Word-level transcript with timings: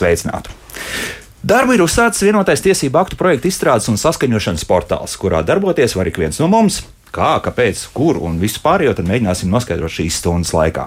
sveicināti! 0.00 0.54
Darbu 1.40 1.72
ir 1.72 1.80
uzsācis 1.80 2.26
vienotais 2.26 2.60
tiesību 2.60 2.98
aktu 3.00 3.16
projekta 3.20 3.48
izstrādes 3.48 3.88
un 3.88 3.96
saskaņošanas 4.00 4.66
portāls, 4.68 5.14
kurā 5.16 5.40
darboties 5.46 5.96
var 5.96 6.10
ik 6.10 6.20
viens 6.20 6.40
no 6.42 6.50
mums. 6.52 6.82
Kā, 7.10 7.38
kāpēc, 7.42 7.88
kur 7.96 8.20
un 8.22 8.36
visu 8.38 8.60
pārējo 8.62 8.92
tad 8.98 9.08
mēģināsim 9.08 9.50
noskaidrot 9.50 9.90
šīs 9.90 10.20
stundas 10.20 10.52
laikā. 10.54 10.84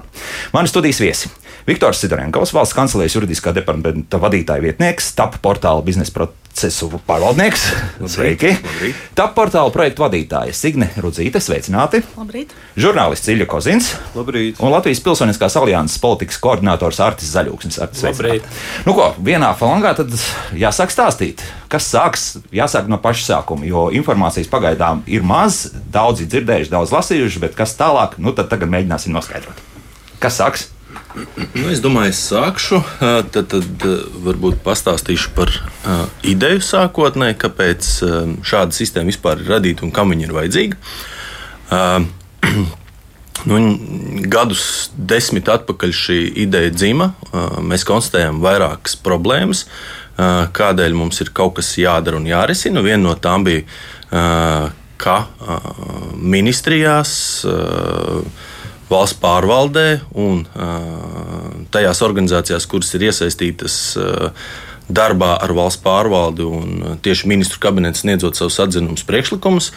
Mani 0.55 0.71
studijas 0.71 1.02
viesi 1.04 1.31
Viktors 1.63 2.02
Sidorenkovs, 2.03 2.52
valsts 2.52 2.76
kancelējas 2.76 3.13
juridiskā 3.16 3.53
departamenta 3.55 4.20
vadītāja 4.20 4.66
vietnieks, 4.66 5.13
TAP 5.16 5.38
portāla 5.40 5.80
biznesa 5.85 6.12
procesu 6.12 6.90
pārvaldnieks. 7.08 7.62
Sveiki! 8.13 8.52
Labrīt. 8.58 9.05
TAP 9.16 9.31
portāla 9.38 9.71
projektu 9.71 10.04
vadītāja 10.04 10.52
Signe 10.57 10.90
Rudzīte, 10.99 11.40
sveicināti! 11.40 12.02
Labrīt. 12.18 12.52
Žurnālists 12.76 13.31
Ilja 13.31 13.48
Kozins 13.48 13.94
Labrīt. 14.12 14.59
un 14.59 14.76
Latvijas 14.76 14.99
Pilsoniskās 15.05 15.55
alianses 15.62 16.04
politikas 16.04 16.41
koordinators 16.44 16.99
Artis 17.05 17.31
Zaļūksnis. 17.31 17.80
Artis, 17.88 18.04
Labrīt. 18.09 18.52
Nu 18.84 18.98
ko, 18.99 19.13
vienā 19.23 19.54
falangā 19.55 19.95
tad 20.02 20.12
jāsāk 20.59 20.91
stāstīt, 20.91 21.45
kas 21.71 21.88
sāks, 21.95 22.27
jāsāk 22.52 22.91
no 22.91 22.99
paša 22.99 23.30
sākuma, 23.30 23.63
jo 23.71 23.88
informācijas 23.95 24.52
pagaidām 24.52 25.07
ir 25.07 25.23
maz, 25.23 25.70
daudzi 25.95 26.27
dzirdējuši, 26.27 26.76
daudz 26.76 26.91
lasījuši, 26.91 27.48
bet 27.48 27.55
kas 27.55 27.80
tālāk, 27.80 28.20
nu 28.20 28.35
tad 28.35 28.52
tagad 28.52 28.68
mēģināsim 28.76 29.16
noskaidrot. 29.16 29.70
Kas 30.20 30.43
sāks? 30.43 30.73
Nu, 31.13 31.67
es 31.69 31.81
domāju, 31.83 32.13
es 32.13 32.21
sākšu. 32.31 32.79
Tad, 32.99 33.51
tad 33.53 33.87
varbūt 34.25 34.63
pastāstīšu 34.65 35.33
par 35.37 35.51
ā, 35.85 35.97
ideju 36.25 36.63
sākotnēji, 36.65 37.37
kāpēc 37.43 37.89
ā, 38.01 38.13
šāda 38.41 38.73
sistēma 38.73 39.13
vispār 39.13 39.43
ir 39.43 39.51
radīta 39.53 39.85
un 39.85 39.93
kam 39.93 40.13
viņa 40.13 40.25
ir 40.25 40.37
vajadzīga. 40.39 40.79
Ā, 41.69 41.84
Nu, 43.43 43.57
gadus 44.31 44.91
desmit 44.95 45.49
atpakaļ 45.51 45.91
šī 45.97 46.19
ideja 46.45 46.71
dzima. 46.71 47.09
Mēs 47.65 47.84
konstatējām 47.87 48.39
vairākas 48.43 48.95
problēmas, 49.03 49.65
kādēļ 50.55 50.95
mums 50.95 51.19
ir 51.25 51.34
kaut 51.35 51.57
kas 51.57 51.73
jādara 51.79 52.19
un 52.21 52.29
jārisina. 52.29 52.84
Viena 52.85 53.01
no 53.03 53.17
tām 53.19 53.43
bija, 53.43 53.65
ka 55.03 55.17
ministrijās, 56.15 57.15
valsts 58.94 59.20
pārvaldē 59.22 59.88
un 60.22 60.44
tajās 61.74 62.04
organizācijās, 62.05 62.68
kuras 62.70 62.94
ir 62.94 63.08
iesaistītas 63.10 63.77
darbā 64.94 65.34
ar 65.41 65.53
valsts 65.58 65.81
pārvaldi 65.84 66.46
un 66.46 66.97
tieši 67.03 67.30
ministru 67.31 67.62
kabinets 67.64 68.03
sniedzot 68.03 68.38
savus 68.38 68.59
atzinumus, 68.64 69.06
priekšlikumus, 69.08 69.72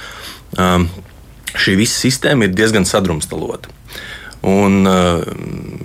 šī 1.56 1.76
visa 1.78 2.00
sistēma 2.04 2.46
ir 2.46 2.56
diezgan 2.56 2.88
sadrumstalota. 2.88 3.72
Un, 4.46 4.84
uh, 4.86 5.24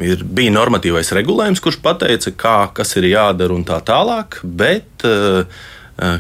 ir, 0.04 0.22
bija 0.28 0.54
normatīvais 0.54 1.10
regulējums, 1.18 1.62
kurš 1.64 1.80
pateica, 1.82 2.34
kā, 2.38 2.58
kas 2.78 2.94
ir 3.00 3.08
jādara 3.10 3.56
un 3.56 3.64
tā 3.66 3.80
tālāk, 3.86 4.38
bet 4.44 5.06
uh, 5.08 5.48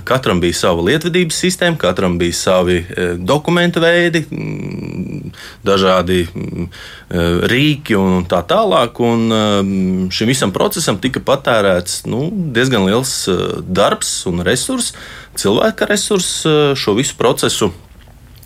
katram 0.05 0.41
bija 0.41 0.53
sava 0.57 0.83
lietvedības 0.85 1.37
sistēma, 1.43 1.77
katram 1.81 2.17
bija 2.21 2.35
savi 2.37 2.79
uh, 2.81 3.13
dokumentu 3.17 3.81
veidi, 3.81 4.23
mm, 4.29 5.31
dažādi 5.65 6.23
mm, 6.27 6.67
uh, 6.67 7.45
rīki 7.51 7.97
un 7.97 8.25
tā 8.29 8.43
tālāk. 8.47 9.01
Un, 9.01 10.09
šim 10.13 10.29
visam 10.29 10.53
procesam 10.53 10.99
tika 11.01 11.23
patērēts 11.25 12.03
nu, 12.11 12.27
diezgan 12.53 12.85
liels 12.89 13.15
uh, 13.31 13.59
darbs 13.65 14.13
un 14.29 14.45
resurss, 14.45 14.95
cilvēka 15.39 15.89
resurss 15.89 16.45
uh, 16.45 16.73
šo 16.77 16.95
visu 16.99 17.17
procesu 17.19 17.71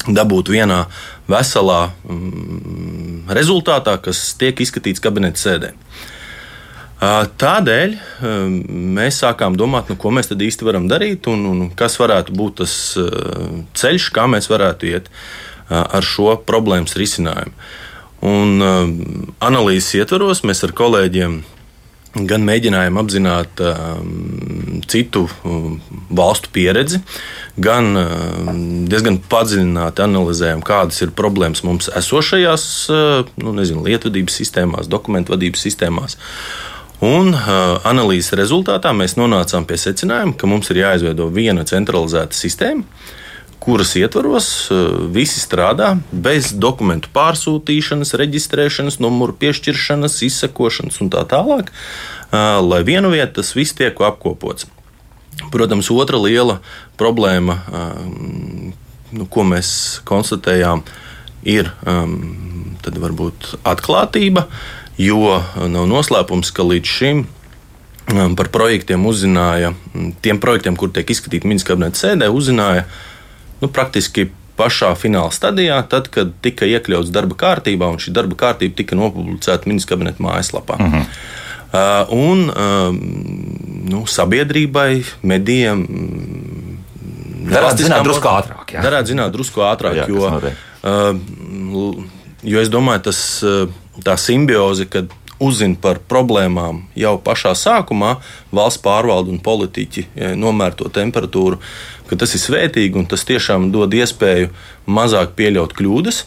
dabūt 0.06 0.52
vienā 0.54 0.86
veselā 1.32 1.90
mm, 2.06 3.32
rezultātā, 3.34 3.98
kas 4.02 4.28
tiek 4.40 4.60
izskatīts 4.62 5.04
kabineta 5.04 5.42
sēdē. 5.42 5.74
Ā, 5.74 6.15
Tādēļ 7.04 7.96
mēs 8.96 9.18
sākām 9.20 9.58
domāt, 9.60 9.90
nu, 9.92 9.98
ko 10.00 10.14
mēs 10.16 10.32
tad 10.32 10.42
īsti 10.42 10.68
varam 10.68 10.88
darīt 10.88 11.28
un, 11.28 11.44
un 11.50 11.66
kas 11.76 12.00
varētu 12.00 12.36
būt 12.36 12.62
tas 12.62 12.76
ceļš, 13.76 14.12
kā 14.16 14.30
mēs 14.32 14.48
varētu 14.52 14.94
iet 14.94 15.10
ar 15.70 16.06
šo 16.06 16.38
problēmas 16.48 16.96
risinājumu. 16.96 17.52
Un, 18.26 18.64
analīzes 19.44 19.92
ietvaros 20.00 20.46
mēs 20.48 20.64
ar 20.66 20.72
kolēģiem 20.78 21.42
gan 22.24 22.46
mēģinājām 22.48 22.96
apzināt 23.02 23.60
citu 24.88 25.26
valstu 26.16 26.52
pieredzi, 26.56 27.02
gan 27.60 27.92
diezgan 28.88 29.20
padziļināti 29.32 30.06
analizējām, 30.06 30.64
kādas 30.66 31.02
ir 31.04 31.12
problēmas 31.18 31.66
mums 31.68 31.92
esošajās 31.92 32.70
nu, 33.44 33.56
nezinu, 33.60 33.84
lietvedības 33.90 34.40
sistēmās, 34.40 34.88
dokumentu 34.92 35.36
vadības 35.36 35.68
sistēmās. 35.68 36.16
Un 37.04 37.34
uh, 37.34 37.76
analīzes 37.84 38.32
rezultātā 38.40 38.94
mēs 38.96 39.18
nonācām 39.20 39.66
pie 39.68 39.78
secinājuma, 39.80 40.36
ka 40.40 40.48
mums 40.48 40.72
ir 40.72 40.80
jāizveido 40.80 41.28
viena 41.34 41.66
centralizēta 41.68 42.38
sistēma, 42.38 42.86
kuras 43.60 43.92
ietvaros 44.00 44.48
uh, 44.72 44.94
visi 45.12 45.42
strādā 45.42 45.96
bez 46.12 46.54
dokumentu 46.56 47.12
pārsūtīšanas, 47.16 48.16
reģistrēšanas, 48.22 49.02
numuru 49.04 49.36
piešķiršanas, 49.42 50.22
izsekošanas 50.30 51.02
un 51.04 51.12
tā 51.12 51.26
tālāk, 51.28 51.74
uh, 51.74 52.64
lai 52.64 52.80
vienu 52.88 53.12
vietu 53.12 53.42
tas 53.42 53.52
viss 53.58 53.76
tiek 53.76 54.00
apkopots. 54.00 54.70
Protams, 55.52 55.92
otra 55.92 56.16
liela 56.22 56.62
problēma, 56.96 57.58
um, 57.68 58.72
nu, 59.12 59.28
ko 59.28 59.44
mēs 59.44 60.00
konstatējām, 60.08 60.86
ir 61.44 61.70
um, 61.84 62.78
varbūt 62.86 63.52
atklātība, 63.68 64.46
jo 64.98 65.42
nav 65.72 65.90
noslēpums, 65.92 66.54
ka 66.56 66.64
līdz 66.64 66.96
šim 66.98 67.26
um, 67.26 68.36
par 68.38 68.50
projektiem 68.54 69.06
uzzināja, 69.06 69.74
tiem 70.26 70.40
projektiem, 70.42 70.78
kur 70.80 70.94
tiek 70.96 71.10
izskatīti 71.10 71.50
ministra 71.50 71.74
kabineta 71.74 72.02
sēdē, 72.02 72.30
uzzināja 72.32 72.86
nu, 73.62 73.70
praktiski 73.70 74.30
pašā 74.56 74.94
fināla 75.00 75.34
stadijā, 75.36 75.82
tad, 75.92 76.08
kad 76.14 76.32
tika 76.44 76.68
iekļauts 76.70 77.12
darba 77.14 77.36
kārtībā, 77.40 77.90
un 77.92 78.00
šī 78.00 78.14
darba 78.16 78.38
kārtība 78.40 78.80
tika 78.80 78.98
nopublicēta 79.00 79.68
ministra 79.68 79.96
kabineta 79.96 80.24
mājaslapā. 80.24 80.80
Uh 80.80 80.94
-huh. 80.94 81.18
Uh, 81.76 82.08
un 82.14 82.46
um, 82.48 83.00
nu, 83.90 84.06
sabiedrībai, 84.08 85.04
medijiem. 85.28 85.82
Darētu 87.50 87.84
zināt 87.84 88.06
drusku 88.06 88.30
ātrāk, 88.32 88.72
jā. 88.72 88.84
Darētu 88.86 89.12
zināt 89.12 89.34
drusku 89.34 89.64
ātrāk, 89.66 89.98
Jā, 89.98 90.06
jo, 90.08 90.30
uh, 90.30 92.06
jo 92.44 92.62
es 92.62 92.72
domāju, 92.72 93.02
tas, 93.10 93.20
uh, 93.44 93.68
tā 94.04 94.18
simbioze, 94.20 94.88
kad 94.90 95.14
uzzina 95.40 95.76
par 95.82 96.00
problēmām 96.10 96.86
jau 96.96 97.16
pašā 97.24 97.54
sākumā, 97.60 98.16
valsts 98.56 98.82
pārvalde 98.84 99.34
un 99.34 99.42
politiķi 99.44 100.08
nomēr 100.40 100.78
to 100.80 100.88
temperatūru, 100.92 101.60
ka 102.08 102.18
tas 102.20 102.36
ir 102.38 102.44
svētīgi 102.44 103.02
un 103.02 103.08
tas 103.10 103.26
tiešām 103.28 103.70
dod 103.74 103.94
iespēju 103.96 104.52
mazāk 104.88 105.36
pieļaut 105.36 105.76
kļūdas 105.76 106.24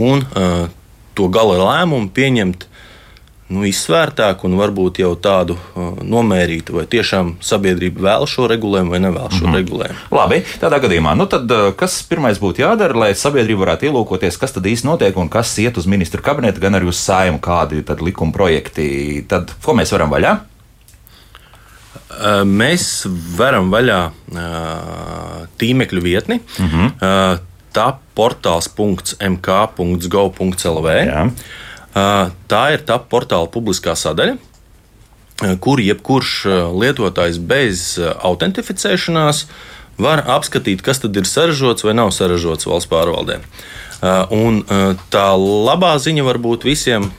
un 0.00 0.24
uh, 0.24 0.66
to 1.14 1.28
gala 1.32 1.58
lēmumu 1.60 2.10
pieņemt 2.14 2.66
nu, 3.50 3.64
izsvērtāku 3.66 4.46
un 4.48 4.54
varbūt 4.58 5.00
jau 5.02 5.10
tādu 5.20 5.56
uh, 5.58 5.62
nomērītu, 6.06 6.72
vai 6.78 6.86
tiešām 6.90 7.34
sabiedrība 7.44 8.00
vēl 8.06 8.22
šo 8.30 8.46
regulējumu 8.50 8.90
vai 8.94 9.00
nevēl 9.02 9.28
šo 9.30 9.44
mm 9.44 9.46
-hmm. 9.46 9.56
regulējumu. 9.58 9.98
Labi, 10.14 10.38
tādā 10.62 10.78
gadījumā, 10.84 11.12
nu 11.18 11.24
tad, 11.30 11.44
uh, 11.50 11.56
kas 11.76 11.92
pirmais 12.08 12.38
būtu 12.42 12.58
jādara, 12.64 12.94
lai 13.04 13.12
sabiedrība 13.14 13.60
varētu 13.64 13.82
ielūkoties, 13.90 14.34
kas 14.40 14.52
tad 14.56 14.64
īsti 14.66 14.86
notiek 14.86 15.16
un 15.16 15.28
kas 15.28 15.58
iet 15.58 15.78
uz 15.78 15.86
ministru 15.86 16.22
kabinetu, 16.22 16.60
gan 16.60 16.74
arī 16.78 16.86
uz 16.88 16.98
saimu, 16.98 17.38
kādi 17.38 17.82
tad 17.82 18.00
likuma 18.00 18.32
projekti. 18.32 19.24
Tad, 19.28 19.50
ko 19.64 19.74
mēs 19.74 19.92
varam 19.92 20.10
vaļā? 20.10 20.36
Uh, 22.10 22.44
Mēs 22.44 23.06
varam 23.36 23.70
vaļā 23.70 24.10
uh, 24.10 24.14
tīmekļa 25.58 26.00
vietni. 26.02 26.40
Mm 26.58 26.66
-hmm. 26.66 26.90
Tā 27.70 27.94
portāls.mk.gov.lv. 28.18 30.88
Tā 31.94 32.62
ir 32.74 32.86
tā 32.86 33.00
portāla 33.10 33.50
publiskā 33.50 33.96
sadaļa, 33.98 34.36
kur 35.64 35.80
jebkurš 35.80 36.32
lietotājs 36.76 37.40
bez 37.42 37.98
autentificēšanās 38.00 39.46
var 40.00 40.22
apskatīt, 40.32 40.84
kas 40.84 41.02
tad 41.02 41.16
ir 41.16 41.26
saražots 41.28 41.84
vai 41.84 41.94
nav 41.96 42.12
saražots 42.16 42.68
valsts 42.68 42.88
pārvaldē. 42.90 43.40
Un 44.32 44.62
tā 45.12 45.26
labā 45.36 45.92
ziņa 46.00 46.24
var 46.24 46.38
būt 46.40 46.64
visiem, 46.68 47.10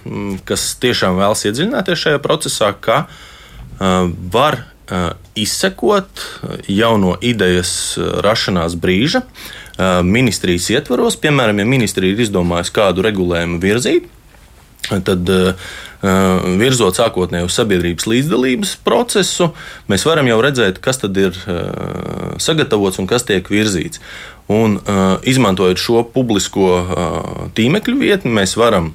kas 0.50 0.71
tiešām 0.81 1.19
vēlas 1.19 1.44
iedziļināties 1.45 2.06
šajā 2.07 2.21
procesā, 2.23 2.71
ka 2.73 3.03
var 4.33 4.63
izsekot 5.38 6.23
jau 6.69 6.95
no 7.01 7.13
idejas 7.21 8.00
rašanās 8.25 8.73
brīža 8.81 9.21
ministrijas 10.06 10.71
ietvaros. 10.73 11.19
Piemēram, 11.21 11.62
ja 11.62 11.69
ministrija 11.69 12.15
ir 12.15 12.25
izdomājusi 12.25 12.73
kādu 12.75 13.06
regulējumu 13.06 13.62
virzīt, 13.62 14.09
tad 14.89 15.30
uh, 15.30 15.54
virzot 16.60 16.98
sākotnēji 16.98 17.48
uz 17.48 17.57
sabiedrības 17.57 18.07
līdzdalības 18.10 18.75
procesu, 18.86 19.51
mēs 19.92 20.06
varam 20.07 20.30
jau 20.31 20.39
redzēt, 20.44 20.81
kas 20.83 21.01
tad 21.04 21.18
ir 21.22 21.38
uh, 21.45 22.33
sagatavots 22.42 23.01
un 23.01 23.10
kas 23.10 23.28
tiek 23.28 23.48
virzīts. 23.51 24.01
Un, 24.51 24.80
uh, 24.81 25.19
izmantojot 25.24 25.80
šo 25.80 26.01
publisko 26.12 26.72
tīmekļu 27.56 28.01
vietni, 28.01 28.33
mēs 28.36 28.57
varam 28.60 28.92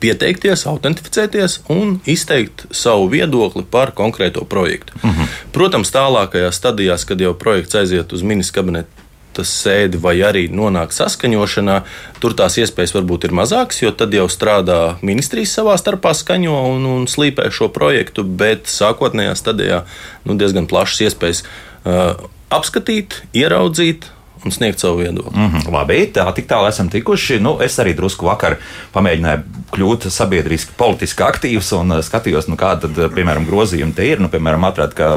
pieteikties, 0.00 0.64
autentificēties 0.66 1.58
un 1.72 1.98
izteikt 2.08 2.64
savu 2.72 3.10
viedokli 3.12 3.66
par 3.70 3.92
konkrēto 3.92 4.44
projektu. 4.48 4.96
Uh 5.02 5.10
-huh. 5.10 5.28
Protams, 5.52 5.92
tālākajās 5.92 6.56
stadijās, 6.56 7.04
kad 7.04 7.20
jau 7.20 7.34
projekts 7.34 7.74
aiziet 7.74 8.12
uz 8.12 8.22
ministra 8.22 8.62
kabineta 8.62 8.93
sēdi 9.42 9.98
vai 9.98 10.14
arī 10.22 10.44
nonāk 10.52 10.94
saskaņošanā, 10.94 11.80
tur 12.22 12.36
tās 12.38 12.60
iespējas 12.62 12.94
varbūt 12.94 13.26
ir 13.26 13.34
mazākas, 13.34 13.82
jo 13.82 13.90
tad 13.90 14.14
jau 14.14 14.28
strādā 14.30 14.78
ministrijas 15.02 15.56
savā 15.58 15.74
starpā 15.80 16.14
skaņo 16.14 16.54
un, 16.76 16.86
un 16.86 17.10
slīpē 17.10 17.50
šo 17.50 17.72
projektu, 17.74 18.22
bet 18.22 18.70
sākotnējā 18.70 19.34
stadijā 19.40 19.82
nu, 20.28 20.38
diezgan 20.38 20.70
plašas 20.70 21.08
iespējas 21.08 21.42
uh, 21.42 22.28
apskatīt, 22.54 23.24
ieraudzīt, 23.34 24.06
un 24.48 24.54
sniegt 24.54 24.82
savu 24.82 25.02
viedokli. 25.02 25.32
Mm 25.34 25.50
-hmm, 25.50 25.72
labi, 25.72 25.98
tā 26.14 26.26
tik 26.34 26.48
tālu 26.50 26.68
esam 26.68 26.88
tikuši. 26.88 27.38
Nu, 27.40 27.58
es 27.62 27.78
arī 27.78 27.94
drusku 27.96 28.26
vakar 28.26 28.56
pamēģināju 28.94 29.42
kļūt 29.74 30.08
sabiedriski, 30.10 30.72
politiski 30.76 31.22
aktīvs 31.22 31.72
un 31.80 31.96
uh, 31.98 32.02
skatījos, 32.04 32.48
nu, 32.48 32.56
kāda, 32.56 32.88
piemēram, 33.14 33.46
grozījumi 33.46 33.94
te 33.94 34.06
ir. 34.06 34.20
Nu, 34.20 34.28
piemēram, 34.28 34.64
atradu, 34.64 34.94
ka 34.94 35.08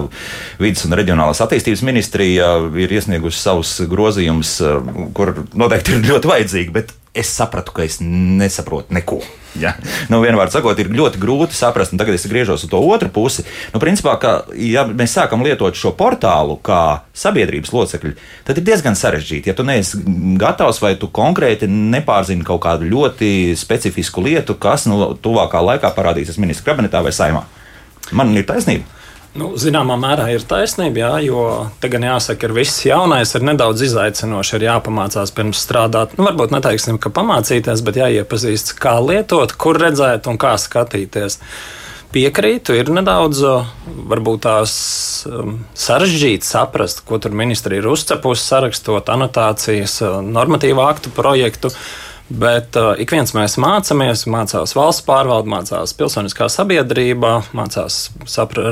vidas 0.59 0.85
un 0.85 0.97
reģionālās 0.97 1.41
attīstības 1.45 1.83
ministrija 1.83 2.53
ir 2.75 2.91
iesniegusi 2.91 3.39
savus 3.39 3.81
grozījumus, 3.89 4.59
uh, 4.61 5.11
kur 5.13 5.35
noteikti 5.53 5.97
ir 5.97 6.09
ļoti 6.11 6.33
vajadzīgi, 6.33 6.71
bet 6.71 6.96
es 7.13 7.29
sapratu, 7.33 7.73
ka 7.75 7.85
es 7.85 7.99
nesaprotu 8.01 8.93
neko. 8.95 9.21
Ja? 9.57 9.73
Nu, 10.11 10.19
vienmēr 10.21 10.51
sakot, 10.53 10.77
ir 10.79 10.91
ļoti 10.93 11.19
grūti 11.21 11.55
saprast, 11.57 11.93
un 11.93 12.01
tagad 12.01 12.17
es 12.17 12.27
griežos 12.29 12.65
uz 12.65 12.71
to 12.71 12.79
otru 12.83 13.09
pusi. 13.13 13.45
Nu, 13.73 13.81
principā, 13.81 14.13
ka, 14.21 14.33
ja 14.53 14.85
mēs 14.89 15.15
sākam 15.17 15.41
lietot 15.45 15.77
šo 15.77 15.93
portālu 15.97 16.59
kā 16.65 17.01
sabiedrības 17.17 17.73
locekļi, 17.73 18.13
tad 18.47 18.61
ir 18.61 18.67
diezgan 18.67 18.97
sarežģīti. 18.99 19.51
Ja 19.51 19.57
tu 19.57 19.65
neesi 19.67 20.01
gatavs 20.39 20.81
vai 20.83 20.93
tu 21.01 21.09
konkrēti 21.13 21.69
nepārzini 21.69 22.45
kaut 22.47 22.61
kādu 22.67 22.89
ļoti 22.91 23.55
specifisku 23.57 24.25
lietu, 24.27 24.57
kas 24.61 24.85
nu, 24.89 25.15
tuvākā 25.21 25.63
laikā 25.71 25.93
parādīsies 25.97 26.39
ministra 26.41 26.73
kabinetā 26.73 27.01
vai 27.05 27.15
saimā. 27.15 27.47
Man 28.15 28.35
ir 28.37 28.45
taisnība. 28.47 28.96
Nu, 29.37 29.51
zināmā 29.59 29.93
mērā 30.01 30.31
ir 30.33 30.45
taisnība, 30.49 31.01
jā, 31.03 31.09
jo 31.27 31.41
te 31.81 31.91
gan 31.93 32.05
jāsaka, 32.07 32.47
ka 32.47 32.55
viss 32.57 32.81
jaunais 32.87 33.35
ir 33.37 33.43
nedaudz 33.45 33.83
izaicinoši. 33.85 34.55
Ir 34.57 34.65
jāpamācās 34.71 35.33
pirms 35.37 35.61
strādāt. 35.61 36.15
Nu, 36.17 36.25
varbūt 36.25 36.55
neteiksim, 36.55 36.97
ka 37.01 37.11
pamācīties, 37.13 37.83
bet 37.85 37.99
jāiepazīst, 38.01 38.73
kā 38.81 38.95
lietot, 39.03 39.53
kur 39.53 39.77
redzēt 39.81 40.29
un 40.31 40.41
kā 40.41 40.55
skatīties. 40.57 41.37
Piekrītu, 42.15 42.73
ir 42.79 42.89
nedaudz 42.89 43.43
varbūt 44.09 44.45
tās 44.47 44.73
um, 45.29 45.59
sarežģīti 45.77 46.47
saprast, 46.47 47.03
ko 47.05 47.19
tur 47.21 47.35
ministri 47.37 47.77
ir 47.77 47.89
uzcepusi, 47.91 48.41
sarakstot 48.41 49.11
anotācijas, 49.13 49.99
normatīvu 50.25 50.81
aktu 50.87 51.13
projektu. 51.13 51.69
Uh, 51.69 52.06
Bet 52.27 52.75
uh, 52.75 52.91
ik 52.99 53.13
viens 53.15 53.31
mēs 53.31 53.55
mācāmies, 53.61 54.25
mācās 54.27 54.73
valsts 54.75 55.05
pārvalde, 55.07 55.47
mācās 55.47 55.93
pilsoniskā 55.95 56.49
sabiedrība, 56.51 57.37
mācās 57.55 58.09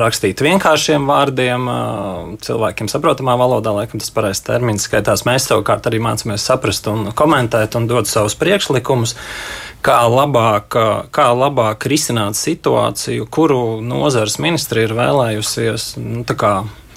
rakstīt 0.04 0.44
vienkāršiem 0.44 1.08
vārdiem, 1.08 1.70
uh, 1.72 2.34
cilvēkiem 2.44 2.92
saprotamā 2.92 3.38
valodā, 3.40 3.72
laikam 3.78 4.04
tas 4.04 4.12
pareizs 4.12 4.44
termins. 4.44 4.90
Skaitās, 4.90 5.24
mēs 5.28 5.48
savukārt 5.48 5.88
arī 5.88 6.04
mācāmies 6.04 6.44
saprast 6.44 6.92
un 6.92 7.14
komentēt 7.16 7.80
un 7.80 7.88
dot 7.88 8.12
savus 8.12 8.36
priekšlikumus, 8.42 9.16
kā 9.86 10.02
labāk, 10.12 10.76
kā 11.16 11.28
labāk 11.32 11.88
risināt 11.88 12.36
situāciju, 12.36 13.30
kuru 13.32 13.80
nozares 13.86 14.36
ministri 14.44 14.84
ir 14.84 14.98
vēlējusies. 15.00 15.94
Nu, 16.02 16.26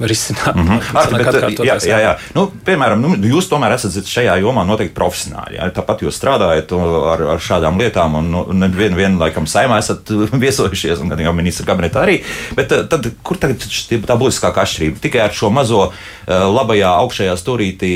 risināt. 0.01 0.55
Mm 0.55 0.69
-hmm. 0.69 0.81
Ar, 0.95 1.11
bet, 1.11 1.59
jā, 1.59 1.77
jā, 1.83 1.99
jā. 1.99 2.17
Nu, 2.35 2.51
piemēram, 2.65 3.01
nu, 3.01 3.15
jūs 3.17 3.49
tomēr 3.51 3.75
esat 3.75 4.07
šajā 4.07 4.37
jomā 4.41 4.65
noteikti 4.67 4.95
profesionāli. 4.95 5.59
Jā. 5.59 5.71
Tāpat 5.75 6.03
jūs 6.03 6.19
strādājat 6.19 6.73
ar, 7.13 7.23
ar 7.35 7.39
šādām 7.39 7.79
lietām, 7.79 8.15
un 8.15 8.31
nu, 8.31 8.47
nevienu 8.53 8.97
vien, 8.97 9.19
laikam 9.19 9.47
saimā 9.47 9.79
esat 9.79 10.11
viesojušies, 10.45 11.01
un 11.01 11.09
gan 11.09 11.21
jau 11.21 11.33
ministra 11.33 11.67
kabinetā 11.67 12.03
arī. 12.03 12.23
Bet 12.55 12.69
tad, 12.69 13.11
kur 13.23 13.37
tagad 13.37 13.59
tā 14.07 14.17
būtiskākā 14.17 14.63
atšķirība? 14.63 15.01
Tikai 15.01 15.21
ar 15.21 15.33
šo 15.33 15.51
mazo 15.51 15.93
labajā 16.29 16.91
augšējā 17.03 17.37
stūrītī 17.37 17.93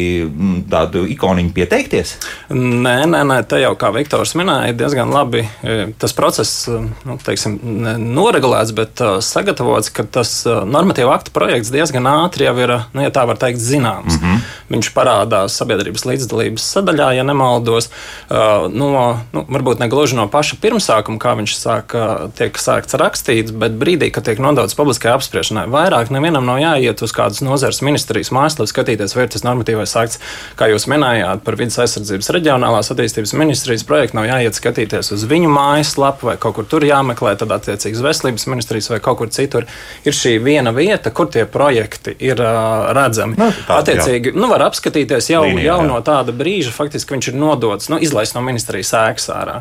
tādu 0.71 1.07
ikoniņu 1.07 1.53
pieteikties? 1.53 2.17
Nē, 2.51 3.07
nē, 3.07 3.23
nē, 3.25 3.43
te 3.49 3.61
jau 3.63 3.75
kā 3.77 3.93
Viktors 3.95 4.35
minēja, 4.35 4.73
diezgan 4.73 5.13
labi 5.13 5.47
tas 5.99 6.13
process 6.13 6.67
nu, 7.05 7.19
teiksim, 7.25 7.59
noregulēts, 7.99 8.73
bet 8.77 9.03
sagatavots, 9.21 9.93
ka 9.95 10.05
tas 10.05 10.43
normatīva 10.47 11.15
akta 11.15 11.31
projekts 11.35 11.71
diezgan 11.73 11.92
diezgan 11.93 12.09
ātri 12.09 12.47
jau 12.47 12.55
ir, 12.59 12.73
nu, 12.95 13.03
ja 13.05 13.11
tā 13.13 13.27
var 13.29 13.37
teikt, 13.37 13.61
zināms. 13.61 14.17
Mm 14.17 14.23
-hmm. 14.23 14.41
Viņš 14.73 14.89
parādās 14.95 15.57
sabiedrības 15.59 16.07
līdzdalības 16.07 16.65
sadaļā, 16.75 17.13
ja 17.17 17.23
nemaldos. 17.23 17.91
No, 18.31 19.21
nu, 19.33 19.45
varbūt 19.49 19.81
ne 19.81 19.89
gluži 19.89 20.17
no 20.17 20.29
paša 20.29 20.57
pirmsākuma, 20.63 21.19
kā 21.19 21.37
viņš 21.37 21.57
sāka, 21.57 22.31
tiek 22.35 22.57
sākts 22.57 22.95
rakstīts, 22.95 23.53
bet 23.53 23.73
brīdī, 23.73 24.11
kad 24.11 24.25
tiek 24.25 24.39
nodots 24.39 24.75
publiskai 24.75 25.13
apspriešanai, 25.13 25.67
vairāk 25.69 26.11
nevienam 26.11 26.47
nav 26.47 26.59
jāiet 26.59 27.03
uz 27.03 27.13
kādas 27.13 27.43
nozares 27.43 27.83
ministrijas 27.83 28.33
mājaslapu, 28.33 28.69
skatīties, 28.73 29.17
vai 29.17 29.25
ir 29.25 29.29
tas 29.29 29.45
normatīvais 29.45 29.97
akts, 29.97 30.19
kā 30.57 30.71
jūs 30.73 30.89
minējāt, 30.89 31.45
par 31.45 31.57
vidas 31.57 31.79
aizsardzības 31.79 32.31
reģionālās 32.31 32.91
attīstības 32.91 33.33
ministrijas 33.33 33.85
projektu. 33.85 34.17
Nav 34.17 34.25
jāiet 34.25 34.55
skatīties 34.55 35.13
uz 35.13 35.25
viņu 35.25 35.49
mājaslapu 35.49 36.27
vai 36.27 36.37
kaut 36.37 36.55
kur 36.55 36.65
tur 36.65 36.85
jāmeklē, 36.85 37.37
tad 37.37 37.51
attiecīgi 37.51 37.97
uz 37.97 38.03
veselības 38.03 38.47
ministrijas 38.47 38.91
vai 38.91 39.01
kaut 39.01 39.19
kur 39.19 39.29
citur. 39.29 39.67
Ir 40.05 40.13
šī 40.13 40.39
viena 40.43 40.73
vieta, 40.73 41.11
kur 41.11 41.27
tie 41.27 41.45
projekti 41.45 41.82
projekti 41.83 42.15
ir 42.19 42.41
uh, 42.41 42.93
redzami. 42.95 43.37
Nu, 43.39 43.49
tāda, 43.67 43.81
Attiecīgi, 43.83 44.33
jā. 44.33 44.39
nu, 44.39 44.49
var 44.51 44.65
apskatīties 44.69 45.31
jau, 45.33 45.43
Līnija, 45.47 45.73
jau 45.73 45.79
jā. 45.83 45.89
no 45.89 45.99
tāda 46.05 46.35
brīža, 46.37 46.73
faktiski 46.75 47.17
viņš 47.17 47.31
ir 47.33 47.39
nodots, 47.39 47.89
nu, 47.93 47.99
izlaists 48.03 48.37
no 48.37 48.43
ministrijas 48.45 48.93
ēkas 48.99 49.29
ārā. 49.35 49.57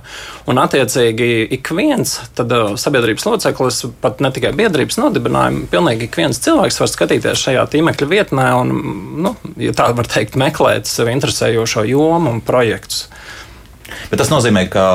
Un, 0.50 0.60
attiecīgi, 0.62 1.30
ik 1.58 1.72
viens 1.76 2.20
tad, 2.38 2.52
uh, 2.54 2.76
sabiedrības 2.80 3.26
loceklis, 3.28 3.84
pat 4.04 4.22
ne 4.24 4.32
tikai 4.34 4.54
biedrības 4.58 5.00
nodibinājumi, 5.02 5.68
pilnīgi 5.72 6.08
ik 6.08 6.20
viens 6.22 6.42
cilvēks 6.42 6.82
var 6.84 6.92
skatīties 6.92 7.46
šajā 7.48 7.66
tīmekļa 7.74 8.12
vietnē 8.12 8.50
un, 8.60 8.76
nu, 9.26 9.36
ja 9.62 9.74
tā 9.78 9.92
var 9.98 10.10
teikt, 10.10 10.38
meklēt 10.40 10.90
sev 10.90 11.12
interesējošo 11.12 11.88
jomu 11.90 12.36
un 12.36 12.46
projektus. 12.46 13.08
Bet 14.12 14.22
tas 14.22 14.32
nozīmē, 14.32 14.66
ka 14.72 14.86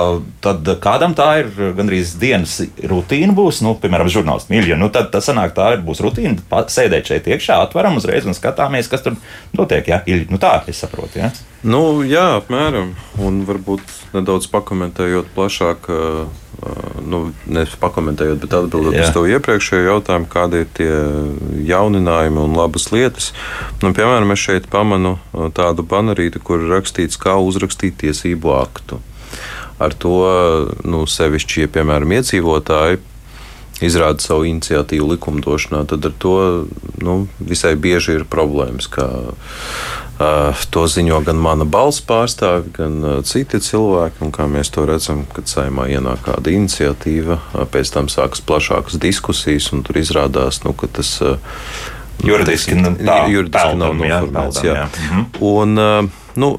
kādam 0.83 1.17
tā 1.17 1.29
ir 1.43 1.51
gandrīz 1.77 2.15
dienas 2.21 2.59
rutīna 2.91 3.35
būs, 3.37 3.63
nu, 3.67 3.75
piemēram, 3.81 4.11
žurnālists 4.13 4.53
mīļa. 4.53 4.79
Nu, 4.81 4.91
tad 4.95 5.11
tas 5.15 5.29
sanāk, 5.29 5.55
tā 5.57 5.73
ir 5.77 5.85
būs 5.87 6.03
rutīna 6.05 6.63
sēdēt 6.73 7.13
šeit 7.13 7.29
iekšā, 7.31 7.61
atveram 7.67 7.99
uzreiz 8.01 8.27
un 8.29 8.37
skatāmies, 8.37 8.91
kas 8.93 9.05
tur 9.05 9.19
notiek. 9.57 9.89
Ja? 9.89 10.03
Nu, 10.31 10.41
tā 10.43 10.59
es 10.71 10.83
saprotu. 10.83 11.21
Ja? 11.23 11.33
Nu, 11.67 12.03
jā, 12.07 12.37
apmēram. 12.41 12.93
Un 13.23 13.41
varbūt 13.49 13.83
nedaudz 14.15 14.49
pakomentējot 14.53 15.33
plašāk, 15.37 15.89
nu, 17.09 17.23
nevis 17.47 17.77
pakomentējot, 17.81 18.41
bet 18.43 18.55
atbildot 18.59 18.97
uz 18.99 19.13
to 19.15 19.25
iepriekšējo 19.31 19.87
jautājumu, 19.89 20.29
kādi 20.33 20.63
ir 20.65 20.71
tie 20.77 20.91
jauninājumi 21.71 22.43
un 22.43 22.57
labas 22.59 22.91
lietas. 22.93 23.33
Nu, 23.83 23.93
piemēram, 23.97 24.33
es 24.35 24.43
šeit 24.43 24.71
pamanu 24.73 25.17
tādu 25.57 25.87
banerīti, 25.87 26.43
kur 26.43 26.63
ir 26.63 26.73
rakstīts, 26.77 27.21
kā 27.21 27.37
uzrakstīt 27.43 27.99
tiesību 28.05 28.55
aktu. 28.59 29.01
Ar 29.83 29.93
to 29.93 30.17
nu, 30.89 31.05
sevišķi, 31.11 31.67
ja, 31.67 31.73
piemēram, 31.73 32.17
iedzīvotāji 32.17 33.03
izrāda 33.85 34.25
savu 34.25 34.47
iniciatīvu 34.49 35.11
likumdošanā, 35.13 35.83
tad 35.91 36.07
ar 36.09 36.15
to 36.17 36.37
nu, 37.05 37.17
visai 37.37 37.75
bieži 37.77 38.17
ir 38.17 38.25
problēmas. 38.33 38.89
Kā, 38.89 39.05
uh, 39.05 40.06
to 40.71 40.87
ziņo 40.89 41.21
gan 41.27 41.37
mana 41.41 41.67
balss 41.69 42.01
pārstāvi, 42.05 42.73
gan 42.79 42.97
uh, 43.05 43.19
citi 43.27 43.61
cilvēki. 43.61 44.23
Un, 44.25 44.33
kā 44.33 44.47
mēs 44.49 44.73
to 44.73 44.87
redzam, 44.89 45.27
kad 45.37 45.51
saimā 45.51 45.91
ienāk 45.93 46.25
kāda 46.25 46.55
iniciatīva, 46.57 47.37
uh, 47.37 47.67
pēc 47.69 47.93
tam 47.93 48.09
sākas 48.13 48.41
plašākas 48.47 48.97
diskusijas, 49.03 49.69
un 49.77 49.85
tur 49.87 50.01
izrādās, 50.01 50.63
nu, 50.65 50.73
ka 50.77 50.89
tas. 50.89 51.19
Juridiski, 52.25 52.79
nu, 52.81 52.95
tā, 52.97 53.27
juridiski 53.29 53.61
peldam, 53.61 54.01
nav 54.01 54.01
noformēts. 54.01 54.65
Jā, 54.65 54.73
jā. 54.73 54.85
Jā. 54.87 55.07
Mhm. 55.11 55.25
Un, 55.45 56.13
nu, 56.41 56.53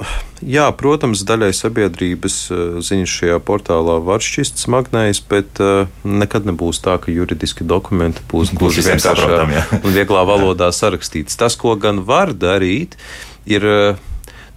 Jā, 0.46 0.68
protams, 0.78 1.24
daļai 1.26 1.50
sabiedrības 1.56 2.36
eh, 2.54 2.60
ziņas 2.86 3.10
šajā 3.10 3.38
portālā 3.42 3.96
var 4.06 4.22
šķist 4.22 4.62
smagnējas, 4.62 5.22
bet 5.32 5.62
nekad 6.06 6.46
nebūs 6.46 6.78
tā, 6.86 7.00
ka 7.02 7.10
juridiski 7.10 7.66
dokumenti 7.66 8.22
būs 8.30 8.54
gluži 8.54 8.86
vienkāršā 8.86 9.40
un 9.84 9.96
vieglā 9.96 10.22
valodā 10.30 10.70
sarakstīts. 10.70 11.40
Tas, 11.42 11.58
ko 11.58 11.74
gan 11.82 12.04
var 12.06 12.36
darīt, 12.38 12.94
ir 12.98 13.27
uh, 13.63 14.06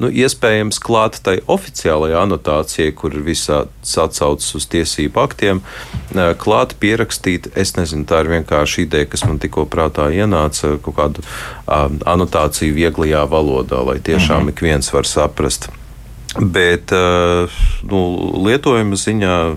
nu, 0.01 0.09
iespējams 0.09 0.81
klāt 0.83 1.21
tai 1.25 1.39
oficiālajai 1.51 2.19
anotācijai, 2.23 2.93
kur 2.97 3.15
ir 3.15 3.25
visāds 3.27 3.97
atsaucis 4.01 4.57
uz 4.57 4.67
tiesību 4.73 5.21
aktiem, 5.23 5.61
klāt 6.41 6.77
pierakstīt. 6.81 7.51
Es 7.59 7.75
nezinu, 7.77 8.07
tā 8.09 8.23
ir 8.25 8.33
vienkārši 8.35 8.87
ideja, 8.87 9.11
kas 9.13 9.27
man 9.29 9.41
tikko 9.43 9.67
prātā 9.71 10.09
ienāca, 10.15 10.77
kaut 10.85 10.97
kādu 10.97 11.25
um, 11.25 12.01
anotāciju 12.09 12.77
vieglajā 12.79 13.27
valodā, 13.31 13.83
lai 13.87 13.99
tiešām 14.01 14.47
-hmm. 14.47 14.55
ik 14.55 14.63
viens 14.63 14.93
var 14.93 15.07
saprast. 15.07 15.69
Bet 16.39 16.93
nu, 17.83 17.99
lietojuma 18.47 18.95
ziņā 18.97 19.57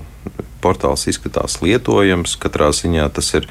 portāls 0.64 1.06
izskatās 1.12 1.60
lietojams. 1.64 2.38
Katrā 2.42 2.70
ziņā 2.76 3.10
tas 3.14 3.34
ir 3.38 3.48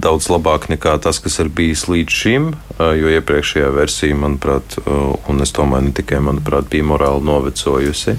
daudz 0.00 0.28
labāk 0.30 0.68
nekā 0.72 0.98
tas, 1.02 1.18
kas 1.24 1.40
ir 1.40 1.48
bijis 1.48 1.86
līdz 1.88 2.18
šim, 2.20 2.50
jo 2.78 3.14
iepriekšējā 3.16 3.70
versija, 3.74 4.18
manuprāt, 4.20 4.76
un 4.84 5.40
es 5.44 5.54
domāju, 5.56 5.88
ne 5.88 5.96
tikai, 5.96 6.20
manuprāt, 6.28 6.68
bija 6.72 6.86
morāli 6.92 7.24
novecojusi. 7.26 8.16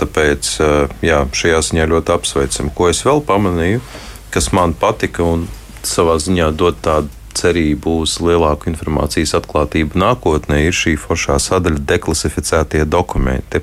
Tāpēc, 0.00 0.50
jā, 1.04 1.20
šajā 1.42 1.60
ziņā 1.70 1.86
ļoti 1.92 2.16
apsveicam. 2.16 2.72
Ko 2.74 2.88
es 2.92 3.04
vēl 3.06 3.22
pamanīju, 3.28 3.84
kas 4.34 4.50
man 4.56 4.74
patika 4.76 5.24
un 5.24 5.46
savā 5.86 6.18
ziņā 6.20 6.50
dod 6.58 6.80
tādu 6.84 7.17
cerību 7.36 7.98
uz 8.02 8.16
lielāku 8.22 8.70
informācijas 8.70 9.34
atklātību 9.38 9.98
nākotnē, 9.98 10.60
ir 10.66 10.76
šī 10.76 10.94
foršā 11.00 11.38
sadaļa 11.42 11.82
deklasificētie 11.88 12.84
dokumenti. 12.88 13.62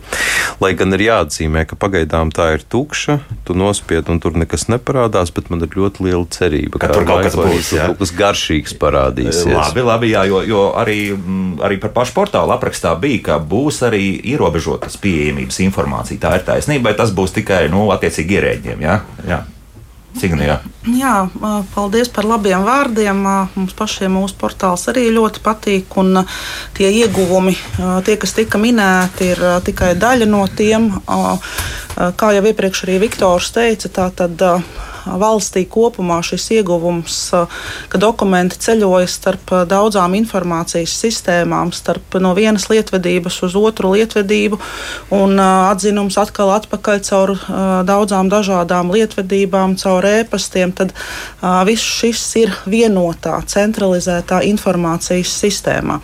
Lai 0.61 0.73
gan 0.77 0.95
ir 0.97 1.05
jāatzīmē, 1.07 1.65
ka 1.69 1.77
pagaidām 1.79 2.31
tā 2.35 2.51
ir 2.57 2.65
tukša, 2.69 3.17
tu 3.47 3.55
nospied 3.57 4.11
un 4.11 4.21
tur 4.23 4.37
nekas 4.39 4.67
neparādās, 4.71 5.33
bet 5.35 5.49
man 5.53 5.65
ir 5.65 5.75
ļoti 5.77 6.05
liela 6.07 6.25
cerība, 6.31 6.79
ka, 6.79 6.89
ka 6.89 6.99
tur 6.99 7.07
kaut 7.09 7.25
kas 7.27 7.39
būs. 7.39 7.71
Jā. 7.77 7.89
Kaut 7.91 8.03
kas 8.03 8.13
garšīgs 8.19 8.77
parādīsies. 8.81 9.51
Labi, 9.55 9.85
labi, 9.85 10.11
jā, 10.13 10.25
jo, 10.29 10.43
jo 10.45 10.67
arī, 10.77 10.99
mm, 11.15 11.63
arī 11.65 11.79
par 11.81 11.95
pašu 11.95 12.15
portālu 12.17 12.55
aprakstā 12.55 12.95
bija, 13.01 13.23
ka 13.31 13.39
būs 13.41 13.81
arī 13.87 14.03
ierobežotas 14.33 14.99
pieejamības 15.01 15.61
informācija. 15.65 16.21
Tā 16.21 16.37
ir 16.39 16.47
taisnība, 16.47 16.91
vai 16.91 16.97
tas 16.99 17.13
būs 17.15 17.35
tikai 17.39 17.65
nu, 17.73 17.87
attiecīgi 17.95 18.39
ierēģiem. 18.39 18.85
Jā? 18.85 19.01
Jā. 19.27 19.43
Signijā. 20.15 20.59
Jā, 20.87 21.13
paldies 21.73 22.09
par 22.13 22.27
labiem 22.29 22.63
vārdiem. 22.65 23.19
Mums 23.55 23.75
pašiem 23.75 24.15
mūsu 24.15 24.37
portāls 24.39 24.85
arī 24.91 25.09
ļoti 25.15 25.43
patīk. 25.43 25.97
Tie 26.77 26.91
ieguvumi, 27.01 27.55
tie, 28.07 28.15
kas 28.21 28.35
tika 28.37 28.61
minēti, 28.61 29.33
ir 29.33 29.43
tikai 29.65 29.93
daļa 29.99 30.29
no 30.29 30.45
tiem. 30.47 30.91
Kā 31.95 32.31
jau 32.35 32.43
iepriekš 32.47 32.85
arī 32.87 32.99
Viktors 33.05 33.51
teica, 33.55 33.91
tā 33.99 34.09
tad 34.15 34.41
valstī 35.05 35.65
kopumā 35.69 36.19
šis 36.25 36.47
ieguvums, 36.57 37.17
ka 37.89 37.99
dokumenti 38.01 38.57
ceļojas 38.65 39.15
starp 39.19 39.53
daudzām 39.69 40.15
informācijas 40.17 40.93
sistēmām, 41.05 41.71
starp 41.75 42.17
no 42.21 42.33
vienas 42.37 42.67
lietvedības 42.71 43.37
uz 43.45 43.55
otru 43.59 43.93
lietvedību, 43.95 44.59
un 45.15 45.39
atzinums 45.39 46.17
atkal 46.21 46.51
atpakaļ 46.55 47.01
caur 47.05 47.35
daudzām 47.87 48.31
dažādām 48.33 48.91
lietvedībām, 48.95 49.77
caur 49.81 50.07
ēpastiem, 50.09 50.73
tad 50.75 50.95
viss 51.69 51.85
šis 52.01 52.23
ir 52.41 52.55
vienotā, 52.65 53.37
centralizētā 53.45 54.41
informācijas 54.49 55.31
sistēmā. 55.43 55.99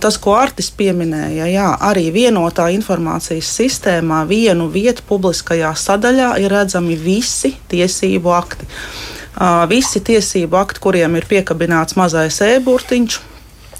Tas, 0.00 0.18
ko 0.22 0.38
Artis 0.38 0.70
pieminēja, 0.74 1.50
jā, 1.52 1.68
arī 1.90 2.08
vienotā 2.14 2.70
informācijas 2.74 3.52
sistēmā 3.60 4.24
vienu 4.28 4.70
vietu 4.72 5.04
publiskajā 5.08 5.74
sadaļā 5.76 6.34
ir 6.42 6.52
redzami 6.52 6.96
visi 6.98 7.54
tiesības 7.68 7.97
tiesību 7.98 8.34
akti. 8.34 8.68
Visi 9.70 10.00
tiesību 10.02 10.56
akti, 10.58 10.80
kuriem 10.82 11.16
ir 11.16 11.26
piekabināts 11.28 11.96
mazais 11.98 12.40
e-burtiņš, 12.42 13.20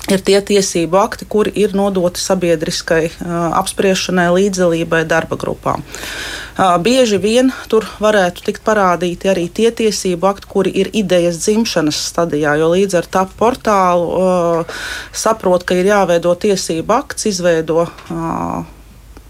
ir 0.09 0.23
tie 0.25 0.39
tiesību 0.41 0.97
akti, 0.97 1.27
kuri 1.29 1.53
ir 1.59 1.75
nodoti 1.77 2.21
sabiedriskai 2.23 3.11
uh, 3.11 3.59
apspriešanai, 3.59 4.29
līdzdalībai 4.33 5.03
darba 5.05 5.37
grupām. 5.37 5.83
Uh, 5.83 6.79
bieži 6.81 7.19
vien 7.21 7.51
tur 7.69 7.85
varētu 8.01 8.47
tikt 8.47 8.63
parādīti 8.65 9.29
arī 9.29 9.49
tie 9.53 9.69
tiesību 9.69 10.31
akti, 10.31 10.49
kuri 10.49 10.73
ir 10.81 10.89
idejas 10.97 11.43
dzimšanas 11.43 12.01
stadijā, 12.13 12.55
jo 12.57 12.71
līdz 12.73 13.03
ar 13.03 13.11
tā 13.19 13.27
portālu 13.37 14.09
uh, 14.15 14.81
saprot, 15.13 15.67
ka 15.69 15.77
ir 15.77 15.91
jāveido 15.91 16.33
tiesību 16.47 17.01
akts, 17.03 17.29
izveido 17.35 17.91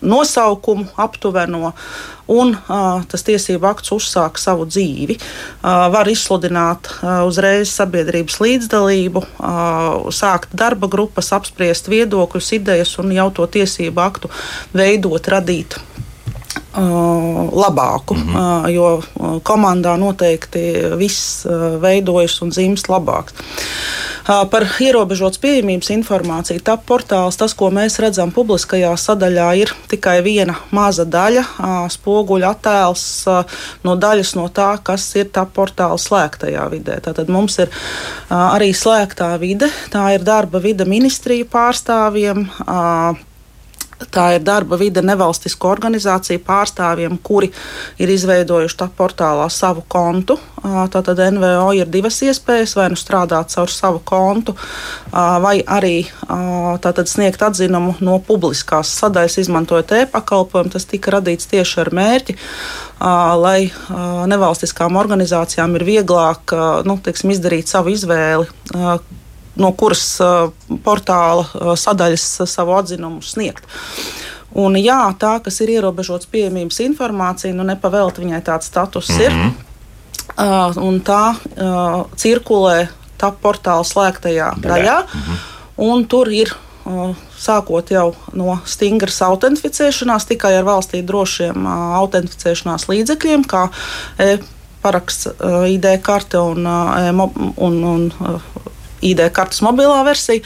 nosaukumu 0.00 0.86
aptuveno, 0.96 1.72
un 2.28 2.52
uh, 2.54 3.00
tas 3.08 3.24
tiesību 3.26 3.68
akts 3.70 3.92
uzsāk 3.96 4.40
savu 4.40 4.66
dzīvi. 4.68 5.18
Uh, 5.18 5.88
var 5.94 6.10
izsludināt 6.10 6.90
uh, 6.98 7.22
uzreiz 7.28 7.72
sabiedrības 7.72 8.40
līdzdalību, 8.44 9.24
uh, 9.24 10.10
sākt 10.14 10.52
darba 10.52 10.90
grupas, 10.92 11.32
apspriest 11.36 11.88
viedokļus, 11.92 12.52
idejas 12.60 12.96
un 13.02 13.14
jau 13.16 13.30
to 13.34 13.48
tiesību 13.58 14.04
aktu 14.04 14.32
veidot, 14.76 15.32
radīt. 15.32 15.80
Labāku, 16.78 18.14
mm 18.14 18.34
-hmm. 18.34 18.68
jo 18.70 19.02
komandā 19.42 19.96
noteikti 19.96 20.60
viss 20.96 21.46
veidojas 21.80 22.42
un 22.42 22.50
dzimst 22.50 22.88
labāk. 22.88 23.32
Par 24.50 24.66
ierobežotas 24.80 25.40
pieejamības 25.40 25.88
informāciju 25.88 26.60
TAP 26.60 26.82
portāls, 26.86 27.36
tas, 27.40 27.54
ko 27.54 27.70
mēs 27.72 27.98
redzam 27.98 28.28
publiskajā 28.30 28.90
sadaļā, 28.96 29.46
ir 29.56 29.72
tikai 29.88 30.18
viena 30.22 30.54
maza 30.70 31.06
daļa, 31.08 31.44
spoguļa 31.88 32.50
attēls 32.50 33.04
no 33.84 33.96
daļas 33.96 34.34
no 34.36 34.48
tā, 34.48 34.78
kas 34.82 35.16
ir 35.16 35.30
TAP 35.32 35.54
portāla 35.56 35.96
slēgtajā 35.96 36.68
vidē. 36.70 37.00
Tātad 37.00 37.28
mums 37.28 37.58
ir 37.58 37.72
arī 38.28 38.74
slēgtā 38.76 39.38
vide, 39.40 39.70
tā 39.90 40.12
ir 40.14 40.20
darba 40.28 40.60
vide 40.60 40.84
ministriju 40.84 41.48
pārstāvjiem 41.48 42.44
Tā 43.98 44.28
ir 44.36 44.44
darba 44.46 44.76
vide 44.78 45.02
nevalstisko 45.02 45.72
organizāciju 45.72 46.38
pārstāvjiem, 46.46 47.16
kuri 47.18 47.48
ir 47.98 48.12
izveidojuši 48.14 48.78
tā 48.78 48.86
portālā 48.94 49.48
savu 49.50 49.82
kontu. 49.90 50.36
Tātad 50.62 51.18
NVO 51.34 51.72
ir 51.74 51.90
divas 51.90 52.20
iespējas, 52.22 52.76
vai 52.78 52.88
nu 52.92 52.98
strādāt 52.98 53.50
caur 53.54 53.70
savu 53.72 53.98
kontu, 54.06 54.54
vai 55.10 55.56
arī 55.66 56.06
tātad 56.84 57.10
sniegt 57.10 57.42
atzinumu 57.42 57.96
no 57.98 58.18
publiskās 58.22 58.94
sadaļas, 59.02 59.40
izmantojot 59.42 59.96
e-pakalpojumu. 60.04 60.74
Tas 60.74 60.86
tika 60.86 61.18
radīts 61.18 61.50
tieši 61.50 61.82
ar 61.82 61.94
mērķi, 61.98 62.38
lai 63.42 63.60
nevalstiskām 64.30 64.98
organizācijām 64.98 65.74
ir 65.78 65.88
vieglāk 65.90 66.54
nu, 66.86 67.00
teiksim, 67.02 67.34
izdarīt 67.34 67.70
savu 67.70 67.94
izvēli 67.98 68.46
no 69.58 69.72
kuras 69.72 70.04
portāla 70.84 71.74
sadaļas 71.76 72.26
savu 72.46 72.76
atzinumu 72.78 73.22
sniegt. 73.22 73.66
Un, 74.56 74.78
jā, 74.80 75.00
tā, 75.20 75.34
kas 75.44 75.60
ir 75.60 75.74
ierobežots 75.76 76.28
pieejamības 76.32 76.80
informācija, 76.86 77.54
nu 77.54 77.66
nepavēlt 77.68 78.20
viņai 78.22 78.40
tāds 78.46 78.70
status 78.70 79.10
mm 79.10 79.18
-hmm. 79.18 79.24
ir. 79.24 79.66
Uh, 80.38 80.76
un 80.76 81.00
tā 81.00 81.34
uh, 81.34 82.06
cirkulē 82.16 82.88
tā 83.18 83.32
portāla 83.42 83.84
slēgtajā 83.84 84.54
daļā. 84.62 84.98
Mm 85.02 85.20
-hmm. 85.20 85.36
Un 85.76 86.04
tur 86.06 86.28
ir 86.32 86.52
uh, 86.84 87.16
sākot 87.38 87.90
jau 87.90 88.14
no 88.32 88.58
stingras 88.64 89.22
autentificēšanās, 89.22 90.26
tikai 90.26 90.56
ar 90.56 90.64
valstī 90.64 91.02
drošiem 91.02 91.66
uh, 91.66 91.72
autentificēšanās 92.02 92.88
līdzekļiem, 92.88 93.44
kā 93.44 93.68
e 94.18 94.38
paraksts, 94.82 95.26
uh, 95.26 95.70
ID 95.70 96.02
karte 96.02 96.38
un, 96.38 96.66
uh, 96.66 97.28
un, 97.56 97.84
un 97.84 98.12
uh, 98.20 98.40
ID 99.02 99.28
kartes 99.34 99.62
mobilā 99.64 100.02
versija. 100.06 100.44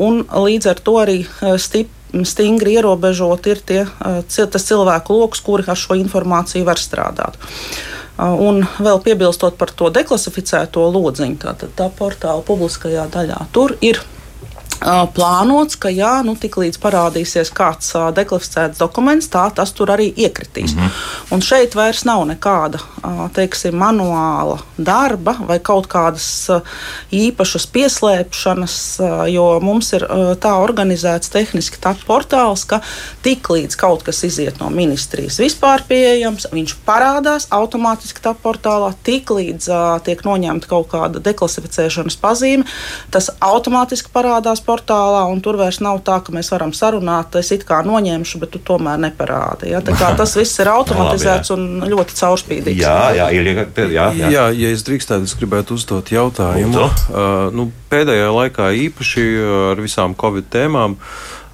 Un 0.00 0.22
līdz 0.24 0.70
ar 0.72 0.80
to 0.80 0.96
arī 1.02 1.18
uh, 1.24 1.58
stip, 1.60 1.90
stingri 2.24 2.76
ierobežot 2.78 3.48
ir 3.50 3.60
tie, 3.66 3.82
tas 4.30 4.68
cilvēku 4.68 5.16
lokus, 5.18 5.42
kuri 5.44 5.66
ar 5.66 5.78
šo 5.78 5.96
informāciju 5.98 6.66
var 6.68 6.78
strādāt. 6.78 7.34
Un 8.14 8.62
vēl 8.78 9.00
piebilstot 9.02 9.56
par 9.58 9.72
to 9.74 9.90
deklasificēto 9.90 10.84
lodziņu, 10.94 11.40
tātad 11.42 11.72
tā 11.74 11.88
portāla 11.90 12.44
publiskajā 12.46 13.08
daļā, 13.10 13.40
tur 13.50 13.74
ir 13.82 13.98
plānots, 15.14 15.78
ka 15.80 15.90
jā, 15.92 16.22
nu, 16.26 16.34
tiklīdz 16.40 16.78
parādīsies 16.82 17.50
kāds 17.54 17.92
uh, 17.94 18.08
deklasificēts 18.14 18.80
dokuments, 18.80 19.28
tā 19.32 19.44
tas 19.54 19.72
tur 19.72 19.92
arī 19.94 20.10
iekritīs. 20.16 20.74
Mm 20.74 20.80
-hmm. 20.80 21.34
Un 21.34 21.40
šeit 21.40 21.74
vairs 21.74 22.04
nav 22.04 22.26
nekāda 22.26 22.78
uh, 22.78 23.30
teiksim, 23.32 23.74
manuāla 23.74 24.58
darba 24.76 25.36
vai 25.46 25.58
kaut 25.58 25.86
kādas 25.86 26.48
uh, 26.48 26.60
īpašas 27.12 27.66
pieslēpšanas, 27.66 28.76
uh, 29.00 29.32
jo 29.32 29.60
mums 29.60 29.92
ir 29.92 30.04
uh, 30.04 30.34
tā 30.36 30.52
organizēts 30.58 31.30
tehniski 31.30 31.76
tā 31.80 31.94
portāls, 32.06 32.66
ka 32.66 32.80
tiklīdz 33.22 33.76
kaut 33.76 34.02
kas 34.02 34.24
iziet 34.24 34.60
no 34.60 34.70
ministrijas 34.70 35.38
vispār 35.38 35.82
pieejams, 35.88 36.46
viņš 36.52 36.76
parādās 36.86 37.46
automātiski 37.50 38.20
tā 38.20 38.34
portālā, 38.42 38.92
tiklīdz 39.04 39.68
uh, 39.68 40.00
tiek 40.04 40.24
noņemta 40.24 40.66
kaut 40.66 40.88
kāda 40.88 41.22
deklasificēšanas 41.24 42.16
pazīme, 42.16 42.64
tas 43.10 43.30
automātiski 43.40 44.12
parādās 44.14 44.63
portālā, 44.66 45.24
un 45.30 45.42
tur 45.44 45.58
vairs 45.60 45.80
nav 45.84 46.00
tā, 46.06 46.18
ka 46.24 46.34
mēs 46.34 46.50
varam 46.52 46.72
sarunāt, 46.76 47.36
es 47.40 47.52
it 47.54 47.66
kā 47.68 47.82
noņemšu, 47.86 48.40
bet 48.42 48.54
tu 48.54 48.62
tomēr 48.72 49.00
neparādi. 49.06 49.70
Ja? 49.72 49.82
Tas 49.84 50.36
viss 50.38 50.62
ir 50.62 50.70
automatizēts 50.78 51.52
labi, 51.54 51.66
un 51.84 51.92
ļoti 51.94 52.18
caurspīdīgs. 52.20 52.80
Jā, 52.82 52.96
jā, 53.18 53.28
ir, 53.36 53.52
jā, 53.52 54.08
jā. 54.18 54.32
jā, 54.38 54.48
ja 54.58 54.72
es 54.74 54.86
drīkstētu, 54.86 55.28
es 55.28 55.36
gribētu 55.40 55.78
uzdot 55.78 56.14
jautājumu. 56.14 56.88
Uh, 56.88 57.52
nu, 57.54 57.68
pēdējā 57.92 58.32
laikā 58.32 58.72
īpaši 58.88 59.28
ar 59.74 59.84
visām 59.84 60.18
Covid 60.18 60.50
tēmām. 60.54 60.98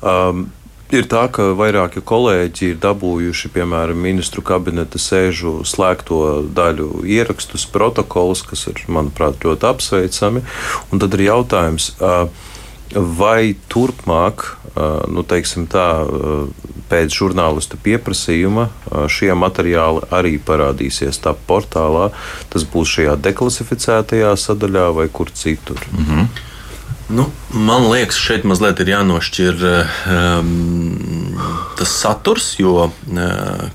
Um, 0.00 0.48
Ir 0.90 1.06
tā, 1.06 1.28
ka 1.30 1.52
vairāki 1.54 2.00
kolēģi 2.02 2.72
ir 2.72 2.78
dabūjuši, 2.82 3.52
piemēram, 3.54 3.98
ministru 4.02 4.42
kabineta 4.42 4.98
sēžu 4.98 5.60
slēgto 5.62 6.18
daļu 6.50 7.04
ierakstus, 7.06 7.62
protokolus, 7.70 8.42
kas 8.42 8.66
ir, 8.72 8.82
manuprāt, 8.90 9.38
ļoti 9.46 9.68
apsveicami. 9.70 10.42
Un 10.90 11.02
tad 11.02 11.14
ir 11.14 11.28
jautājums, 11.28 11.92
uh, 12.02 12.26
vai 12.94 13.54
turpmāk, 13.70 14.44
nu, 15.11 15.23
teiksim 15.26 15.66
tā, 15.70 15.87
pēc 16.90 17.14
žurnālistu 17.14 17.78
pieprasījuma 17.82 18.68
šie 19.11 19.30
materiāli 19.38 20.06
arī 20.14 20.37
parādīsies 20.42 21.20
tā 21.23 21.35
portālā. 21.47 22.11
Tas 22.50 22.66
būs 22.66 22.97
šajā 22.97 23.16
deklasificētajā 23.23 24.35
sadaļā 24.38 24.90
vai 24.97 25.09
kur 25.09 25.30
citur. 25.30 25.78
Mm 25.92 26.06
-hmm. 26.06 26.28
Nu, 27.11 27.26
man 27.50 27.90
liekas, 27.90 28.16
šeit 28.16 28.44
mazliet 28.44 28.80
ir 28.80 28.88
jānošķir 28.88 29.64
um, 29.66 31.38
tas 31.78 31.88
saturs, 31.88 32.54
jo 32.59 32.87
uh, 32.87 32.92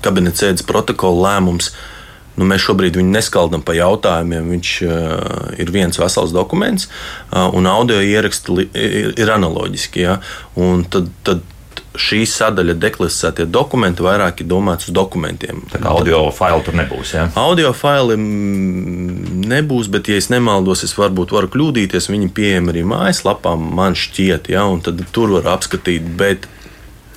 kabinets 0.00 0.40
sēdes 0.40 0.64
protokola 0.64 1.28
lēmums 1.28 1.68
uh, 1.68 1.95
Nu, 2.36 2.44
mēs 2.48 2.64
šobrīd 2.66 2.98
viņu 3.00 3.12
neskaldam 3.14 3.64
pa 3.64 3.74
jautājumiem. 3.76 4.52
Viņš 4.56 4.70
uh, 4.84 4.94
ir 5.60 5.72
viens 5.72 6.00
vesels 6.00 6.34
dokuments, 6.36 6.90
uh, 7.32 7.48
un 7.56 7.68
audio 7.70 8.00
ieraksti 8.04 8.68
ir, 8.76 9.30
analoģiski. 9.32 10.04
Ja? 10.04 10.18
Un 10.60 10.84
tad, 10.92 11.08
tad 11.26 11.44
šī 11.96 12.20
sadaļa, 12.28 12.74
deklasētie 12.76 13.46
dokumenti, 13.48 14.04
vairāk 14.04 14.42
ir 14.42 14.50
domāts 14.50 14.90
uz 14.90 14.92
dokumentiem. 14.96 15.62
Tā 15.72 15.80
kā 15.80 15.94
audio 15.96 16.26
faili 16.34 16.66
tur 16.66 16.76
nebūs. 16.76 17.14
Ja? 17.16 17.24
Audio 17.40 17.72
faili 17.76 18.18
nebūs, 18.20 19.88
bet, 19.92 20.12
ja 20.12 20.20
es 20.20 20.28
nemaldos, 20.32 20.84
es 20.84 20.92
varbūt 20.98 21.32
varu 21.32 21.48
kļūdīties. 21.56 22.10
Viņi 22.12 22.30
pieejami 22.36 22.74
arī 22.74 22.84
mājaslapā, 22.92 23.56
man 23.56 23.96
šķiet, 23.96 24.52
ja? 24.52 24.68
un 24.68 24.84
tur 24.84 25.38
var 25.38 25.54
apskatīt. 25.56 26.12
Bet, 26.20 26.48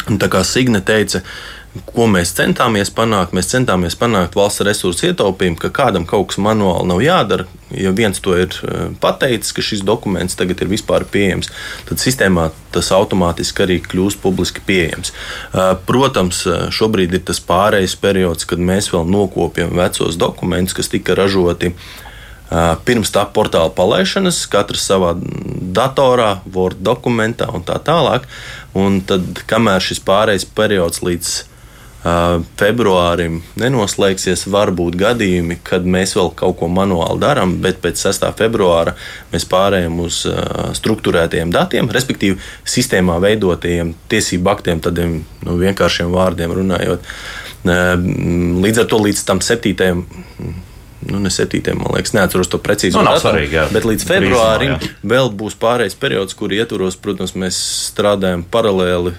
tā 0.07 0.31
kā 0.31 0.47
Signe 0.47 0.79
teica, 0.79 1.19
uh, 1.19 1.58
Ko 1.69 2.07
mēs 2.09 2.31
centāmies 2.33 2.89
panākt? 2.89 3.35
Mēs 3.37 3.51
centāmies 3.51 3.93
panākt 3.99 4.33
valsts 4.33 4.63
resursu 4.65 5.11
ietaupījumu, 5.11 5.59
ka 5.61 5.69
kādam 5.69 6.05
kaut 6.09 6.31
kas 6.31 6.39
manuāli 6.41 6.89
nav 6.89 7.01
jādara. 7.03 7.45
Ja 7.69 7.91
viens 7.93 8.17
to 8.25 8.33
ir 8.33 8.55
eh, 8.65 8.87
pateicis, 9.01 9.53
ka 9.53 9.61
šis 9.61 9.83
dokuments 9.85 10.37
tagad 10.39 10.63
ir 10.63 10.71
vispār 10.71 11.05
pieejams, 11.05 11.51
tad 11.85 12.01
sistēmā 12.01 12.47
tas 12.73 12.89
automātiski 12.95 13.65
arī 13.67 13.77
kļūst 13.85 14.17
publiski 14.23 14.65
pieejams. 14.65 15.13
Eh, 15.13 15.75
protams, 15.85 16.41
eh, 16.49 16.65
šobrīd 16.73 17.13
ir 17.13 17.21
tas 17.29 17.41
pārejas 17.45 17.93
periods, 18.01 18.49
kad 18.49 18.57
mēs 18.57 18.89
vēl 18.89 19.05
nokopjam 19.05 19.75
vecos 19.77 20.17
dokumentus, 20.17 20.77
kas 20.79 20.89
tika 20.89 21.17
ražoti 21.17 21.75
pirms 22.81 23.11
tā 23.13 23.21
portāla 23.29 23.69
palaišanas, 23.69 24.39
katrs 24.49 24.87
savā 24.89 25.11
datorā, 25.69 26.39
Word 26.49 26.79
dokumentā 26.81 27.45
un 27.53 27.61
tā 27.61 27.75
tālāk. 27.77 28.25
Un 28.73 29.03
tad, 29.05 29.43
kamēr 29.45 29.85
šis 29.85 30.01
pārejas 30.01 30.47
periods 30.57 31.03
līdz 31.05 31.35
februārim 32.59 33.41
nenoslēgsies. 33.59 34.45
Var 34.51 34.71
būt 34.75 34.95
gadījumi, 34.99 35.59
kad 35.67 35.83
mēs 35.83 36.15
vēl 36.15 36.31
kaut 36.39 36.59
ko 36.61 36.69
manuāli 36.71 37.19
darām, 37.23 37.57
bet 37.63 37.81
pēc 37.83 37.99
6. 38.07 38.29
februāra 38.39 38.95
mēs 39.33 39.47
pārējām 39.49 39.99
uz 40.05 40.21
struktūrētiem 40.79 41.51
datiem, 41.51 41.91
respektīvi 41.91 42.39
sistēmā 42.63 43.19
veidotiem 43.23 43.93
tiesību 44.11 44.55
aktiem, 44.55 44.79
tādiem 44.83 45.19
nu, 45.43 45.59
vienkāršiem 45.59 46.15
vārdiem 46.15 46.55
runājot. 46.55 47.05
Līdz 47.67 48.85
ar 48.85 48.87
to 48.87 49.03
līdz 49.03 49.27
tam 49.27 49.43
7 49.43 49.75
nu, 50.99 51.19
ne 51.19 51.29
7. 51.29 51.75
man 51.79 51.93
liekas, 51.95 52.11
neatceros 52.15 52.49
to 52.51 52.59
precīzi. 52.59 52.97
Nu, 52.97 53.05
nav 53.07 53.21
svarīgi. 53.23 53.55
Jā. 53.55 53.67
Bet 53.71 53.85
līdz 53.87 54.03
februārim 54.07 54.73
jā. 54.75 54.89
vēl 55.07 55.31
būs 55.31 55.55
pārējais 55.59 55.95
periods, 55.99 56.35
kur 56.35 56.51
ietvaros, 56.55 56.97
protams, 56.99 57.35
mēs 57.39 57.59
strādājam 57.87 58.43
paralēli 58.43 59.13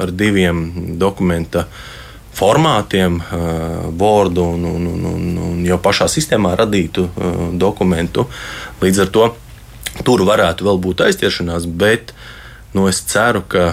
ar 0.00 0.12
diviem 0.12 0.64
dokumentu 1.00 1.66
formātiem, 2.38 3.18
Word 3.98 4.38
un, 4.38 4.64
un, 4.70 4.86
un, 4.92 5.04
un, 5.10 5.28
un 5.48 5.60
jau 5.66 5.78
pašā 5.82 6.06
sistēmā 6.12 6.54
radītu 6.58 7.08
dokumentu. 7.58 8.28
Līdz 8.82 9.04
ar 9.04 9.12
to 9.14 9.28
tur 10.06 10.22
varētu 10.28 10.68
vēl 10.68 10.78
būt 10.84 11.02
aizķeršanās, 11.08 11.66
bet 11.80 12.14
nu, 12.72 12.88
es 12.88 13.00
ceru, 13.08 13.42
ka 13.48 13.72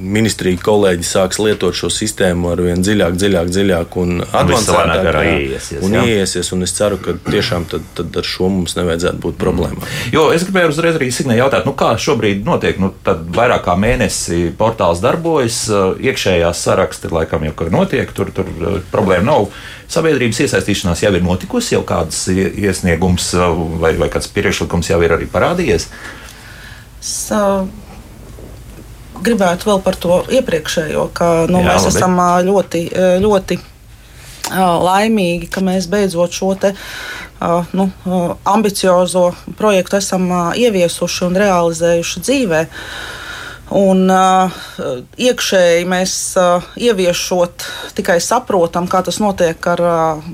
ministrija 0.00 0.58
kolēģi 0.64 1.04
sāks 1.04 1.38
lietot 1.42 1.76
šo 1.76 1.90
sistēmu 1.92 2.48
ar 2.54 2.62
vien 2.64 2.80
dziļāk, 2.80 3.16
dziļāk, 3.20 3.50
dziļāk 3.52 3.96
un 4.00 4.22
avansētāk. 4.24 5.08
Un, 5.84 5.96
ieiesies, 6.00 6.48
un 6.56 6.64
es 6.64 6.72
ceru, 6.76 6.96
ka 7.02 7.14
tiešām 7.26 7.66
tad, 7.70 7.84
tad 7.98 8.16
ar 8.16 8.26
šo 8.26 8.48
mums 8.52 8.76
nevajadzētu 8.78 9.20
būt 9.20 9.36
problēmām. 9.40 9.82
Mm. 9.84 10.12
Jo 10.14 10.24
es 10.34 10.46
gribēju 10.48 10.72
uzreiz 10.72 10.96
arī 10.96 11.10
Signē 11.12 11.36
jautāt, 11.38 11.68
nu 11.68 11.74
kā 11.78 11.92
šobrīd 12.00 12.40
notiek, 12.48 12.80
nu 12.80 12.92
tad 13.04 13.26
vairāk 13.36 13.66
kā 13.68 13.76
mēnesi 13.80 14.48
portāls 14.58 15.02
darbojas, 15.04 15.60
iekšējās 16.00 16.64
saraksti 16.64 17.12
laikam 17.12 17.44
jau 17.50 17.68
notiek, 17.74 18.08
tur, 18.16 18.32
tur 18.32 18.48
problēma 18.94 19.28
nav. 19.28 19.50
Sabiedrības 19.90 20.40
iesaistīšanās 20.46 21.04
jau 21.04 21.12
ir 21.18 21.26
notikusi, 21.26 21.74
jau 21.74 21.84
kāds 21.84 22.24
iesniegums 22.32 23.32
vai, 23.82 23.92
vai 24.00 24.08
kāds 24.12 24.30
priekšlikums 24.32 24.92
jau 24.92 25.00
ir 25.04 25.18
arī 25.18 25.28
parādījies. 25.30 25.90
So 27.00 27.64
gribētu 29.24 29.70
vēl 29.70 29.82
par 29.84 29.98
to 30.00 30.20
iepriekšējo, 30.38 31.08
ka 31.16 31.30
nu, 31.50 31.60
Jā, 31.62 31.72
mēs 31.72 31.86
labi. 31.86 31.96
esam 31.96 32.20
ļoti, 32.48 32.82
ļoti 33.24 33.58
laimīgi, 34.50 35.50
ka 35.52 35.62
mēs 35.64 35.86
beidzot 35.90 36.34
šo 36.34 36.54
te, 36.58 36.74
nu, 37.72 37.86
ambiciozo 38.44 39.30
projektu 39.58 40.00
esam 40.00 40.28
ieviesuši 40.58 41.24
un 41.28 41.38
realizējuši 41.44 42.22
dzīvē. 42.26 42.62
Un 43.70 44.08
uh, 44.10 44.50
iekšēji 45.14 45.84
mēs 45.86 46.14
uh, 46.40 46.64
ieviešot 46.74 47.66
tikai 47.94 48.16
saprotam, 48.18 48.88
kā 48.90 48.98
tas 49.06 49.20
notiek 49.22 49.68
ar 49.70 49.82
uh, 49.86 50.24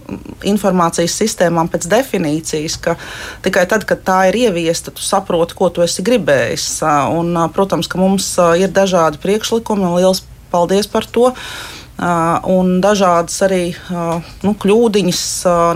informācijas 0.48 1.18
sistēmām 1.20 1.68
pēc 1.72 1.84
definīcijas, 1.92 2.78
ka 2.80 2.96
tikai 3.44 3.66
tad, 3.68 3.84
kad 3.88 4.00
tā 4.06 4.22
ir 4.30 4.40
ieviesta, 4.46 4.94
tu 4.94 5.04
saproti, 5.04 5.58
ko 5.58 5.68
tu 5.68 5.84
esi 5.84 6.04
gribējis. 6.06 6.70
Uh, 6.80 7.12
un, 7.20 7.34
uh, 7.36 7.50
protams, 7.52 7.92
ka 7.92 8.00
mums 8.00 8.32
uh, 8.40 8.54
ir 8.56 8.72
dažādi 8.72 9.20
priekšlikumi 9.20 9.84
un 9.84 9.98
liels 10.00 10.24
paldies 10.48 10.88
par 10.88 11.04
to. 11.04 11.28
Uh, 11.34 11.76
un 11.96 12.74
dažādas 12.84 13.38
arī 13.46 13.62
nu, 14.44 14.52
kļūdiņas, 14.52 15.22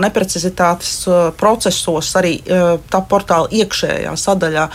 neprecizitātes 0.03 0.91
procesos, 1.39 2.11
arī 2.19 2.35
tā 2.45 3.01
portāla 3.09 3.49
iekšējā 3.49 4.13
sadaļā. 4.21 4.67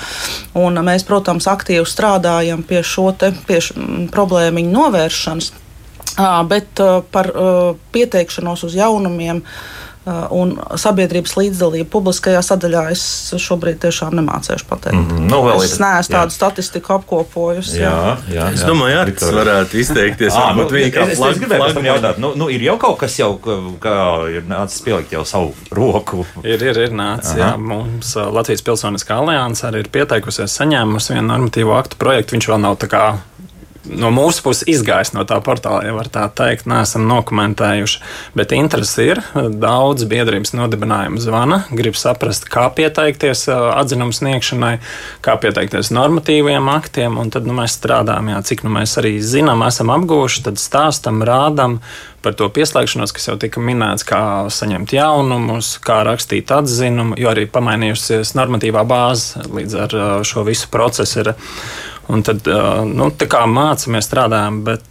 Un 0.59 0.83
mēs, 0.87 1.07
protams, 1.07 1.47
aktīvi 1.51 1.87
strādājam 1.87 2.67
pie 2.67 2.83
šo 2.83 3.13
te, 3.15 3.31
pie 3.47 3.61
problēmu 4.11 4.67
novēršanas, 4.73 5.53
bet 6.51 6.83
par 7.15 7.33
pieteikšanos 7.95 8.67
uz 8.67 8.79
jaunumiem. 8.79 9.45
Uh, 10.07 10.29
un 10.31 10.53
sabiedrības 10.79 11.33
līdzdalība 11.35 11.89
publiskajā 11.91 12.39
sadaļā 12.47 12.83
es 12.93 13.01
šobrīd 13.43 13.81
tiešām 13.83 14.15
nemācīšu 14.15 14.69
pateikt. 14.71 14.95
Mm 14.95 15.09
-hmm. 15.09 15.25
nu, 15.33 15.41
es 15.51 15.73
ir, 15.75 15.81
neesmu 15.83 16.15
tādu 16.15 16.31
jā. 16.31 16.35
statistiku 16.37 16.93
apkopojusi. 16.95 17.81
Jā, 17.81 17.91
jā, 17.91 18.37
jā. 18.37 18.45
Es 18.55 18.63
domāju, 18.63 19.01
ka 19.09 19.17
tas 19.19 19.35
varētu 19.35 19.81
izteikties. 19.83 20.37
à, 20.39 20.55
nu, 20.55 20.69
viņa 20.71 20.93
kā 20.95 21.09
es, 21.11 21.19
es 21.19 21.43
gribēju 21.43 21.75
tam 21.75 21.91
jautāt, 21.91 22.23
nu, 22.23 22.31
nu, 22.39 22.47
ir 22.55 22.63
jau 22.63 22.79
kaut 22.79 23.01
kas, 23.03 23.19
jau, 23.19 23.33
kā 23.83 23.99
ir 24.31 24.47
nācis 24.47 24.87
pielikt 24.87 25.13
jau 25.19 25.25
savu 25.27 25.55
roku. 25.75 26.23
Ir, 26.45 26.63
ir, 26.63 26.79
ir 26.87 26.95
nācis. 26.95 27.35
Aha. 27.35 27.43
Jā, 27.43 27.53
mums 27.59 28.15
Latvijas 28.15 28.63
Pilsoniskā 28.63 29.19
alianse 29.19 29.67
arī 29.67 29.83
ir 29.83 29.91
pieteikusies, 29.91 30.55
saņēmusi 30.55 31.17
vienu 31.19 31.33
normatīvu 31.33 31.75
aktu 31.83 31.99
projektu. 31.99 32.39
Viņš 32.39 32.53
vēl 32.55 32.63
nav 32.63 32.79
tā 32.79 32.95
kā 32.95 33.05
no 33.91 34.11
mūsu 34.15 34.43
puses 34.45 34.67
izgājis 34.71 35.13
no 35.15 35.25
tā 35.29 35.39
portāla, 35.45 35.85
ja 35.87 35.95
var 35.97 36.09
tā 36.13 36.27
teikt, 36.33 36.67
neesam 36.71 37.07
dokumentējuši. 37.11 38.01
Bet 38.39 38.55
interesi 38.57 39.09
ir. 39.13 39.23
Daudz 39.35 40.07
biedrības 40.09 40.55
nodibinājumu 40.57 41.23
zvana, 41.23 41.63
grib 41.71 41.99
saprast, 41.99 42.49
kā 42.53 42.67
pieteikties 42.77 43.47
atzinumu 43.53 44.17
sniegšanai, 44.17 44.75
kā 45.25 45.37
pieteikties 45.43 45.93
normatīviem 45.95 46.69
aktiem. 46.73 47.21
Tad 47.33 47.49
nu, 47.49 47.57
mēs 47.57 47.79
strādājam, 47.79 48.33
jā, 48.35 48.43
cik 48.51 48.67
nu 48.67 48.75
mēs 48.79 48.99
arī 49.01 49.17
zinām, 49.23 49.65
esam 49.67 49.93
apguvuši, 49.95 50.45
tad 50.49 50.61
stāstam, 50.63 51.25
rādam 51.27 51.81
par 52.27 52.35
to 52.35 52.49
pieslēgšanos, 52.51 53.13
kas 53.15 53.29
jau 53.29 53.37
tika 53.39 53.63
minēts, 53.63 54.03
kā 54.07 54.21
saņemt 54.51 54.97
jaunumus, 54.97 55.77
kā 55.85 56.01
rakstīt 56.09 56.51
atzinumu, 56.51 57.15
jo 57.21 57.31
arī 57.31 57.47
pamainījusies 57.47 58.35
normatīvā 58.35 58.83
bāze 58.89 59.47
līdz 59.47 59.77
ar 59.85 59.95
šo 60.27 60.43
visu 60.49 60.73
procesu. 60.73 61.23
Ir. 61.23 61.37
Un 62.13 62.23
tad 62.23 62.47
nu, 62.87 63.09
mācāmies, 63.51 64.07
strādājam, 64.07 64.61
bet 64.67 64.85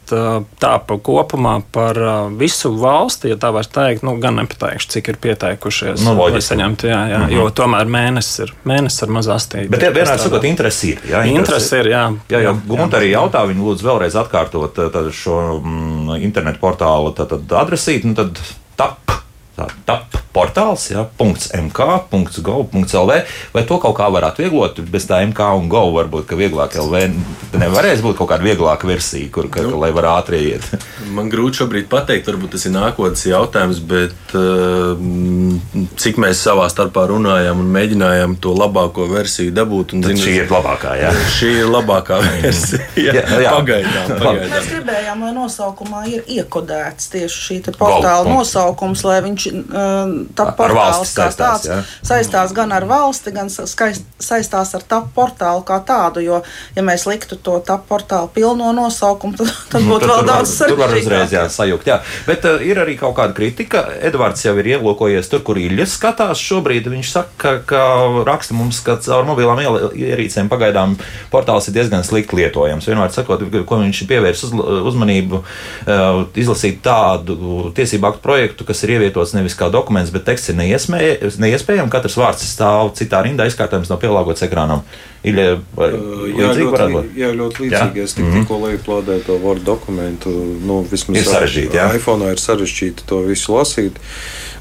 tā 0.60 0.72
pa 0.84 0.98
kopumā 1.00 1.54
par 1.72 2.00
visu 2.36 2.74
valsti, 2.76 3.32
ja 3.32 3.38
tā 3.40 3.54
var 3.56 3.70
teikt, 3.72 4.04
nu, 4.04 4.18
gan 4.20 4.36
nepateikšu, 4.42 4.90
cik 4.98 5.14
ir 5.14 5.20
pieteikušies. 5.24 6.04
Nu, 6.04 6.16
lai 6.20 6.42
saņemtu, 6.44 6.90
jā, 6.92 7.00
jā, 7.14 7.22
mm 7.22 7.30
-hmm. 7.30 7.38
jo 7.38 7.48
tomēr 7.56 7.88
mēnesis 7.88 8.44
ir, 8.44 8.54
mēnesis 8.66 9.08
ir 9.08 9.16
maz 9.16 9.32
astīti. 9.32 9.70
Bet, 9.72 9.88
vienmēr 9.96 10.20
sakot, 10.20 10.44
interesi 10.44 10.92
ir. 10.92 11.00
Jā, 11.08 11.24
interesi, 11.24 11.40
interesi 11.40 11.80
ir, 11.80 11.92
jā. 11.94 12.04
Jā, 12.30 12.44
jā, 12.50 12.56
Gunta 12.68 13.00
arī 13.00 13.12
jautā, 13.12 13.46
viņi 13.48 13.64
lūdzu 13.64 13.88
vēlreiz 13.88 14.20
atkārtot 14.20 14.84
šo 15.12 15.62
mm, 15.64 16.20
internetu 16.20 16.60
portālu 16.60 17.16
tad, 17.16 17.30
tad 17.30 17.58
adresīti, 17.64 18.08
nu 18.08 18.14
tad 18.14 18.40
tap, 18.76 19.00
tā, 19.56 19.72
tap 19.86 20.25
portāls, 20.36 20.90
ja, 20.92 21.06
.mk.gov.lv, 21.22 23.14
vai 23.56 23.64
to 23.68 23.80
kaut 23.82 23.96
kā 23.98 24.10
var 24.12 24.24
atvieglot 24.32 24.82
bez 24.92 25.08
tā 25.10 25.22
MK 25.30 25.40
un 25.62 25.70
Go, 25.72 25.84
varbūt, 25.96 26.26
ka 26.30 26.36
vieglāk 26.40 26.76
LV 26.82 26.96
nevarēs 27.56 28.04
būt 28.04 28.18
kaut 28.20 28.30
kāda 28.34 28.44
vieglāka 28.46 28.88
versija, 28.90 29.30
kur, 29.34 29.48
ka, 29.52 29.64
nu, 29.66 29.80
lai 29.82 29.92
var 29.96 30.06
ātri 30.18 30.38
iet. 30.52 30.66
Man 31.16 31.30
grūti 31.32 31.62
šobrīd 31.62 31.88
pateikt, 31.92 32.28
varbūt 32.30 32.56
tas 32.56 32.66
ir 32.68 32.74
nākotnes 32.76 33.24
jautājums, 33.30 33.80
bet 33.88 34.36
uh, 34.36 34.96
cik 36.02 36.20
mēs 36.22 36.44
savā 36.46 36.68
starpā 36.72 37.06
runājām 37.12 37.62
un 37.64 37.72
mēģinājām 37.76 38.36
to 38.44 38.52
labāko 38.58 39.08
versiju 39.12 39.54
dabūt. 39.56 39.96
Un, 39.96 40.04
zinu, 40.10 40.24
šī 40.26 40.36
ir 40.44 40.52
labākā, 40.52 40.96
jā. 41.00 41.14
Šī 41.38 41.52
ir 41.62 41.72
labākā 41.72 42.20
versija. 42.26 42.84
jā, 43.08 43.24
jā. 43.46 43.56
Pagaidām, 43.56 44.12
pagaidām. 44.20 44.52
Mēs 44.56 44.72
gribējām, 44.74 45.26
lai 45.28 45.34
nosaukumā 45.38 46.06
ir 46.12 46.36
iekodēts 46.38 47.12
tieši 47.16 47.44
šī 47.48 47.62
portāla 47.80 48.28
nosaukums, 48.28 49.06
lai 49.08 49.22
viņš 49.26 49.48
uh, 49.54 50.16
tā 50.36 50.48
portāls 50.58 51.12
kā 51.16 51.28
saistās, 51.30 51.38
tāds 51.40 51.70
jā. 51.70 51.80
saistās 52.06 52.54
gan 52.56 52.74
ar 52.76 52.86
valsti, 52.90 53.34
gan 53.36 53.50
skaist, 53.52 54.06
saistās 54.22 54.74
ar 54.78 54.86
tā 54.88 55.02
portālu 55.16 55.64
kā 55.68 55.80
tādu. 55.86 56.24
Jo, 56.26 56.42
ja 56.76 56.84
mēs 56.86 57.06
liktu 57.10 57.38
to 57.38 57.58
tā 57.66 57.78
portālu 57.90 58.30
pilno 58.34 58.72
nosaukumu, 58.76 59.38
tad, 59.40 59.52
tad 59.72 59.86
būtu 59.86 60.08
nu, 60.08 60.14
vēl 60.14 60.30
daudz 60.30 60.54
sarežģītāk. 60.56 60.76
Tur 60.76 60.82
var 60.82 60.96
uzreiz 61.00 61.36
jā, 61.36 61.46
sajaukt. 61.52 61.90
Jā. 61.92 62.00
Bet 62.28 62.48
uh, 62.50 62.62
ir 62.66 62.82
arī 62.82 62.98
kaut 63.00 63.16
kāda 63.20 63.36
kritika. 63.38 63.86
Edvards 64.06 64.46
jau 64.46 64.56
ir 64.62 64.72
ielūkojies 64.76 65.30
tur, 65.32 65.44
kur 65.46 65.60
Iljas 65.62 65.96
skatās 66.00 66.42
šobrīd. 66.42 66.90
Viņš 66.96 67.12
saka, 67.12 67.36
ka, 67.42 67.54
ka 67.70 68.24
raksta 68.28 68.58
mums, 68.58 68.82
ka 68.86 68.98
caur 69.04 69.28
mobilām 69.28 69.62
ierīcēm 69.62 70.50
pagaidām 70.52 70.98
portāls 71.34 71.70
ir 71.70 71.78
diezgan 71.78 72.06
slikti 72.08 72.40
lietojams. 72.40 72.88
Vienmēr 72.90 73.14
sakot, 73.16 73.44
ko 73.68 73.82
viņš 73.82 74.04
pievērs 74.10 74.46
uz, 74.48 74.56
uzmanību, 74.92 75.42
uh, 75.42 76.24
izlasīt 76.40 76.82
tādu 76.86 77.70
tiesību 77.76 78.12
aktu 78.12 78.24
projektu, 78.24 78.68
kas 78.68 78.84
ir 78.86 78.96
ievietots 78.98 79.36
nevis 79.38 79.58
kā 79.58 79.70
dokuments, 79.74 80.14
bet 80.16 80.26
teksts 80.28 80.52
ir 80.52 80.58
neiespējams. 80.60 81.92
Katrs 81.94 82.18
vārds 82.20 82.46
stāv 82.48 82.94
citā 82.98 83.22
rindā, 83.26 83.48
izkārtojums 83.50 83.92
nav 83.92 84.00
pielāgots 84.02 84.46
ekrānam. 84.48 84.82
Ir 85.26 85.40
uh, 85.42 85.60
jā, 85.78 86.52
ļoti, 86.60 87.04
jā, 87.18 87.30
ļoti 87.36 87.64
līdzīgi. 87.66 88.02
Jā? 88.02 88.06
Es 88.06 88.16
tik, 88.16 88.24
mm 88.24 88.32
-hmm. 88.32 88.46
tikko 88.46 88.60
lejuplādēju 88.64 89.26
to 89.28 89.38
Word 89.44 89.64
dokumentu. 89.68 90.34
Nu, 90.66 90.82
vismaz 90.92 91.22
ir 91.22 91.30
sarežģīti. 91.30 91.80
Jā, 91.80 91.88
iPhone 91.98 92.32
ir 92.32 92.42
sarežģīti 92.42 93.08
to 93.10 93.22
visu 93.26 93.58
lasīt. 93.58 94.02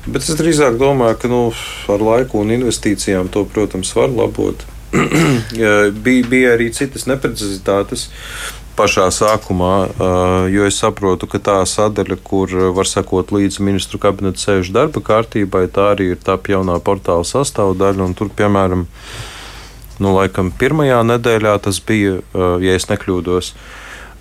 Bet 0.06 0.22
es 0.22 0.36
drīzāk 0.36 0.78
domāju, 0.80 1.16
ka 1.20 1.28
nu, 1.28 1.42
ar 1.88 2.00
laiku 2.00 2.40
un 2.40 2.52
investīcijām 2.52 3.28
to, 3.32 3.44
protams, 3.44 3.94
var 3.96 4.12
labot. 4.12 4.66
bija, 6.04 6.26
bija 6.28 6.52
arī 6.54 6.68
citas 6.72 7.08
neprecizitātes 7.10 8.08
pašā 8.76 9.06
sākumā, 9.14 9.74
jo 10.50 10.64
es 10.68 10.78
saprotu, 10.82 11.28
ka 11.30 11.40
tā 11.42 11.58
sadaļa, 11.68 12.18
kur 12.26 12.50
var 12.76 12.88
sekot 12.88 13.32
līdzi 13.34 13.62
ministru 13.64 14.00
kabineta 14.02 14.42
sēžu 14.42 14.74
darba 14.74 15.02
kārtībai, 15.04 15.66
tā 15.72 15.92
arī 15.94 16.12
ir 16.14 16.20
tā 16.24 16.36
jaunā 16.50 16.80
portāla 16.84 17.26
sastāvdaļa. 17.28 18.10
Tur, 18.18 18.32
piemēram, 18.34 18.86
nu, 20.02 20.12
laikam, 20.18 20.52
pirmajā 20.58 21.00
nedēļā 21.06 21.56
tas 21.64 21.80
bija, 21.80 22.20
ja 22.34 22.76
es 22.76 22.90
nekļūdos. 22.90 23.54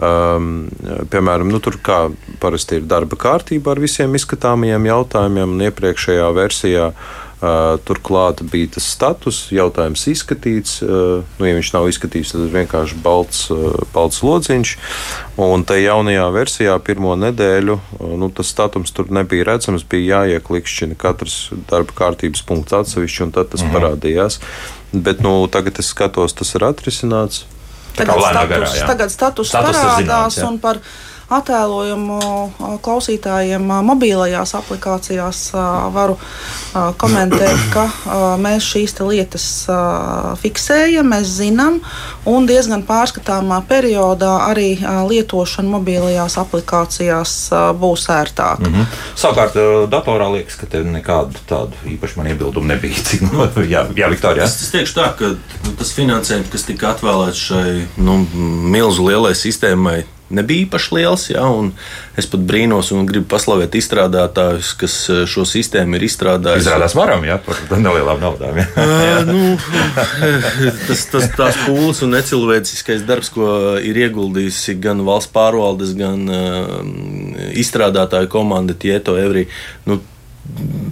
Um, 0.03 0.71
piemēram, 1.13 1.51
nu, 1.53 1.59
tur 1.63 1.77
kā 1.79 2.07
parasti 2.41 2.79
ir 2.79 2.87
darba 2.89 3.15
kārtība 3.19 3.71
ar 3.75 3.79
visiem 3.79 4.15
izskatāmajiem 4.17 4.89
jautājumiem, 4.89 5.53
un 5.53 5.67
iepriekšējā 5.69 6.31
versijā 6.33 6.87
uh, 6.89 7.22
Turklāt 7.83 8.39
bija 8.47 8.69
tas 8.77 8.85
status, 8.87 9.39
jautājums 9.51 10.05
izskatīts. 10.07 10.77
Nu, 10.85 11.43
ja 11.43 11.57
viņš 11.57 11.71
nav 11.75 11.89
izskatīts, 11.91 12.31
tad 12.31 12.45
vienkārši 12.53 12.99
balts, 13.03 13.47
balts 13.95 14.21
lodziņš. 14.23 14.75
Un 15.43 15.65
tajā 15.67 15.93
jaunajā 15.93 16.27
versijā, 16.33 16.77
pirmo 16.85 17.15
nedēļu, 17.19 17.77
nu, 18.19 18.29
tas 18.35 18.51
statums 18.53 18.93
tur 18.95 19.11
nebija 19.13 19.47
redzams. 19.51 19.85
Bija 19.89 20.23
jāieklikšķina 20.23 20.97
katrs 20.99 21.37
darba 21.69 21.95
kārtības 21.97 22.43
punkts 22.47 22.75
atsevišķi, 22.79 23.25
un 23.27 23.35
tad 23.35 23.51
tas 23.53 23.65
mhm. 23.65 23.75
parādījās. 23.75 24.39
Bet 24.93 25.23
nu, 25.25 25.35
tagad 25.51 25.79
es 25.81 25.89
skatos, 25.93 26.35
tas 26.37 26.53
ir 26.55 26.67
atrisināts. 26.69 27.47
Tagad 27.93 28.17
status, 28.23 28.49
garā, 28.49 28.69
tagad 28.89 29.11
status, 29.13 29.49
status 29.51 29.53
parādās 29.53 29.99
zināms, 30.01 30.37
un 30.47 30.55
par 30.61 30.79
attēlojumu 31.39 32.19
klausītājiem 32.83 33.67
mobilajās 33.85 34.55
aplikācijās 34.59 35.43
varu 35.93 36.17
komentēt, 37.01 37.67
ka 37.73 37.87
mēs 38.41 38.67
šīs 38.73 38.97
lietas 39.03 39.47
fiksējam, 40.41 41.09
mēs 41.13 41.35
zinām, 41.39 41.79
un 42.29 42.47
diezgan 42.49 42.85
pārskatāmā 42.87 43.61
periodā 43.69 44.33
arī 44.49 44.75
lietošana 45.09 45.69
mobilajās 45.77 46.37
aplikācijās 46.41 47.35
būs 47.79 48.07
ērtāka. 48.13 48.67
Mm 48.67 48.73
-hmm. 48.73 48.85
Savukārt, 49.15 49.57
datorā 49.89 50.31
liekas, 50.33 50.55
ka 50.55 50.65
tev 50.65 50.85
nekādu 50.85 51.43
tādu 51.49 51.73
īpašu 51.87 52.17
man 52.17 52.27
iebildumu 52.27 52.67
nebija. 52.67 53.03
Cik, 53.07 53.21
no, 53.31 53.47
jā, 53.73 53.85
jā, 53.95 54.09
Viktorija. 54.09 54.45
Es, 54.45 54.61
es 54.61 54.71
teikšu 54.73 54.99
tā, 54.99 55.09
ka 55.17 55.33
nu, 55.35 55.75
tas 55.79 55.93
finansējums, 55.95 56.51
kas 56.51 56.67
tika 56.67 56.93
atvēlēts 56.93 57.45
šai 57.49 57.87
nu, 57.97 58.19
milzu 58.73 59.07
lielai 59.07 59.33
sistēmai, 59.37 60.03
nebija 60.35 60.65
īpaši 60.67 60.95
liels. 60.97 61.25
Ja, 61.31 61.45
es 62.19 62.27
pat 62.29 62.43
brīnos 62.47 62.91
un 62.95 63.07
gribu 63.09 63.27
paslavēt 63.33 63.77
izstrādātājus, 63.79 64.73
kas 64.79 64.97
eh, 65.11 65.23
šo 65.29 65.45
sistēmu 65.49 65.97
ir 65.97 66.07
izstrādājuši. 66.09 66.65
Izrādās 66.67 66.95
varam, 66.97 67.25
ja 67.27 67.39
par 67.43 67.59
nelielām 67.73 68.21
naudām. 68.23 68.61
Ja. 68.61 68.67
uh, 68.83 69.29
nu, 69.29 69.57
tas, 70.87 71.05
tas 71.13 71.29
tās 71.37 71.59
pūles 71.65 72.03
un 72.05 72.15
necilvēciskais 72.17 73.05
darbs, 73.07 73.31
ko 73.33 73.77
ir 73.81 74.01
ieguldījusi 74.05 74.77
gan 74.83 75.03
valsts 75.07 75.33
pārvaldes, 75.33 75.95
gan 75.97 76.25
uh, 76.29 76.79
izstrādātāju 77.59 78.31
komanda 78.33 78.77
Tieto 78.77 79.17
Evri. 79.19 79.47
Nu, 79.87 80.01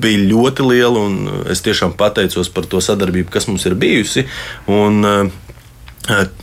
bija 0.02 0.24
ļoti 0.30 0.66
liela, 0.66 1.06
un 1.10 1.46
es 1.52 1.60
tiešām 1.66 1.98
pateicos 2.00 2.50
par 2.54 2.68
to 2.72 2.80
sadarbību, 2.84 3.32
kas 3.34 3.50
mums 3.52 3.66
ir 3.68 3.76
bijusi. 3.80 4.26
Un, 4.72 5.02
uh, 5.04 5.50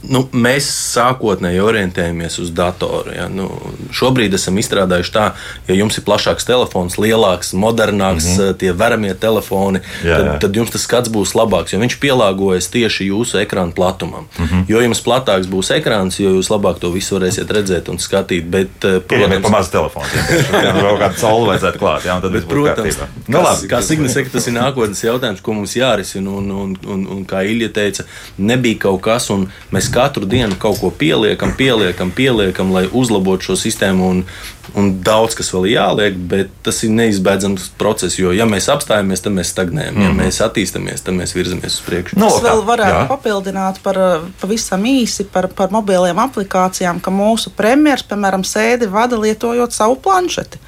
Nu, 0.06 0.20
mēs 0.30 0.68
sākotnēji 0.94 1.58
orientējamies 1.58 2.36
uz 2.38 2.52
datoru. 2.54 3.10
Ja? 3.16 3.26
Nu, 3.26 3.48
šobrīd 3.94 4.36
esam 4.38 4.58
izstrādājuši 4.60 5.12
tā, 5.14 5.24
ja 5.66 5.74
jums 5.74 5.98
ir 5.98 6.04
plašāks 6.06 6.46
telefons, 6.46 6.94
lielāks, 7.02 7.50
modernāks, 7.58 8.28
mm 8.28 8.38
-hmm. 8.38 8.58
tie 8.60 8.72
veramie 8.72 9.14
telefoni, 9.18 9.80
jā, 10.04 10.14
tad, 10.14 10.26
jā. 10.26 10.36
tad 10.44 10.56
jums 10.60 10.70
tas 10.70 10.84
skats 10.86 11.10
būs 11.10 11.34
labāks, 11.34 11.74
jo 11.74 11.80
viņš 11.82 11.96
pielāgojas 11.98 12.70
tieši 12.70 13.08
jūsu 13.10 13.40
ekrāna 13.42 13.74
platumam. 13.74 14.28
Mm 14.38 14.46
-hmm. 14.46 14.64
Jo 14.68 14.80
jums 14.80 15.02
platāks 15.02 15.50
būs 15.50 15.72
ekrāns, 15.74 16.20
jo 16.20 16.30
jūs 16.30 16.52
labāk 16.54 16.78
to 16.78 16.90
visu 16.90 17.18
varēsiet 17.18 17.50
redzēt 17.50 17.88
un 17.88 17.98
skatīt. 17.98 18.44
Bet, 18.44 18.70
protams, 18.80 19.34
ja 19.34 19.40
pamazs 19.40 19.70
telefons, 19.70 20.14
ja 20.52 20.72
vēl 20.72 20.98
kādu 21.02 21.18
sauli 21.18 21.46
vajadzētu 21.50 21.78
klāt, 21.78 22.06
jā, 22.06 22.20
tad 22.20 22.32
bet, 22.32 22.48
protams, 22.48 22.98
nu, 23.26 23.42
labi, 23.42 23.68
kā 23.68 23.82
Signis 23.82 24.12
saka, 24.14 24.30
tas 24.32 24.46
ir 24.46 24.54
nākotnes 24.54 25.04
jautājums, 25.04 25.42
ko 25.42 25.52
mums 25.52 25.76
jārisina. 25.76 26.30
Un, 26.30 26.50
un, 26.50 26.78
un, 26.86 27.06
un 27.06 27.26
kā 27.26 27.42
Ilja 27.42 27.68
teica, 27.68 28.04
nebija 28.38 28.78
kaut 28.78 29.02
kas. 29.02 29.30
Un, 29.30 29.47
Mēs 29.74 29.90
katru 29.92 30.28
dienu 30.28 30.56
kaut 30.60 30.80
ko 30.82 30.90
pieliekam, 30.94 31.54
pieliekam, 31.58 32.12
pieliekam, 32.14 32.72
lai 32.74 32.86
uzlabotu 32.86 33.50
šo 33.50 33.58
sistēmu. 33.60 34.08
Un, 34.08 34.22
un 34.78 34.90
daudz 35.04 35.36
kas 35.38 35.48
vēl 35.54 35.68
jāliek, 35.72 36.16
bet 36.30 36.50
tas 36.66 36.82
ir 36.84 36.92
neizbēdzams 36.96 37.70
process. 37.80 38.18
Jo, 38.20 38.32
ja 38.36 38.46
mēs 38.48 38.68
apstājamies, 38.72 39.22
tad 39.24 39.36
mēs 39.36 39.52
stagnējam. 39.54 39.96
Mm. 39.96 40.04
Ja 40.04 40.12
mhm. 40.12 40.22
mēs 40.24 40.40
attīstāmies, 40.44 41.04
tad 41.06 41.18
mēs 41.18 41.34
virzamies 41.36 41.78
uz 41.78 41.84
priekšu. 41.86 42.18
No, 42.20 42.30
es 42.32 42.42
vēl 42.44 42.64
varētu 42.68 42.98
jā. 43.02 43.04
papildināt 43.10 43.82
par 43.84 44.00
pavisam 44.40 44.84
īsi 44.88 45.28
par, 45.32 45.50
par 45.56 45.72
mobiliem 45.74 46.20
aplikācijām, 46.24 47.02
ka 47.04 47.14
mūsu 47.14 47.52
premjeras, 47.56 48.06
piemēram, 48.08 48.44
sēdi 48.46 48.90
vada 48.92 49.20
lietojot 49.20 49.76
savu 49.76 49.98
planšeti. 50.04 50.60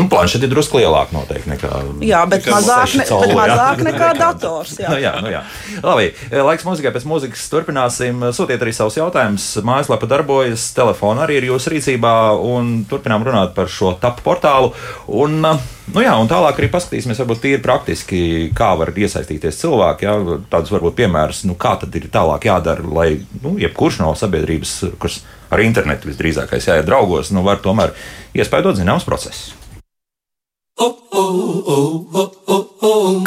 Nu, 0.00 0.06
planšeti 0.08 0.46
ir 0.48 0.52
drusku 0.54 0.80
lielāka 0.80 1.12
noteikti 1.12 1.50
nekā. 1.52 1.70
Jā, 2.04 2.22
bet 2.30 2.46
nekā 2.46 2.54
mazāk, 2.56 2.94
ne, 2.96 3.04
colu, 3.08 3.26
bet 3.28 3.36
mazāk 3.36 3.82
jā. 3.82 3.86
nekā 3.90 4.12
dators. 4.16 4.76
Jā. 4.80 4.90
nu, 4.92 5.00
jā, 5.02 5.12
nu, 5.20 5.32
jā. 5.32 5.42
Labi, 5.84 6.06
laiks 6.48 6.64
mūzikai 6.64 6.94
pēc 6.94 7.04
mūzikas 7.10 7.42
turpināsim. 7.52 8.24
Sūtiet 8.36 8.64
arī 8.64 8.72
savus 8.76 8.96
jautājumus. 8.96 9.50
Mājaslapa 9.66 10.08
darbojas, 10.08 10.70
telefona 10.76 11.26
arī 11.26 11.42
ir 11.42 11.50
jūsu 11.50 11.74
rīcībā 11.74 12.14
un 12.40 12.80
turpinām 12.88 13.26
runāt 13.28 13.52
par 13.58 13.68
šo 13.68 13.92
tapu 14.00 14.24
portālu. 14.24 14.72
Un, 15.06 15.44
Nu 15.90 16.04
jā, 16.04 16.12
un 16.22 16.28
tālāk 16.30 16.60
arī 16.60 16.68
paskatīsimies, 16.70 17.18
varbūt 17.18 17.40
tīri 17.42 17.58
praktiski, 17.64 18.18
kā 18.54 18.68
var 18.78 18.92
iesaistīties 18.94 19.58
cilvēki. 19.58 20.06
Jā, 20.06 20.36
tādus 20.52 20.70
varbūt 20.70 20.94
piemērus, 21.00 21.40
nu, 21.50 21.56
kā 21.58 21.72
tad 21.80 21.96
ir 21.98 22.06
tālāk 22.14 22.46
jādara, 22.46 22.84
lai 22.86 23.08
nu, 23.42 23.56
jebkurš 23.58 23.98
no 24.04 24.12
sabiedrības, 24.14 24.76
kurš 25.02 25.18
ar 25.50 25.64
internetu 25.64 26.12
visdrīzākais 26.12 26.70
jāiet 26.70 26.86
draugos, 26.86 27.32
nu, 27.34 27.42
var 27.42 27.58
tomēr 27.64 27.96
iespējot 28.38 28.78
zināms 28.78 29.08
procesus. 29.08 29.56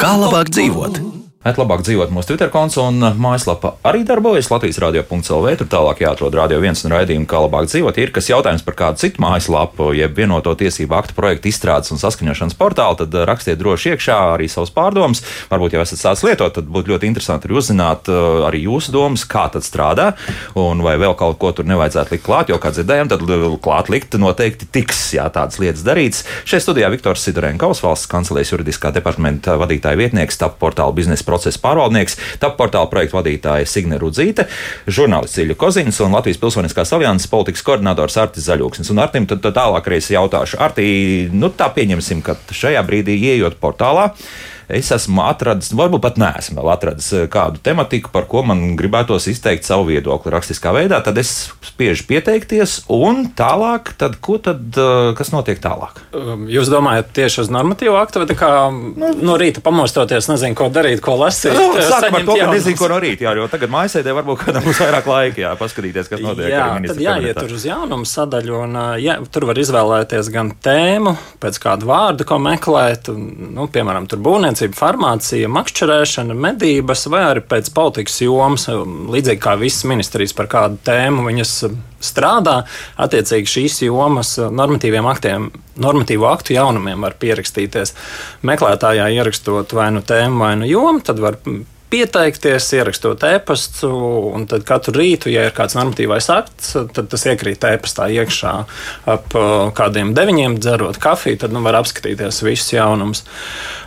Kā 0.02 0.12
labāk 0.18 0.50
dzīvot? 0.56 1.23
Ēt 1.44 1.58
labāk 1.60 1.82
dzīvot 1.84 2.08
mūsu 2.16 2.30
Twitter 2.30 2.48
konts 2.48 2.78
un 2.80 3.04
mājaslapa 3.20 3.74
arī 3.84 4.06
darbojas 4.08 4.48
Latvijas 4.48 4.78
radio.clv. 4.80 5.50
Tur 5.60 5.68
tālāk 5.68 6.00
jāatrod 6.06 6.38
radio 6.40 6.62
viens 6.64 6.80
un 6.88 6.94
raidījumu, 6.94 7.28
kā 7.28 7.42
labāk 7.44 7.66
dzīvot. 7.68 7.98
Ir 8.00 8.14
kas 8.16 8.30
jautājums 8.30 8.62
par 8.64 8.78
kādu 8.80 9.02
citu 9.02 9.20
mājaslapu, 9.20 9.90
jeb 9.92 10.16
vienoto 10.16 10.54
tiesību 10.56 10.96
aktu 10.96 11.18
projektu 11.18 11.50
izstrādes 11.52 11.92
un 11.92 12.00
saskaņošanas 12.00 12.56
portālu, 12.56 12.96
tad 13.02 13.18
rakstiet 13.28 13.60
droši 13.60 13.92
iekšā 13.92 14.20
arī 14.38 14.48
savus 14.48 14.72
pārdomus. 14.72 15.20
Varbūt 15.52 15.76
jau 15.76 15.82
esat 15.84 16.00
sācis 16.00 16.24
lietot, 16.30 16.54
tad 16.56 16.70
būtu 16.72 16.94
ļoti 16.94 17.12
interesanti 17.12 17.52
arī 17.52 17.60
uzzināt 17.60 18.08
uh, 18.08 18.48
arī 18.48 18.64
jūsu 18.70 18.96
domas, 18.96 19.28
kā 19.28 19.44
tas 19.52 19.68
strādā 19.68 20.14
un 20.56 20.80
vai 20.88 20.96
vēl 21.02 21.18
kaut 21.20 21.42
ko 21.44 21.52
tur 21.52 21.68
nevajadzētu 21.68 22.16
likt 22.16 22.24
klāt, 22.24 22.56
jo, 22.56 22.62
kā 22.64 22.72
dzirdējām, 22.72 23.12
tad 23.12 23.28
klāt 23.68 23.92
likt 23.92 24.16
noteikti 24.16 24.70
tiks, 24.80 25.04
ja 25.20 25.28
tādas 25.28 25.60
lietas 25.60 25.84
darīts. 25.84 26.24
Šeit 26.48 26.64
studijā 26.64 26.88
Viktors 26.96 27.28
Sidorenkovs, 27.28 27.84
valsts 27.84 28.08
kancelēs 28.16 28.56
juridiskā 28.56 28.96
departamenta 28.96 29.60
vadītāja 29.60 30.00
vietnieks, 30.00 30.40
tap 30.40 30.56
portāla 30.64 30.96
biznesa 30.96 31.33
procesa 31.34 31.62
pārvaldnieks, 31.64 32.20
tap 32.42 32.56
portāla 32.60 32.90
projektu 32.92 33.18
vadītāja 33.18 33.68
Signe 33.70 33.98
Rudzīte, 34.02 34.48
žurnālists 34.88 35.42
Ilja 35.42 35.58
Kozins 35.60 36.00
un 36.06 36.14
Latvijas 36.14 36.42
Pilsoniskās 36.42 36.94
alianses 36.96 37.32
politikas 37.32 37.66
koordinators 37.66 38.20
Artis 38.22 38.48
Zaļūksnis. 38.48 38.94
Un 38.94 39.02
Artim 39.04 39.28
tad, 39.30 39.44
tad 39.44 39.58
tālāk 39.58 39.90
reiz 39.96 40.12
jautāšu, 40.14 40.62
Artī, 40.62 40.88
nu 41.34 41.50
tā 41.54 41.72
pieņemsim, 41.74 42.22
ka 42.26 42.38
šajā 42.54 42.84
brīdī 42.88 43.18
ieejot 43.34 43.58
portālā 43.64 44.12
es 44.72 44.92
esmu 44.94 45.24
atradis, 45.28 45.72
varbūt 45.76 46.04
pat 46.04 46.20
neesmu 46.22 46.60
vēl 46.60 46.72
atradis 46.74 47.10
eh, 47.16 47.26
kādu 47.32 47.62
tematiku, 47.64 48.12
par 48.14 48.28
ko 48.32 48.44
man 48.48 48.76
gribētos 48.80 49.28
izteikt 49.32 49.68
savu 49.68 49.90
viedokli 49.92 50.34
rakstiskā 50.34 50.74
veidā, 50.76 51.02
tad 51.04 51.20
es 51.22 51.52
spiežu 51.66 52.08
pieteikties, 52.10 52.84
un 52.94 53.28
tālāk, 53.38 53.94
tad, 54.00 54.18
ko 54.24 54.38
tad, 54.42 54.64
eh, 54.78 55.12
kas 55.18 55.34
notiek 55.36 55.62
tālāk? 55.64 56.02
Um, 56.16 56.48
jūs 56.52 56.72
domājat 56.72 57.12
tieši 57.18 57.44
uz 57.46 57.52
normatīvu 57.54 57.98
aktu, 58.00 58.24
vai 58.24 58.38
kā 58.40 58.52
nu, 58.72 59.12
no 59.24 59.38
rīta 59.40 59.64
pamostoties, 59.66 60.30
nezinu, 60.32 60.58
ko 60.58 60.70
darīt, 60.74 61.04
ko 61.04 61.18
lasīt? 61.20 61.56
Nu, 61.58 61.74
sākam 61.80 62.20
ar 62.22 62.28
to, 62.28 62.38
ka 62.40 62.50
nezinu, 62.54 62.80
ko 62.80 62.92
no 62.92 63.00
rīta, 63.04 63.28
jā, 63.28 63.36
jo 63.40 63.50
tagad 63.52 63.74
mājasēdē 63.74 64.16
varbūt 64.20 64.46
kādam 64.46 64.68
būs 64.68 64.82
vairāk 64.84 65.10
laika, 65.12 65.44
jā, 65.46 65.54
paskatīties, 65.60 66.12
kas 66.12 66.24
notiek. 66.24 66.52
Jā, 66.54 66.68
tad 66.88 67.04
jāiet 67.04 67.40
tur 67.40 67.56
uz 67.58 67.68
jaunumu 67.68 68.08
sadaļu, 68.10 68.58
un 68.68 68.80
jā, 69.04 69.20
tur 69.34 69.48
var 69.50 69.60
izvēlēties 69.60 70.32
gan 70.34 70.54
tēmu, 70.64 71.16
pēc 71.44 71.60
kādu 71.64 71.90
vārdu, 71.90 72.28
ko 72.28 72.40
meklēt, 72.42 73.10
un, 73.14 73.28
nu, 73.58 73.68
piemēram, 73.72 74.08
tur 74.10 74.22
būvniecība 74.24 74.53
rūpniecība, 74.54 74.78
farmācija, 74.78 75.50
makšķerēšana, 75.50 76.36
medības 76.38 77.08
vai 77.10 77.24
arī 77.32 77.42
pēc 77.42 77.72
politikas 77.74 78.22
jomas, 78.22 78.68
līdzīgi 78.70 79.42
kā 79.42 79.56
visas 79.58 79.86
ministrijas 79.86 80.34
par 80.34 80.48
kādu 80.48 80.78
tēmu 80.86 81.26
viņas 81.26 81.54
strādā. 82.02 82.66
Attiecīgi 82.98 83.50
šīs 83.50 83.82
jomas 83.88 84.38
normatīviem 84.38 85.06
aktiem, 85.10 85.52
normatīvo 85.76 86.28
aktu 86.30 86.54
jaunumiem 86.54 87.02
var 87.02 87.16
pierakstīties. 87.20 87.96
Meklētājā 88.44 89.10
ierakstot 89.16 89.74
vai 89.74 89.92
nu 89.92 90.02
tēmu, 90.02 90.40
vai 90.40 90.56
nu 90.62 90.70
jomu, 90.70 91.02
tad 91.02 91.20
var 91.20 91.40
pieteikties, 91.94 92.72
ierakstot 92.74 93.22
e-pastu, 93.28 93.90
un 94.34 94.48
tad 94.50 94.66
katru 94.66 94.96
rītu, 94.98 95.30
ja 95.30 95.46
ir 95.48 95.54
kāds 95.54 95.76
normatīvais 95.78 96.30
akts, 96.34 96.72
tad 96.96 97.10
tas 97.12 97.26
iekrīt 97.30 97.66
e-pastā 97.70 98.08
iekšā 98.16 98.54
ap 99.14 99.36
kādiem 99.78 100.16
deviņiem, 100.18 100.58
dzerot 100.64 100.98
kafiju, 101.04 101.38
tad 101.44 101.54
nu, 101.54 101.62
var 101.66 101.78
apskatīties 101.82 102.42
visus 102.46 102.74
jaunumus. 102.74 103.24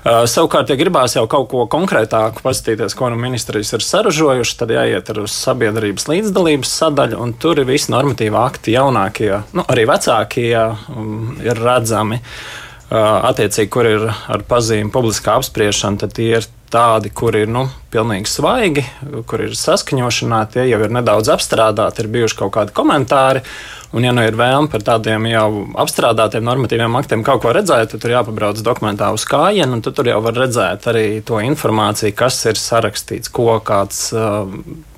Savukārt, 0.06 0.70
ja 0.70 0.78
gribās 0.78 1.16
jau 1.18 1.24
kaut 1.30 1.48
ko 1.50 1.64
konkrētāku 1.72 2.44
paskatīties, 2.46 2.94
ko 2.94 3.10
nu 3.10 3.18
ministrijas 3.18 3.74
ir 3.74 3.86
saražojuši, 3.86 4.58
tad 4.60 4.74
jāiet 4.76 5.10
uz 5.16 5.34
sabiedrības 5.34 6.06
līdzdalības 6.12 6.76
sadaļu, 6.82 7.18
un 7.22 7.34
tur 7.42 7.58
ir 7.62 7.66
visi 7.66 7.90
normatīvi 7.94 8.38
akti, 8.38 8.76
jaunākie, 8.76 9.32
nu, 9.56 9.66
arī 9.66 9.88
vecākie 9.90 10.52
ir 10.54 11.64
redzami. 11.64 12.22
Attiecīgi, 12.86 13.70
kur 13.74 13.86
ir 13.88 14.04
ar 14.06 14.44
pazīmi 14.46 14.92
publiskā 14.94 15.40
apspriešana, 15.40 15.98
tad 16.04 16.12
tie 16.14 16.36
ir 16.36 16.46
tādi, 16.72 17.10
kur 17.14 17.36
ir 17.38 17.50
nu, 17.50 17.66
pilnīgi 17.92 18.30
svaigi, 18.30 18.84
kur 19.28 19.44
ir 19.46 19.56
saskaņošanā, 19.58 20.42
tie 20.52 20.66
jau 20.70 20.80
ir 20.84 20.94
nedaudz 20.94 21.30
apstrādāti, 21.34 22.02
ir 22.02 22.12
bijuši 22.16 22.38
kaut 22.42 22.54
kādi 22.56 22.74
komentāri. 22.76 23.44
Un, 23.96 24.04
ja 24.04 24.10
nu 24.12 24.24
ir 24.26 24.34
vēlme 24.36 24.68
par 24.68 24.82
tādiem 24.84 25.28
jau 25.30 25.46
apstrādātiem 25.78 26.44
normatīviem 26.44 26.98
aktiem 26.98 27.22
kaut 27.24 27.44
ko 27.44 27.54
redzēt, 27.54 27.94
tad 27.94 28.02
tur 28.02 28.12
jāpabrauc 28.12 28.60
dokumentā 28.66 29.12
uz 29.14 29.24
kājienu, 29.30 29.78
un 29.78 29.84
tu 29.84 29.94
tur 29.94 30.10
jau 30.10 30.18
var 30.24 30.36
redzēt 30.36 30.90
arī 30.90 31.06
to 31.24 31.38
informāciju, 31.44 32.16
kas 32.18 32.42
ir 32.50 32.60
sarakstīts, 32.60 33.32
ko 33.32 33.56
kāds. 33.64 34.10
Uh, 34.12 34.50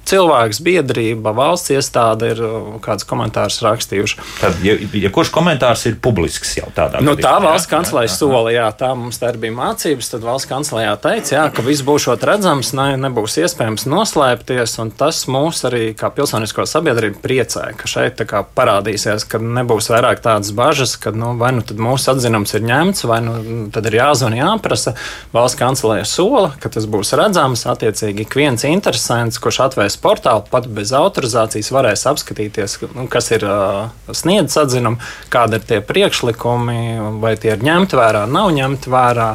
cilvēks, 0.09 0.61
biedrība, 0.65 1.33
valsts 1.37 1.73
iestāde 1.75 2.33
ir 2.33 2.43
uh, 2.45 2.79
kāds 2.85 3.07
komentārs 3.09 3.61
rakstījuši. 3.65 4.21
Tad, 4.41 4.59
ja, 4.65 4.77
ja 4.77 5.13
kurš 5.15 5.33
komentārs 5.35 5.85
ir 5.91 5.99
publisks 6.03 6.57
jau 6.59 6.69
tādā 6.75 7.03
nu, 7.03 7.15
gadījumā? 7.15 7.27
Tā 7.27 7.35
valsts 7.45 7.71
kancelēs 7.71 8.17
sola, 8.21 8.53
jā, 8.55 8.69
tā 8.79 8.93
mums 8.99 9.21
tā 9.21 9.33
bija 9.37 9.55
mācības, 9.57 10.13
tad 10.15 10.27
valsts 10.27 10.51
kancelējā 10.51 10.95
teica, 11.05 11.35
jā, 11.37 11.45
ka 11.55 11.65
viss 11.67 11.85
būs 11.87 12.09
redzams, 12.29 12.73
ne, 12.77 12.89
nebūs 13.01 13.39
iespējams 13.45 13.87
noslēpties, 13.91 14.79
un 14.83 14.93
tas 14.97 15.23
mūs 15.31 15.63
arī 15.69 15.93
kā 15.99 16.11
pilsonisko 16.15 16.67
sabiedrību 16.69 17.21
priecē, 17.25 17.69
ka 17.79 17.91
šeit 17.91 18.23
kā, 18.29 18.43
parādīsies, 18.57 19.27
ka 19.29 19.41
nebūs 19.43 19.91
vairāk 19.93 20.23
tādas 20.25 20.53
bažas, 20.57 20.97
ka 21.01 21.13
nu, 21.15 21.35
vai 21.39 21.53
nu 21.57 21.65
mūsu 21.79 22.13
atzinums 22.15 22.55
ir 22.57 22.65
ņemts, 22.67 23.05
vai 23.09 23.21
nu 23.25 23.37
tad 23.75 23.89
ir 23.91 23.99
jāzvan, 24.01 24.37
jāprasa. 24.39 24.95
Valsts 25.35 25.59
kancelēja 25.61 26.07
sola, 26.09 26.53
ka 26.61 26.71
tas 26.73 26.89
būs 26.91 27.15
redzams, 27.19 27.67
attiecīgi 27.71 28.25
ik 28.25 28.39
viens 28.39 28.65
interesants, 28.69 29.41
kurš 29.43 29.61
atvēs 29.69 29.98
portālu 30.03 30.45
pat 30.51 30.69
bez 30.73 30.93
autorizācijas 30.97 31.71
varēs 31.75 32.07
apskatīties, 32.11 32.79
nu, 32.97 33.07
kas 33.11 33.31
ir 33.35 33.47
uh, 33.49 33.89
sniedzis 34.11 34.61
atzinumu, 34.65 35.01
kādi 35.33 35.59
ir 35.59 35.67
tie 35.69 35.81
priekšlikumi, 35.85 36.79
vai 37.23 37.35
tie 37.41 37.55
ir 37.57 37.67
ņemti 37.67 37.99
vērā, 37.99 38.25
nav 38.31 38.53
ņemti 38.57 38.95
vērā. 38.95 39.33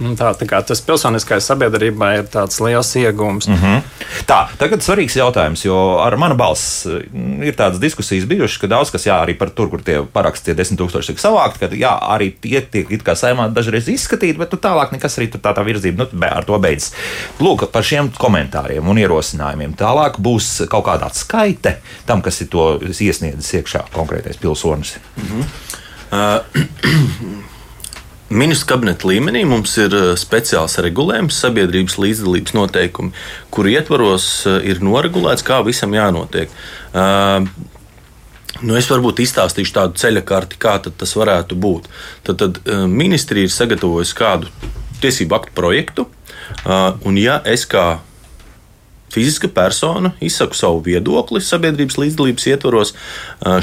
Nu, 0.00 0.14
tā, 0.16 0.30
tā 0.32 0.46
kā 0.48 0.62
tas 0.64 0.80
pilsoniskajai 0.80 1.42
sabiedrībai 1.44 2.10
ir 2.22 2.28
tāds 2.32 2.56
liels 2.64 2.88
iegūms. 2.96 3.48
Mm 3.50 3.58
-hmm. 3.60 3.82
Tā, 4.26 4.38
tagad 4.58 4.80
svarīgs 4.80 5.16
jautājums, 5.16 5.64
jo 5.64 5.98
ar 6.00 6.16
manu 6.16 6.36
balsi 6.36 6.88
mm, 6.88 7.42
ir 7.42 7.54
tādas 7.54 7.80
diskusijas 7.80 8.24
bijušas, 8.24 8.58
ka 8.58 8.66
daudz 8.66 8.90
kas, 8.90 9.06
jā, 9.06 9.18
arī 9.20 9.36
par 9.38 9.50
tur, 9.50 9.68
kur 9.70 9.82
tie 9.82 10.00
paraksti, 10.12 10.44
tie 10.44 10.54
desmit 10.54 10.80
tūkstoši 10.80 11.06
tiek 11.06 11.20
savākti, 11.20 11.58
ka, 11.58 11.68
jā, 11.76 11.92
arī 12.16 12.30
tie 12.40 12.60
tiek 12.60 12.90
it 12.90 13.04
kā 13.04 13.12
saimā 13.12 13.50
dažreiz 13.52 13.88
izskatīti, 13.88 14.38
bet 14.38 14.52
nu, 14.52 14.58
tālāk 14.58 14.92
nekas 14.92 15.18
arī 15.18 15.28
tur 15.30 15.40
tā, 15.40 15.52
tā 15.54 15.64
virzība, 15.64 16.06
nu, 16.12 16.26
ar 16.30 16.44
to 16.44 16.58
beidzas. 16.58 16.92
Lūk, 17.40 17.66
par 17.72 17.84
šiem 17.84 18.10
komentāriem 18.16 18.88
un 18.88 18.96
ierosinājumiem. 18.96 19.76
Tālāk 19.76 20.16
būs 20.18 20.66
kaut 20.68 20.84
kāda 20.84 21.12
atskaite 21.12 21.76
tam, 22.06 22.22
kas 22.22 22.40
ir 22.40 22.48
to 22.48 22.80
iesniedzis 22.80 23.54
iekšā 23.60 23.84
konkrētais 23.92 24.40
pilsonis. 24.40 24.96
Mm 25.16 25.24
-hmm. 25.28 25.44
uh, 26.16 27.44
Ministru 28.30 28.76
kabineta 28.76 29.08
līmenī 29.10 29.40
mums 29.42 29.72
ir 29.82 29.94
eh, 29.96 30.12
speciāls 30.18 30.76
regulējums, 30.84 31.34
sabiedrības 31.42 31.96
līdzdalības 31.98 32.54
noteikumi, 32.54 33.10
kur 33.50 33.66
ietvaros 33.66 34.26
eh, 34.46 34.60
ir 34.70 34.82
noregulēts, 34.86 35.42
kā 35.46 35.58
visam 35.66 35.94
jānotiek. 35.98 36.54
Uh, 36.94 37.46
Nu, 38.60 38.74
es 38.76 38.90
varbūt 38.90 39.22
izstāstīšu 39.22 39.72
tādu 39.72 39.96
ceļa 39.96 40.20
karti, 40.26 40.58
kā 40.60 40.74
tas 40.84 41.14
varētu 41.16 41.56
būt. 41.56 41.86
Tad, 42.26 42.42
tad 42.42 42.58
ministrija 42.92 43.48
ir 43.48 43.52
sagatavojusi 43.54 44.16
kādu 44.18 44.50
tiesību 45.00 45.36
aktu 45.38 45.54
projektu, 45.56 46.04
un 47.08 47.16
ja 47.16 47.38
es 47.48 47.64
kā 47.70 48.02
fiziska 49.14 49.48
persona 49.54 50.12
izsaku 50.20 50.58
savu 50.58 50.82
viedokli 50.90 51.40
sabiedrības 51.40 51.96
līdzdalības 52.02 52.48
ietvaros, 52.52 52.92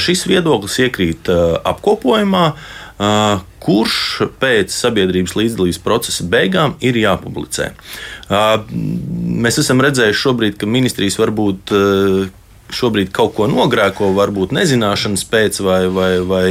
šis 0.01 0.25
viedoklis 0.31 0.79
iekrīt 0.87 1.29
apkopojumā 1.61 2.47
kurš 2.97 3.99
pēc 4.41 4.73
sabiedrības 4.73 5.35
līdzdalības 5.37 5.79
procesa 5.85 6.25
beigām 6.25 6.75
ir 6.81 6.97
jāpublicē. 6.97 7.71
Mēs 8.27 9.61
esam 9.61 9.83
redzējuši 9.85 10.23
šobrīd, 10.23 10.57
ka 10.57 10.69
ministrijas 10.69 11.19
varbūt 11.21 11.75
šobrīd 12.73 13.11
kaut 13.15 13.33
ko 13.37 13.47
nogrēko, 13.47 14.09
varbūt 14.15 14.53
nezināšanas 14.55 15.23
pēc 15.31 15.59
vai, 15.63 15.79
vai, 15.93 16.09
vai, 16.27 16.43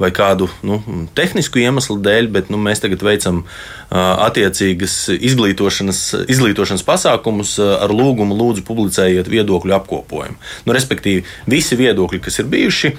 vai 0.00 0.10
kādu 0.14 0.48
nu, 0.66 0.80
tehnisku 1.14 1.62
iemeslu 1.62 1.98
dēļ, 2.02 2.30
bet 2.34 2.50
nu, 2.50 2.58
mēs 2.58 2.82
tagad 2.82 3.04
veicam 3.06 3.44
attiecīgas 3.90 4.96
izglītošanas, 5.14 6.02
izglītošanas 6.30 6.86
pasākumus 6.86 7.56
ar 7.60 7.94
lūgumu, 7.94 8.36
lūdzu, 8.38 8.66
publicējiet 8.66 9.30
viedokļu 9.30 9.76
apkopojumu. 9.78 10.40
Nu, 10.66 10.74
respektīvi, 10.76 11.24
visi 11.50 11.78
viedokļi, 11.78 12.22
kas 12.26 12.42
ir 12.42 12.50
bijuši, 12.50 12.94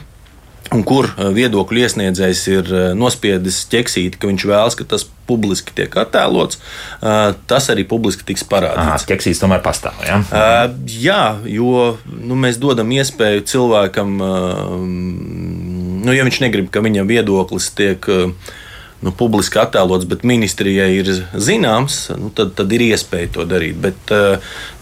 un 0.72 0.84
kur 0.88 1.10
eh, 1.10 1.30
viedokļu 1.36 1.84
iesniedzējs 1.84 2.44
ir 2.52 2.72
eh, 2.72 2.86
nospiedis 2.98 3.64
ķeksīti, 3.72 4.20
ka 4.20 4.30
viņš 4.30 4.46
vēlas, 4.48 4.78
ka 4.80 4.88
tas 4.88 5.06
publiski 5.28 5.76
tiek 5.76 5.96
attēlots, 6.04 6.62
eh, 7.02 7.34
tas 7.50 7.70
arī 7.74 7.86
publiski 7.88 8.26
tiks 8.32 8.46
parādīts. 8.48 9.06
Tā 9.06 9.12
ķeksīts 9.14 9.44
tomēr 9.44 9.64
pastāv. 9.66 10.00
Ja? 10.08 10.22
Jā, 10.88 11.22
jo 11.50 11.96
nu, 12.08 12.40
mēs 12.40 12.60
dodam 12.62 12.92
iespēju 12.96 13.46
cilvēkam, 13.52 14.18
nu, 16.02 16.16
ja 16.16 16.26
viņš 16.28 16.42
negrib, 16.46 16.72
ka 16.74 16.84
viņa 16.84 17.06
viedoklis 17.10 17.70
tiek 17.76 18.08
nu, 19.02 19.14
publiski 19.18 19.60
attēlots, 19.62 20.08
bet 20.10 20.26
ministrijai 20.28 20.90
ir 21.00 21.12
zināms, 21.34 22.04
nu, 22.20 22.32
tad, 22.36 22.54
tad 22.60 22.72
ir 22.76 22.86
iespēja 22.92 23.32
to 23.38 23.48
darīt. 23.50 23.80
Bet 23.82 24.14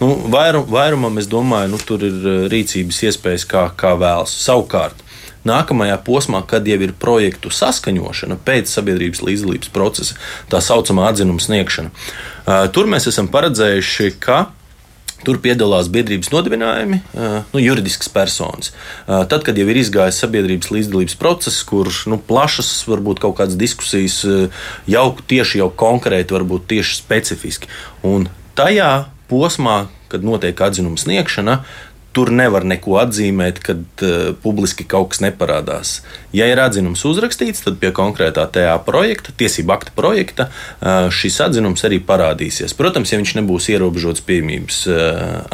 nu, 0.02 0.12
vairum, 0.34 0.68
vairumam, 0.70 1.22
es 1.22 1.30
domāju, 1.32 1.74
nu, 1.74 1.82
tur 1.82 2.04
ir 2.06 2.50
rīcības 2.52 3.04
iespējas, 3.10 3.48
kā, 3.50 3.70
kā 3.80 3.96
vēlas. 4.00 4.36
Savukārt, 4.44 5.06
nākamajā 5.48 5.98
posmā, 6.06 6.44
kad 6.48 6.68
jau 6.68 6.80
ir 6.84 6.96
projektu 7.00 7.52
saskaņošana 7.54 8.40
pēc 8.46 8.72
sabiedrības 8.72 9.24
līdzdalības 9.24 9.74
procesa, 9.76 10.18
tā 10.52 10.62
saucamā 10.64 11.10
atzinuma 11.12 11.44
sniegšana. 11.44 11.92
Tur 12.76 12.90
mēs 12.92 13.08
esam 13.12 13.30
paredzējuši, 13.32 14.16
ka 14.24 14.48
Tur 15.20 15.36
piedalās 15.44 15.90
biedrības 15.92 16.30
nodibinājumi, 16.32 17.02
nu, 17.52 17.60
juridiskas 17.60 18.08
personas. 18.14 18.72
Tad, 19.06 19.42
kad 19.44 19.58
jau 19.60 19.66
ir 19.68 19.80
izgājis 19.82 20.22
sabiedrības 20.24 20.72
līdzdalības 20.72 21.18
process, 21.20 21.64
kur 21.68 21.92
nu, 22.08 22.22
plašas, 22.24 22.72
varbūt 22.88 23.20
kaut 23.26 23.36
kādas 23.42 23.60
diskusijas 23.60 24.22
jau 24.88 25.06
tieši 25.20 25.60
jau 25.60 25.68
konkrēti, 25.76 26.36
varbūt 26.38 26.70
tieši 26.72 27.02
specifiski. 27.02 27.72
Un 28.08 28.30
tajā 28.56 29.10
posmā, 29.28 29.90
kad 30.10 30.24
notiek 30.24 30.62
atzinuma 30.64 30.98
sniegšana, 30.98 31.60
tur 32.16 32.32
nevar 32.34 32.66
neko 32.68 32.98
atzīmēt, 33.02 33.62
kad 33.66 34.04
uh, 34.06 34.32
publiski 34.44 34.86
kaut 34.90 35.14
kas 35.14 35.22
neparādās. 35.24 36.00
Ja 36.36 36.48
ir 36.50 36.62
atzinums 36.62 37.06
uzrakstīts, 37.06 37.64
tad 37.66 37.80
pie 37.82 37.94
konkrētā 37.96 38.48
TA 38.54 38.76
projekta, 38.86 39.34
tiesību 39.38 39.76
akta 39.76 39.96
projekta, 39.96 40.50
uh, 40.50 41.08
šis 41.14 41.40
atzinums 41.46 41.86
arī 41.88 42.02
parādīsies. 42.04 42.76
Protams, 42.78 43.14
ja 43.14 43.22
viņš 43.22 43.36
nebūs 43.42 43.70
ierobežots 43.74 44.26
pieejamības 44.26 44.84
uh, 44.90 45.00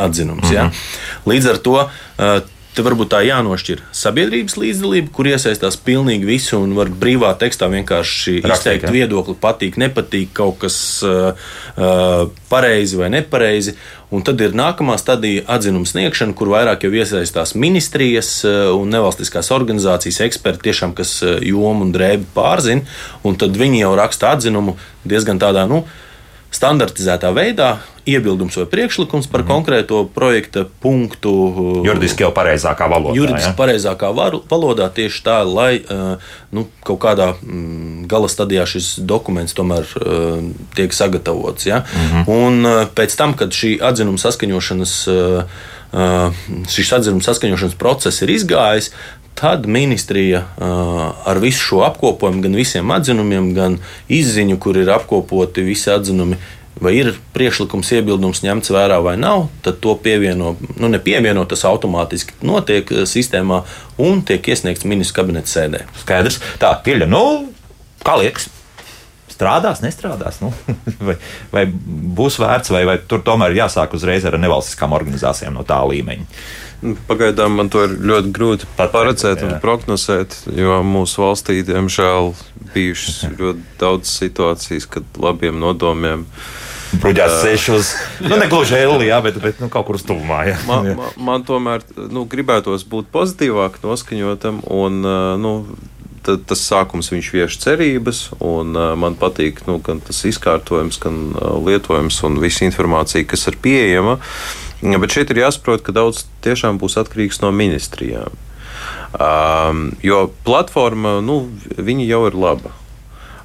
atzinums. 0.07 0.47
Mm 0.47 0.51
-hmm. 0.51 0.55
ja? 0.55 0.65
Mhm. 0.65 1.31
Līdz 1.31 1.49
ar 1.53 1.57
to 1.57 1.77
uh, 1.83 2.54
Te 2.75 2.83
varbūt 2.83 3.13
tā 3.13 3.21
jānošķir 3.23 3.85
sabiedrības 3.95 4.57
līdzdalība, 4.59 5.07
kur 5.15 5.29
iesaistās 5.29 5.77
pilnīgi 5.79 6.27
visi 6.27 6.57
un 6.57 6.73
var 6.75 6.89
brīvā 6.91 7.29
tekstā 7.39 7.69
vienkārši 7.71 8.41
Rakstīt, 8.41 8.51
izteikt 8.51 8.87
ja? 8.89 8.91
viedokli, 8.91 9.35
patīk, 9.39 9.77
nepatīk, 9.79 10.33
kaut 10.35 10.57
kas 10.65 10.77
uh, 11.07 11.31
uh, 11.79 12.25
pareizi 12.51 12.99
vai 12.99 13.07
nepareizi. 13.13 13.77
Un 14.11 14.25
tad 14.27 14.43
ir 14.43 14.53
nākamā 14.55 14.97
stadija 14.99 15.45
atzinuma 15.55 15.87
sniegšana, 15.87 16.35
kur 16.35 16.51
vairāk 16.51 16.83
jau 16.83 16.91
iesaistās 16.99 17.55
ministrijas 17.55 18.33
uh, 18.43 18.73
un 18.75 18.91
nevalstiskās 18.91 19.53
organizācijas 19.55 20.19
eksperti, 20.27 20.67
tiešām, 20.67 20.97
kas 20.99 21.21
uh, 21.23 21.37
jomu 21.39 21.87
un 21.87 21.95
drēbi 21.95 22.27
pārzina. 22.35 22.83
Tad 23.39 23.55
viņi 23.55 23.85
jau 23.85 23.95
raksta 23.95 24.35
atzinumu 24.35 24.75
diezgan 25.07 25.39
tādā, 25.39 25.63
nu, 25.71 25.85
standartizētā 26.55 27.31
veidā 27.35 27.75
iebildums 28.05 28.55
vai 28.59 28.65
priekšlikums 28.69 29.27
par 29.31 29.41
mm. 29.41 29.49
konkrēto 29.49 30.01
projekta 30.13 30.65
punktu. 30.81 31.33
Juridiski 31.85 32.25
jau 32.25 32.31
pareizākā 32.35 32.87
valodā. 32.89 33.17
Juridiski 33.17 33.49
ja? 33.49 33.55
pareizākā 33.57 34.11
valodā 34.13 34.89
tieši 34.93 35.23
tā, 35.25 35.39
lai 35.47 35.81
nu, 36.53 36.67
kaut 36.85 37.01
kādā 37.01 37.31
mm, 37.33 38.05
gala 38.11 38.29
stadijā 38.31 38.67
šis 38.69 38.95
dokuments 39.09 39.57
tomēr 39.57 39.89
tiek 40.77 40.93
sagatavots. 40.93 41.65
Ja? 41.65 41.81
Mm 41.81 42.11
-hmm. 42.11 42.29
Un 42.29 42.89
pēc 42.95 43.17
tam, 43.17 43.33
kad 43.33 43.49
šī 43.49 43.79
atzinuma 43.81 44.21
saskaņošanas 44.21 44.99
šis 46.69 46.91
atzinuma 46.91 47.23
saskaņošanas 47.23 47.75
process 47.79 48.21
ir 48.21 48.33
izgājis, 48.33 48.91
tad 49.35 49.67
ministrija 49.67 50.45
ar 51.25 51.39
visu 51.43 51.59
šo 51.59 51.81
apkopojumu, 51.85 52.41
gan 52.45 52.55
visiem 52.55 52.91
atzinumiem, 52.95 53.51
gan 53.55 53.79
izziņu, 54.07 54.59
kur 54.63 54.77
ir 54.79 54.91
apkopoti 54.95 55.65
visi 55.65 55.91
atzinumi, 55.91 56.39
vai 56.81 56.95
ir 56.99 57.13
priekšlikums, 57.35 57.91
iebildums 57.95 58.43
ņemts 58.43 58.71
vērā 58.75 58.99
vai 59.03 59.15
nav, 59.19 59.47
tad 59.63 59.79
to 59.83 59.95
pievieno, 60.03 60.55
nu, 60.79 60.89
nepievieno, 60.91 61.45
tas 61.47 61.63
automātiski 61.67 62.35
notiek 62.47 62.91
sistēmā 63.07 63.61
un 64.03 64.23
tiek 64.27 64.51
iesniegts 64.51 64.87
ministrs 64.87 65.15
kabineta 65.15 65.51
sēdē. 65.51 65.85
Skaidrs. 66.03 66.41
Tā, 66.59 66.73
pieļa, 66.83 67.07
nu, 67.11 67.23
kā 68.03 68.19
liekas? 68.19 68.49
Strādās, 69.35 69.81
nestrādās. 69.83 70.39
Nu, 70.43 70.53
vai, 71.07 71.17
vai 71.51 71.65
būs 71.69 72.39
vērts, 72.39 72.71
vai, 72.71 72.85
vai 72.87 72.99
tur 73.03 73.23
tomēr 73.25 73.55
jāsāk 73.57 73.97
uzreiz 73.97 74.27
ar 74.27 74.39
nevalstiskām 74.39 74.95
organizācijām 74.95 75.57
no 75.57 75.65
tā 75.67 75.81
līmeņa? 75.89 76.27
Pagaidām 77.07 77.55
man 77.57 77.71
to 77.71 77.85
ir 77.85 77.95
ļoti 78.03 78.31
grūti 78.35 78.67
Pat 78.77 78.91
paredzēt 78.93 79.41
jā. 79.41 79.47
un 79.47 79.61
prognozēt, 79.63 80.35
jo 80.53 80.81
mūsu 80.85 81.23
valstī, 81.23 81.61
diemžēl, 81.65 82.35
bijušas 82.75 83.23
ļoti 83.39 83.65
daudz 83.81 84.11
situācijas, 84.21 84.87
kad 84.95 85.19
labiem 85.19 85.59
nodomiem. 85.61 86.27
Bruģās 87.01 87.41
ceļš 87.41 87.65
uz, 87.75 87.89
nu, 88.29 88.37
ne 88.39 88.47
gluži 88.47 88.77
Elijā, 88.77 89.17
bet, 89.25 89.39
bet 89.43 89.59
nu, 89.59 89.67
kaut 89.73 89.89
kur 89.89 89.97
uz 89.99 90.05
tuvumā. 90.07 90.45
Jā. 90.51 90.59
Man, 90.69 90.93
man, 90.99 91.17
man 91.31 91.43
tomēr 91.47 91.83
nu, 91.97 92.23
gribētos 92.29 92.85
būt 92.87 93.09
pozitīvāk 93.11 93.81
noskaņotam, 93.83 94.61
un 94.71 95.01
nu, 95.41 95.55
tas 96.25 96.63
sākums 96.65 97.11
viņš 97.13 97.31
vieš 97.33 97.57
cerības, 97.63 98.21
un 98.43 98.75
man 98.99 99.17
patīk 99.19 99.63
nu, 99.69 99.77
gan 99.83 100.01
tas 100.03 100.23
izkārtojums, 100.27 100.99
gan 101.03 101.19
lietojums 101.65 102.21
un 102.27 102.39
visa 102.43 102.65
informācija, 102.67 103.27
kas 103.29 103.47
ir 103.51 103.59
pieejama. 103.61 104.17
Bet 104.81 105.15
šeit 105.15 105.31
ir 105.31 105.43
jāsaprot, 105.45 105.85
ka 105.85 105.95
daudz 105.95 106.25
tiešām 106.45 106.79
būs 106.81 106.97
atkarīgs 107.01 107.41
no 107.41 107.51
ministrijām. 107.55 108.33
Um, 109.15 109.93
jo 110.03 110.25
platforma, 110.43 111.21
nu, 111.23 111.45
jau 111.79 112.25
ir 112.27 112.35
laba. 112.35 112.73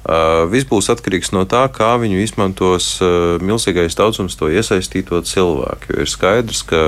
Uh, 0.01 0.47
viss 0.49 0.65
būs 0.65 0.87
atkarīgs 0.89 1.29
no 1.29 1.43
tā, 1.45 1.61
kā 1.69 1.91
viņu 2.01 2.23
izmantos 2.23 2.85
uh, 3.05 3.37
milzīgais 3.37 3.93
daudzums 3.93 4.33
to 4.39 4.47
iesaistīto 4.49 5.19
cilvēku. 5.29 5.93
Jo 5.93 6.01
ir 6.01 6.09
skaidrs, 6.09 6.63
ka 6.65 6.79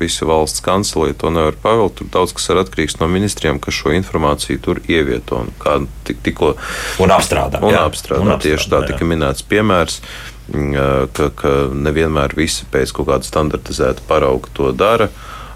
visa 0.00 0.24
valsts 0.24 0.64
kancelē 0.64 1.12
to 1.20 1.28
nevar 1.34 1.58
pavēlt. 1.60 1.98
Tur 1.98 2.08
daudz 2.14 2.32
kas 2.32 2.48
ir 2.48 2.62
atkarīgs 2.62 2.96
no 3.02 3.10
ministriem, 3.12 3.60
kas 3.60 3.76
šo 3.76 3.92
informāciju 3.92 4.62
tur 4.64 4.80
ievieto 4.88 5.42
un, 5.44 5.90
tik, 6.08 6.22
tikko, 6.24 6.54
un 7.04 7.12
apstrādā. 7.12 7.60
Un 7.60 7.76
apstrādā. 7.82 8.24
Un 8.24 8.32
apstrādā 8.32 8.48
tieši 8.48 8.72
tā 8.72 8.80
tika 8.88 9.12
minēts 9.12 9.44
piemērs. 9.44 10.00
Mm, 10.48 10.74
ka, 11.16 11.30
ka 11.36 11.52
nevienmēr 11.72 12.32
visi 12.36 12.64
pēc 12.72 12.96
kaut 12.96 13.12
kāda 13.12 13.28
standartizēta 13.28 14.08
parauga 14.08 14.48
to 14.56 14.72
dara. 14.76 15.12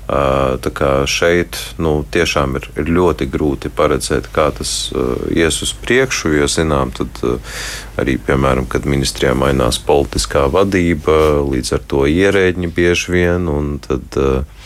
Tā 0.08 0.70
kā 0.72 0.90
šeit 1.04 1.58
nu, 1.76 1.98
tiešām 2.08 2.56
ir, 2.56 2.68
ir 2.80 2.86
ļoti 2.96 3.26
grūti 3.28 3.68
paredzēt, 3.68 4.30
kā 4.32 4.46
tas 4.56 4.88
uh, 4.96 5.26
ies 5.28 5.60
uz 5.60 5.74
priekšu. 5.82 6.32
Jo, 6.38 6.46
zinām, 6.48 6.94
tad 6.96 7.20
uh, 7.28 7.58
arī, 8.00 8.16
piemēram, 8.16 8.64
kad 8.72 8.88
ministrijā 8.88 9.34
mainās 9.36 9.76
politiskā 9.84 10.46
vadība, 10.48 11.42
līdz 11.44 11.74
ar 11.76 11.84
to 11.92 12.06
ierēģi 12.08 12.72
bieži 12.72 13.12
vien. 13.18 13.52
Tad, 13.84 14.16
uh, 14.16 14.56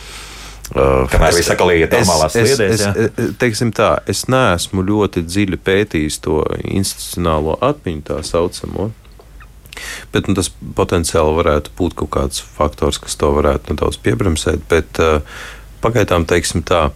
Kamēr 1.11 1.35
viss 1.35 1.51
atkal 1.51 1.75
iet 1.75 1.91
normālās 1.91 2.37
sliedēs. 2.37 2.79
Es, 2.79 2.87
es, 2.87 3.11
es, 3.11 3.35
teiksim 3.43 3.75
tā, 3.75 3.97
es 4.09 4.23
neesmu 4.31 4.87
ļoti 4.87 5.27
dziļi 5.27 5.59
pētījis 5.59 6.23
to 6.23 6.39
institucionālo 6.63 7.59
atmiņu, 7.59 8.05
tā 8.07 8.23
saucamo. 8.23 8.93
Bet 10.13 10.29
nu, 10.29 10.35
tas 10.37 10.51
potenciāli 10.77 11.37
varētu 11.39 11.73
būt 11.77 11.97
kaut 12.01 12.11
kāds 12.17 12.43
faktors, 12.57 13.01
kas 13.01 13.17
to 13.19 13.31
varētu 13.35 13.73
nedaudz 13.73 13.97
piebremzēt. 14.03 14.67
Bet 14.69 15.01
uh, 15.01 15.23
pagaidām, 15.83 16.27
teiksim 16.29 16.65
tā, 16.67 16.87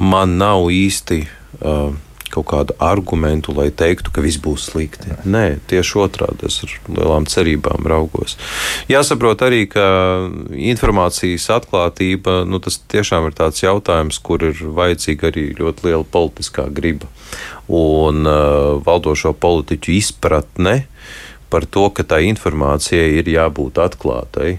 man 0.00 0.38
nav 0.40 0.70
īsti. 0.72 1.26
Uh, 1.60 1.92
kaut 2.32 2.48
kādu 2.48 2.76
argumentu, 2.80 3.52
lai 3.56 3.68
teiktu, 3.76 4.12
ka 4.14 4.22
viss 4.24 4.40
būs 4.40 4.70
slikti. 4.70 5.12
Nē, 5.28 5.60
tieši 5.68 5.98
otrādi 6.00 6.48
es 6.48 6.62
ar 6.64 6.72
lielām 6.88 7.26
cerībām 7.28 7.86
raugos. 7.92 8.38
Jāsaprot 8.90 9.44
arī, 9.44 9.66
ka 9.70 9.84
informācijas 10.72 11.50
atklātība 11.58 12.42
nu, 12.48 12.62
tas 12.64 12.80
tiešām 12.92 13.28
ir 13.28 13.36
tāds 13.38 13.64
jautājums, 13.64 14.20
kur 14.24 14.44
ir 14.48 14.56
vajadzīga 14.78 15.28
arī 15.28 15.50
ļoti 15.60 15.90
liela 15.90 16.08
politiskā 16.16 16.68
griba 16.72 17.10
un 17.72 18.26
uh, 18.28 18.80
valdošo 18.84 19.32
politiķu 19.40 19.94
izpratne 19.96 20.82
par 21.52 21.68
to, 21.68 21.88
ka 21.92 22.04
tā 22.08 22.22
informācija 22.24 23.04
ir 23.20 23.28
jābūt 23.28 23.80
atklātai. 23.82 24.56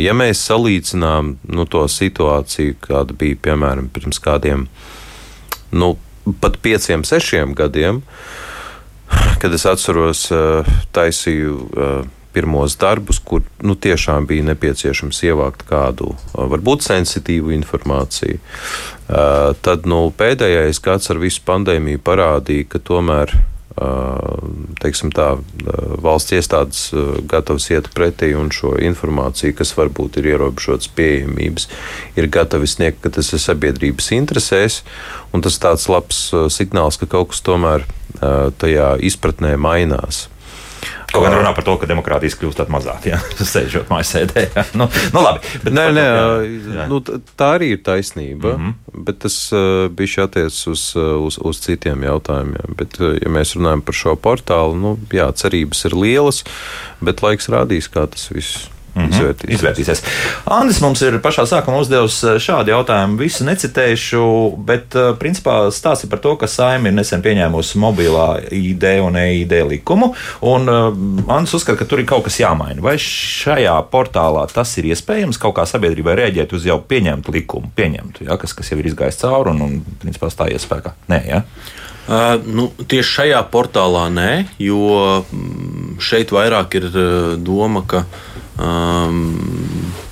Ja 0.00 0.14
mēs 0.16 0.40
salīdzinām 0.46 1.36
nu, 1.52 1.66
to 1.70 1.84
situāciju, 1.90 2.78
kāda 2.86 3.14
bija 3.18 3.38
piemēram 3.48 3.90
pirms 3.92 4.22
kādiem, 4.22 4.66
nu, 5.74 5.94
pat 6.40 6.58
pieciem, 6.62 7.04
sešiem 7.06 7.54
gadiem, 7.58 8.00
kad 9.42 9.54
es 9.54 9.66
atceros, 9.68 10.26
taisīju 10.96 12.06
pirmos 12.36 12.76
darbus, 12.76 13.18
kur 13.24 13.44
nu, 13.64 13.76
tiešām 13.80 14.26
bija 14.28 14.44
nepieciešams 14.50 15.22
ievākt 15.24 15.64
kādu 15.68 16.12
varbūt 16.36 16.84
sensitīvu 16.84 17.54
informāciju. 17.56 18.40
Tad 19.64 19.86
nu, 19.88 20.00
pēdējais 20.18 20.82
gads 20.84 21.12
ar 21.14 21.22
visu 21.22 21.44
pandēmiju 21.46 22.02
parādīja, 22.04 22.68
ka 22.74 22.82
tomēr 22.90 23.32
teiksim, 24.80 25.10
tā, 25.12 25.34
valsts 26.02 26.32
iestādes 26.32 26.82
gatavas 27.28 27.68
iet 27.70 27.90
pretī 27.96 28.32
un 28.38 28.48
šo 28.54 28.74
informāciju, 28.80 29.56
kas 29.58 29.74
varbūt 29.76 30.20
ir 30.20 30.30
ierobežotas 30.32 30.88
pieejamības, 30.96 31.68
ir 32.16 32.30
gatavi 32.32 32.70
sniegt, 32.70 33.02
ka 33.04 33.12
tas 33.18 33.32
ir 33.36 33.42
sabiedrības 33.42 34.12
interesēs. 34.16 34.80
Tas 35.36 35.58
ir 35.58 35.62
tāds 35.66 35.84
labs 35.92 36.22
signāls, 36.54 36.96
ka 36.96 37.10
kaut 37.10 37.34
kas 37.34 37.44
tomēr 37.44 37.84
tajā 38.56 38.94
izpratnē 39.04 39.56
mainās. 39.60 40.26
Kaut 41.12 41.24
gan 41.24 41.36
runā 41.38 41.52
par 41.56 41.64
to, 41.66 41.76
ka 41.80 41.88
demokrātijas 41.88 42.36
kļūst 42.40 42.60
tāda 42.60 42.74
mazāk, 42.74 43.08
ja 43.10 43.20
sēžot 43.54 43.90
mājās 43.92 44.12
sēdē. 44.16 44.44
Ja. 44.56 44.64
Nu, 44.76 44.88
nu, 45.14 45.22
labi, 45.24 45.52
nē, 45.64 45.86
nē, 45.96 46.06
jā. 46.76 46.86
Nu, 46.90 47.00
tā 47.38 47.50
arī 47.56 47.72
ir 47.76 47.82
taisnība, 47.86 48.56
mm 48.56 48.62
-hmm. 48.66 49.02
bet 49.08 49.20
tas 49.24 49.36
uh, 49.52 49.88
bija 49.88 50.26
attiecas 50.26 50.66
uz, 50.66 50.86
uz, 50.96 51.38
uz 51.38 51.60
citiem 51.60 52.02
jautājumiem. 52.02 52.76
Bet, 52.78 53.00
uh, 53.00 53.16
ja 53.22 53.28
mēs 53.32 53.56
runājam 53.56 53.82
par 53.82 53.94
šo 53.94 54.16
portālu, 54.16 54.74
nu, 54.74 54.98
jā, 55.12 55.32
cerības 55.32 55.84
ir 55.84 55.94
lielas, 55.94 56.44
bet 57.00 57.22
laiks 57.22 57.48
rādīs, 57.48 57.90
kā 57.92 58.06
tas 58.06 58.30
viss 58.30 58.68
mm 58.96 59.10
-hmm. 59.10 59.52
izvērtīsies. 59.54 60.02
Andris 60.44 60.80
mums 60.80 61.02
ir 61.02 61.18
pašā 61.22 61.46
sākumā 61.46 61.80
uzdevusi 61.80 62.36
šādu 62.42 62.72
jautājumu. 62.72 63.18
Visu 63.18 63.44
necitēšu, 63.44 64.22
bet 64.56 64.96
principā 65.20 65.70
stāsta 65.70 66.10
par 66.10 66.18
to, 66.18 66.36
ka 66.36 66.46
saima 66.46 66.88
ir 66.88 66.94
nesen 66.94 67.22
pieņēmusi 67.22 67.78
mobilā 67.78 68.28
ID 68.50 68.84
un 69.04 69.16
EID 69.16 69.52
likumu. 69.68 70.14
Un 70.40 70.68
Andris 71.28 71.54
uzskata, 71.54 71.78
ka 71.78 71.84
tur 71.84 72.00
ir 72.00 72.06
kaut 72.06 72.24
kas 72.24 72.40
jāmaina. 72.40 72.80
Vai 72.80 72.96
šajā 72.98 73.76
portālā 73.90 74.46
tas 74.52 74.78
ir 74.78 74.84
iespējams 74.84 75.38
kaut 75.38 75.56
kā 75.56 75.66
sabiedrībai 75.66 76.16
rēģēt 76.16 76.52
uz 76.52 76.66
jau 76.66 76.80
pieņemtu 76.88 77.32
likumu, 77.32 77.70
pieņemtu, 77.76 78.24
ja, 78.28 78.36
kas, 78.36 78.52
kas 78.52 78.70
jau 78.70 78.78
ir 78.78 78.86
izgājis 78.86 79.20
cauri 79.20 79.50
un, 79.50 79.60
un 79.60 79.98
principā 80.00 80.30
stājies 80.30 80.66
spēkā? 80.66 80.96
Nē, 81.08 81.22
ja? 81.28 81.42
Uh, 82.06 82.38
nu, 82.46 82.68
tieši 82.86 83.10
šajā 83.16 83.42
portālā 83.50 84.04
nē, 84.14 84.30
jo 84.62 84.78
mm, 85.26 85.96
šeit 85.98 86.30
vairāk 86.30 86.76
ir 86.78 86.86
doma, 87.42 87.82
ka 87.82 88.04
um, 88.58 89.36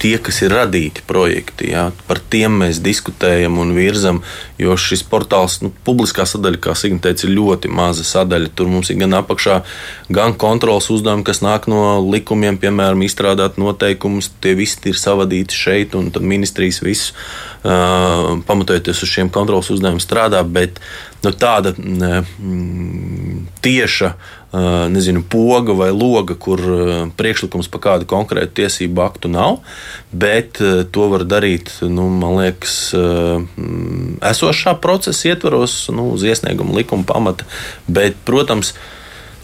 tie, 0.02 0.16
kas 0.20 0.42
ir 0.44 0.52
radīti 0.52 1.04
projekti, 1.08 1.70
jā, 1.72 1.86
par 2.08 2.20
tiem 2.30 2.58
mēs 2.60 2.82
diskutējam 2.84 3.56
un 3.62 3.72
virzam. 3.76 4.20
Jo 4.60 4.76
šis 4.78 5.02
portāls, 5.08 5.58
nu, 5.64 5.72
publiskā 5.86 6.26
sadaļa, 6.28 6.60
kā 6.62 6.74
Signa 6.78 7.02
teica, 7.02 7.26
ir 7.26 7.34
ļoti 7.34 7.70
maza 7.72 8.04
sadaļa. 8.06 8.52
Tur 8.54 8.68
mums 8.70 8.92
ir 8.92 9.00
gan 9.00 9.16
apakšā, 9.18 9.56
gan 10.14 10.36
kontrols 10.38 10.90
uzdevumi, 10.94 11.24
kas 11.26 11.42
nāk 11.44 11.66
no 11.72 11.98
likumiem, 12.04 12.60
piemēram, 12.60 13.02
izstrādāt 13.06 13.58
noteikumus. 13.60 14.30
Tie 14.44 14.54
visi 14.58 14.92
ir 14.92 15.00
savadīti 15.00 15.56
šeit, 15.56 15.96
un 15.98 16.12
ministrijas 16.20 16.82
visu 16.84 17.16
uh, 17.16 18.36
pamatojoties 18.46 19.02
uz 19.02 19.16
šiem 19.16 19.32
kontrols 19.34 19.72
uzdevumiem 19.74 20.04
strādā. 20.04 20.44
Bet 20.46 20.78
nu, 21.24 21.32
tāda 21.32 21.74
mm, 21.74 23.44
tieša 23.64 24.14
nezinu, 24.94 25.24
poga 25.30 25.74
vai 25.74 25.90
loga, 25.90 26.36
kur 26.38 26.60
priekšlikums 27.18 27.68
par 27.72 27.82
kādu 27.88 28.08
konkrētu 28.10 28.60
tiesību 28.60 29.02
aktu 29.04 29.30
nav, 29.32 29.60
bet 30.12 30.60
to 30.94 31.08
var 31.12 31.26
darīt, 31.28 31.72
nu, 31.82 32.08
man 32.12 32.38
liekas, 32.38 32.76
esošā 34.32 34.76
procesa 34.82 35.32
ietvaros, 35.32 35.78
nu, 35.94 36.12
uz 36.14 36.26
iesnieguma 36.26 36.76
likuma 36.78 37.06
pamata. 37.08 37.48
Bet, 37.86 38.20
protams, 38.28 38.74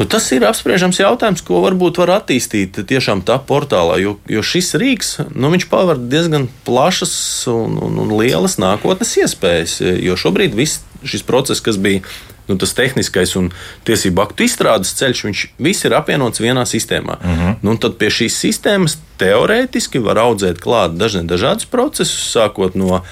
Nu, 0.00 0.06
tas 0.08 0.24
ir 0.32 0.46
apspriežams 0.48 0.96
jautājums, 0.96 1.42
ko 1.44 1.58
varbūt 1.60 1.98
var 2.00 2.14
attīstīt 2.14 2.78
tiešām 2.88 3.20
tā 3.28 3.34
portālā, 3.44 3.98
jo, 4.00 4.14
jo 4.32 4.40
šis 4.40 4.72
rīks 4.80 5.10
nu, 5.36 5.50
paver 5.68 6.00
diezgan 6.00 6.46
plašas 6.64 7.12
un, 7.52 7.76
un, 7.84 7.98
un 8.00 8.14
lielas 8.16 8.56
nākotnes 8.56 9.12
iespējas. 9.20 9.74
Jo 10.00 10.16
šobrīd 10.16 10.56
viss 10.56 10.80
šis 11.04 11.26
process, 11.28 11.60
kas 11.60 11.76
bija 11.76 12.00
nu, 12.50 12.58
tas 12.60 12.74
tehniskais 12.76 13.36
un 13.38 13.50
tiesību 13.88 14.24
aktu 14.26 14.46
izstrādes 14.48 14.92
ceļš, 14.98 15.24
viņš 15.28 15.46
viss 15.62 15.86
ir 15.86 15.96
apvienots 15.96 16.42
vienā 16.42 16.66
sistēmā. 16.68 17.20
Uh 17.20 17.26
mhm. 17.26 17.42
-huh. 17.48 17.66
nu, 17.66 17.76
tad 17.80 17.98
pie 18.00 18.10
šīs 18.20 18.38
sistēmas 18.44 18.98
teorētiski 19.20 20.02
var 20.02 20.18
audzēt 20.26 20.60
klāt 20.62 20.96
dažne 20.98 21.24
dažādus 21.28 21.68
procesus, 21.70 22.32
sākot 22.34 22.74
no 22.74 23.02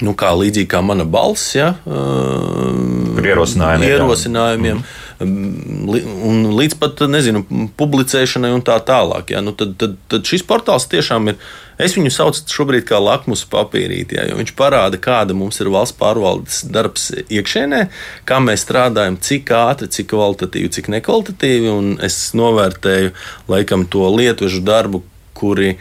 nu, 0.00 0.14
kā 0.14 0.30
līdzīgi 0.30 0.70
kā 0.70 0.80
mana 0.82 1.04
balss, 1.04 1.56
ja, 1.58 1.74
uh, 1.84 3.18
ierosinājumiem. 3.18 3.88
ierosinājumiem. 3.90 4.76
Mm 4.76 5.07
un 5.20 6.44
līdz 6.54 6.76
pat 6.78 7.00
nezinu, 7.10 7.42
publicēšanai 7.78 8.52
un 8.54 8.62
tā 8.66 8.76
tālāk. 8.86 9.32
Ja? 9.34 9.42
Nu, 9.42 9.54
tad, 9.56 9.74
tad, 9.80 9.96
tad 10.10 10.28
šis 10.28 10.44
portāls 10.46 10.86
tiešām 10.90 11.32
ir. 11.32 11.40
Es 11.78 11.94
viņu 11.94 12.10
saucu 12.10 12.42
šobrīd 12.50 12.88
par 12.88 13.02
lakmus 13.04 13.44
papīrīti, 13.46 14.16
ja, 14.18 14.24
jo 14.26 14.38
viņš 14.40 14.50
parāda, 14.58 14.98
kāda 14.98 15.36
mums 15.38 15.60
ir 15.62 15.70
valsts 15.70 15.94
pārvaldes 15.98 16.64
darbs 16.74 17.12
iekšēnē, 17.30 17.84
kā 18.26 18.40
mēs 18.42 18.64
strādājam, 18.66 19.18
cik 19.22 19.52
ātri, 19.54 19.86
cik 19.94 20.10
kvalitatīvi, 20.10 20.72
cik 20.74 20.90
nekvalitatīvi. 20.96 21.76
Es 22.02 22.18
novērtēju 22.38 23.14
laikam 23.50 23.86
to 23.90 24.10
lietvežu 24.10 24.64
darbu, 24.66 25.04
kuri 25.38 25.76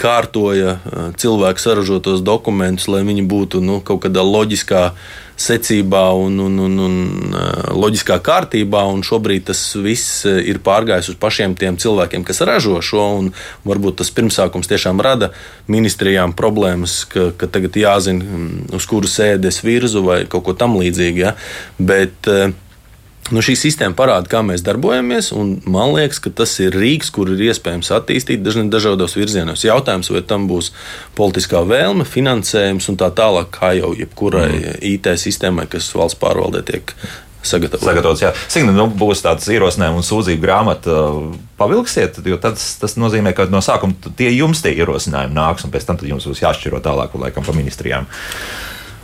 kārtoja 0.00 0.78
cilvēku 1.20 1.60
saražotos 1.60 2.24
dokumentus, 2.24 2.88
lai 2.90 3.04
viņi 3.06 3.28
būtu 3.28 3.60
nu, 3.64 3.78
kaut 3.84 4.04
kādā 4.06 4.24
loģiskā 4.24 4.88
secībā 5.40 6.04
un, 6.18 6.38
un, 6.40 6.58
un, 6.66 6.78
un 6.86 7.36
loģiskā 7.74 8.18
kārtībā. 8.24 8.84
Un 8.90 9.02
šobrīd 9.06 9.48
tas 9.50 9.60
viss 9.80 10.24
ir 10.26 10.60
pārgājis 10.64 11.12
uz 11.14 11.18
pašiem 11.20 11.56
tiem 11.58 11.78
cilvēkiem, 11.80 12.24
kas 12.26 12.42
ražo 12.46 12.80
šo. 12.84 13.04
Varbūt 13.66 14.00
tas 14.00 14.12
pirmsākums 14.14 14.70
tiešām 14.70 15.02
rada 15.04 15.32
ministrijām 15.70 16.34
problēmas, 16.36 17.02
ka, 17.10 17.30
ka 17.38 17.48
tagad 17.50 17.76
jāzina, 17.78 18.24
uz 18.74 18.88
kuru 18.90 19.10
sēdes 19.10 19.62
virzu 19.66 20.04
vai 20.06 20.22
kaut 20.30 20.46
ko 20.48 20.56
tamlīdzīgu. 20.58 21.24
Ja? 21.24 21.34
Bet, 21.78 22.30
Nu, 23.32 23.40
šī 23.40 23.54
sistēma 23.56 23.96
parāda, 23.96 24.28
kā 24.28 24.42
mēs 24.44 24.60
darbojamies, 24.66 25.30
un 25.32 25.54
man 25.70 25.94
liekas, 25.94 26.18
ka 26.20 26.28
tas 26.42 26.50
ir 26.60 26.74
rīks, 26.76 27.08
kur 27.14 27.30
ir 27.32 27.40
iespējams 27.46 27.88
attīstīt 27.96 28.44
dažādos 28.44 29.16
virzienos. 29.16 29.64
Jautājums, 29.64 30.10
vai 30.12 30.20
tam 30.28 30.44
būs 30.50 30.74
politiskā 31.16 31.62
vēlme, 31.64 32.04
finansējums 32.04 32.90
un 32.92 32.98
tā 33.00 33.08
tālāk, 33.16 33.48
kā 33.54 33.72
jau 33.78 33.94
jebkurai 33.96 34.50
mm. 34.50 34.74
IT 34.90 35.08
sistēmai, 35.22 35.64
kas 35.72 35.88
valsts 35.96 36.20
pārvaldē 36.20 36.60
tiek 36.68 36.92
sagatavots. 37.48 37.88
Sagatavots. 37.88 38.44
Signa, 38.52 38.76
nu, 38.76 38.90
būs 38.92 39.24
tāds 39.24 39.48
ierosinājums 39.52 40.02
un 40.02 40.06
sūdzību 40.10 40.44
grāmata. 40.44 41.00
Pavilksiet, 41.60 42.20
jo 42.28 42.36
tas, 42.44 42.74
tas 42.80 42.98
nozīmē, 43.00 43.32
ka 43.36 43.48
no 43.52 43.64
sākuma 43.64 44.12
tie 44.18 44.34
jums 44.34 44.60
tie 44.64 44.74
ierosinājumi 44.76 45.36
nāks, 45.36 45.64
un 45.64 45.72
pēc 45.72 45.88
tam 45.88 46.00
jums 46.04 46.28
būs 46.28 46.44
jāšķiro 46.44 46.84
tālāk, 46.84 47.16
laikam, 47.24 47.46
pa 47.46 47.56
ministrijām. 47.56 48.08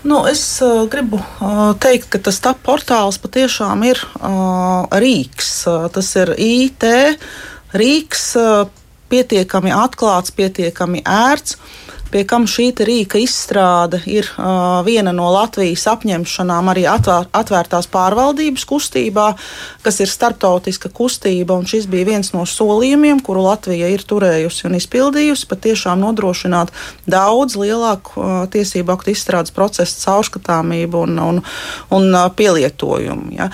Nu, 0.02 0.22
es 0.26 0.42
uh, 0.64 0.86
gribu 0.88 1.18
uh, 1.20 1.74
teikt, 1.76 2.08
ka 2.12 2.18
tas 2.24 2.40
TAP 2.40 2.62
portāls 2.64 3.20
patiešām 3.20 3.84
ir 3.84 4.00
uh, 4.16 4.88
rīks. 4.96 5.50
Uh, 5.68 5.90
tas 5.92 6.08
ir 6.16 6.32
IT 6.40 6.86
rīks, 7.76 8.24
uh, 8.40 8.64
pietiekami 9.12 9.74
atklāts, 9.76 10.32
pietiekami 10.32 11.04
ērts. 11.04 11.58
Uh, 11.58 11.89
pie 12.10 12.24
kam 12.28 12.46
šī 12.50 12.70
rīka 12.86 13.20
izstrāde 13.20 14.00
ir 14.10 14.28
uh, 14.34 14.80
viena 14.86 15.12
no 15.14 15.28
Latvijas 15.34 15.86
apņemšanām 15.90 16.70
arī 16.72 16.84
atvēr, 16.90 17.28
atvērtās 17.36 17.88
pārvaldības 17.90 18.66
kustībā, 18.68 19.26
kas 19.84 20.00
ir 20.02 20.10
starptautiska 20.10 20.90
kustība. 20.94 21.58
Šis 21.66 21.86
bija 21.90 22.08
viens 22.12 22.32
no 22.34 22.44
solījumiem, 22.48 23.22
kuru 23.24 23.44
Latvija 23.46 23.90
ir 23.92 24.04
turējusi 24.06 24.66
un 24.68 24.78
izpildījusi, 24.78 25.48
patiešām 25.50 26.02
nodrošināt 26.02 26.72
daudz 27.10 27.58
lielāku 27.60 28.16
uh, 28.20 28.32
tiesību 28.50 28.96
aktu 28.96 29.14
izstrādes 29.14 29.54
procesu 29.54 30.00
caurskatāmību 30.04 31.04
un, 31.06 31.20
un, 31.26 31.42
un 31.94 32.10
uh, 32.14 32.26
pielietojumu. 32.34 33.34
Ja. 33.36 33.50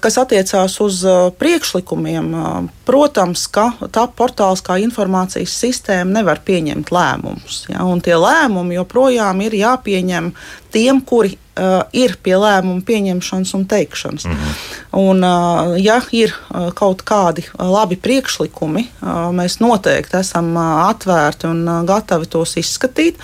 Kas 0.00 0.16
attiecās 0.20 0.78
uz 0.82 1.02
uh, 1.08 1.28
priekšlikumiem, 1.38 2.30
uh, 2.32 2.72
protams, 2.88 3.46
ka 3.52 3.70
tā 3.92 4.06
portāls 4.16 4.62
kā 4.64 4.78
informācijas 4.82 5.54
sistēma 5.64 6.20
nevar 6.20 6.40
pieņemt 6.46 6.92
lēmumus. 6.94 7.64
Ja, 7.72 7.73
un 7.82 8.02
tie 8.04 8.16
lēmumi 8.18 8.76
joprojām 8.78 9.40
ir 9.44 9.56
jāpieņem 9.58 10.30
tiem, 10.74 11.00
kuri 11.06 11.34
uh, 11.34 11.82
ir 11.94 12.16
pie 12.22 12.34
lēmumu 12.38 12.82
pieņemšanas 12.86 13.54
un 13.58 13.66
teikšanas. 13.70 14.26
Mm 14.26 14.32
-hmm. 14.32 14.54
un, 15.00 15.24
uh, 15.24 15.74
ja 15.80 16.00
ir 16.12 16.34
uh, 16.34 16.72
kaut 16.74 17.02
kādi 17.02 17.44
labi 17.58 17.96
priekšlikumi, 17.96 18.88
uh, 19.02 19.30
mēs 19.32 19.60
noteikti 19.60 20.16
esam 20.16 20.56
uh, 20.56 20.88
atvērti 20.88 21.46
un 21.46 21.68
uh, 21.68 21.84
gatavi 21.84 22.26
tos 22.26 22.56
izskatīt. 22.56 23.18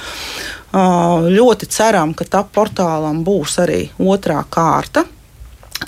Uh, 0.72 1.26
ļoti 1.26 1.66
ceram, 1.66 2.14
ka 2.14 2.24
tā 2.24 2.44
portālam 2.55 3.24
būs 3.24 3.59
arī 3.59 3.88
otrā 3.98 4.44
kārta. 4.51 5.05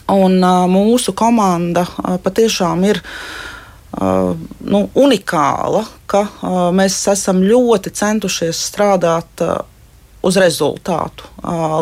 Un 0.08 0.42
uh, 0.44 0.66
mūsu 0.66 1.12
komanda 1.12 1.86
uh, 1.86 2.18
patiešām 2.18 2.84
ir 2.84 2.96
uh, 2.96 3.51
Uh, 3.92 4.32
nu, 4.64 4.86
unikāla, 4.96 5.82
ka 6.08 6.22
uh, 6.24 6.70
mēs 6.72 6.94
esam 7.12 7.42
ļoti 7.44 7.92
centušies 7.92 8.62
strādāt 8.70 9.44
uh, 9.44 9.58
uz 10.24 10.38
rezultātu, 10.38 11.26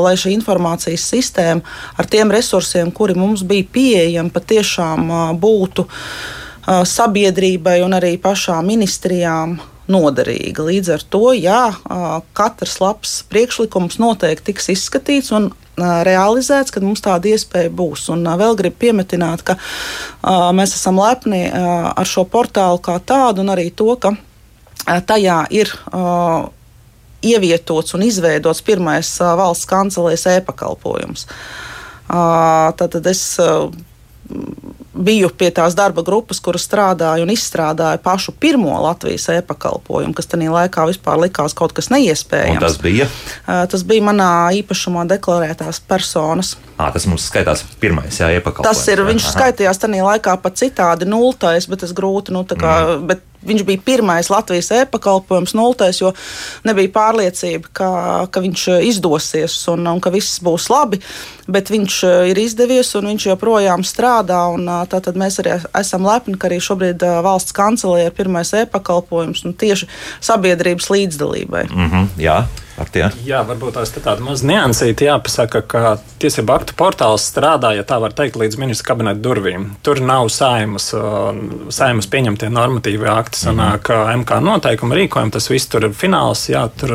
lai 0.01 0.15
šī 0.17 0.31
informācijas 0.33 1.03
sistēma 1.13 1.61
ar 2.01 2.07
tiem 2.09 2.31
resursiem, 2.33 2.89
kuri 2.89 3.13
mums 3.13 3.43
bija 3.45 3.67
pieejami, 3.69 4.33
patiešām 4.33 5.11
būtu 5.37 5.85
sabiedrībai 6.89 7.83
un 7.85 7.99
arī 7.99 8.15
pašām 8.17 8.65
ministrijām 8.73 9.59
noderīga. 9.91 10.65
Līdz 10.67 10.93
ar 10.95 11.03
to, 11.13 11.25
jā, 11.37 11.63
katrs 12.37 12.79
labs 12.83 13.17
priekšlikums 13.31 13.99
noteikti 14.03 14.53
tiks 14.53 14.71
izskatīts 14.75 15.33
un 15.37 15.51
realizēts, 15.81 16.73
kad 16.75 16.85
mums 16.85 17.01
tāda 17.05 17.31
iespēja 17.31 17.71
būs. 17.73 18.09
Un 18.13 18.27
vēl 18.27 18.57
gribu 18.59 18.77
piemetināt, 18.85 19.43
ka 19.47 19.57
mēs 20.57 20.75
esam 20.77 21.01
lepni 21.01 21.47
ar 21.51 22.09
šo 22.09 22.27
portālu 22.29 22.83
kā 22.85 22.99
tādu 23.01 23.45
un 23.45 23.53
arī 23.55 23.71
to, 23.73 23.95
ka 24.01 24.15
tajā 25.09 25.43
ir 25.57 25.73
ievietots 27.21 27.97
un 27.97 28.05
izveidots 28.07 28.63
pirmais 28.65 29.09
valsts 29.21 29.69
kancelēs 29.69 30.27
e-pakalpojums. 30.37 31.27
Tad 32.09 33.07
es 33.07 33.25
biju 35.01 35.31
pie 35.37 35.51
tās 35.55 35.75
darba 35.79 36.05
grupas, 36.07 36.41
kur 36.45 36.59
strādāju 36.61 37.25
un 37.27 37.33
izstrādāju 37.35 38.03
pašu 38.05 38.35
pirmo 38.41 38.77
Latvijas 38.85 39.29
e-pakalpojumu, 39.35 40.15
kas 40.17 40.31
tajā 40.31 40.53
laikā 40.55 40.87
vispār 40.91 41.21
likās 41.25 41.57
kaut 41.57 41.75
kas 41.77 41.91
neiespējams. 41.93 42.59
Un 42.59 42.65
tas 42.65 42.79
bija? 42.83 43.09
Tas 43.47 43.85
bija 43.87 44.05
manā 44.11 44.31
īpašumā 44.61 45.07
deklarētās 45.11 45.83
personas. 45.89 46.55
À, 46.77 46.91
tas 46.95 47.07
mums 47.11 47.27
skaitās 47.29 47.65
pirmais, 47.81 48.21
jā, 48.21 48.31
e-pakalpojums. 48.39 48.69
Tas 48.69 48.93
ir, 48.93 49.03
jā. 49.03 49.09
viņš 49.11 49.27
Aha. 49.27 49.35
skaitījās 49.37 49.83
tajā 49.83 50.05
laikā 50.07 50.37
pat 50.45 50.61
citādi 50.61 51.09
nultais, 51.09 51.69
bet 51.71 51.85
tas 51.85 51.97
grūti, 51.97 52.37
nu, 52.37 52.45
kā, 52.49 52.77
mm. 52.97 53.11
bet 53.11 53.27
viņš 53.47 53.65
bija 53.69 53.83
pirmais 53.85 54.31
Latvijas 54.31 54.71
e-pakalpojums, 54.75 55.55
nultais, 55.57 56.01
jo 56.01 56.13
nebija 56.67 56.93
pārliecība, 56.95 57.73
ka, 57.73 57.91
ka 58.33 58.43
viņš 58.45 58.67
izdosies 58.87 59.57
un, 59.73 59.87
un 59.91 60.01
ka 60.03 60.13
viss 60.15 60.41
būs 60.45 60.69
labi. 60.73 61.01
Bet 61.51 61.73
viņš 61.73 62.01
ir 62.31 62.39
izdevies 62.39 62.93
un 62.99 63.11
viņš 63.11 63.27
joprojām 63.33 63.83
strādā. 63.87 64.43
Tātad 64.91 65.19
mēs 65.19 65.41
arī 65.43 65.57
esam 65.81 66.07
lepni, 66.07 66.37
ka 66.39 66.51
arī 66.51 66.61
šobrīd 66.63 67.05
valsts 67.27 67.57
kancelē 67.57 68.07
ir 68.07 68.17
pirmais 68.17 68.53
e-pakalpojums 68.63 69.43
tieši 69.59 69.89
sabiedrības 70.21 70.91
līdzdalībai. 70.93 71.69
Mm 71.73 71.89
-hmm, 71.91 72.11
jā. 72.21 72.43
Artie? 72.81 73.05
Jā, 73.27 73.43
varbūt 73.45 73.77
tās 73.77 73.93
tāda 73.93 74.23
maza 74.25 74.47
niansīta 74.49 75.05
jāpasaka, 75.05 75.61
ka 75.69 75.97
tiesību 76.21 76.55
aktu 76.55 76.77
portāls 76.79 77.27
strādā, 77.29 77.75
ja 77.77 77.85
tā 77.87 77.99
var 78.01 78.15
teikt, 78.17 78.39
līdz 78.41 78.57
ministra 78.61 78.93
kabineta 78.93 79.21
durvīm. 79.25 79.67
Tur 79.85 80.01
nav 80.05 80.31
saimas, 80.33 80.91
saimas 81.73 82.09
pieņemtie 82.11 82.49
normatīvi 82.53 83.09
akti, 83.11 83.43
sanāk, 83.45 83.89
mm 83.89 84.01
-hmm. 84.01 84.23
MK 84.23 84.41
noteikumi, 84.47 84.97
rīkojumi, 84.97 85.33
tas 85.33 85.51
viss 85.51 85.69
tur 85.69 85.85
ir 85.89 85.97
fināls, 85.97 86.47
jā, 86.49 86.63
tur 86.81 86.95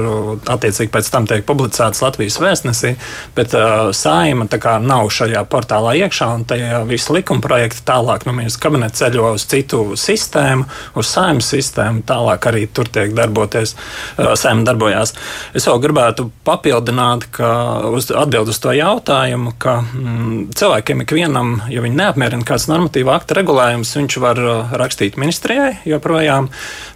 attiecīgi 0.56 0.92
pēc 0.92 1.12
tam 1.12 1.28
tiek 1.30 1.46
publicēts 1.46 2.02
Latvijas 2.02 2.40
vēstnesī, 2.42 2.96
bet 3.36 3.54
uh, 3.54 3.92
saima 3.92 4.46
tā 4.46 4.60
kā 4.62 4.78
nav 4.82 5.10
šajā 5.10 5.46
portālā 5.46 5.96
iekšā, 6.02 6.32
un 6.36 6.46
tie 6.46 6.62
visi 6.90 7.14
likuma 7.14 7.42
projekti 7.42 7.86
tālāk 7.86 8.26
no 8.26 8.34
ministra 8.34 8.70
kabineta 8.70 8.96
ceļo 8.96 9.34
uz 9.34 9.46
citu 9.46 9.84
sistēmu, 9.96 10.66
uz 10.96 11.08
saimas 11.08 11.50
sistēmu, 11.54 12.02
tālāk 12.08 12.50
arī 12.50 12.68
tur 12.68 12.90
tiek 12.90 13.14
darboties, 13.14 13.76
uh, 14.18 14.34
saima 14.34 14.66
darbojās. 14.66 15.14
Es 15.54 15.68
vēl 15.76 15.84
gribētu 15.84 16.30
papildināt, 16.48 17.28
ka 17.36 17.50
uz, 17.92 18.08
atbild 18.16 18.50
uz 18.52 18.60
to 18.64 18.72
jautājumu, 18.76 19.54
ka 19.60 19.82
mm, 19.84 20.54
cilvēkiem 20.56 21.04
ikvienam, 21.04 21.52
ja 21.72 21.84
viņi 21.84 22.00
neapmierina 22.00 22.48
kāds 22.48 22.70
normatīva 22.72 23.18
akta 23.18 23.36
regulējums, 23.40 23.92
viņš 24.00 24.18
var 24.24 24.40
uh, 24.40 24.76
rakstīt 24.80 25.20
ministrijai, 25.20 25.82
joprojām 25.88 26.48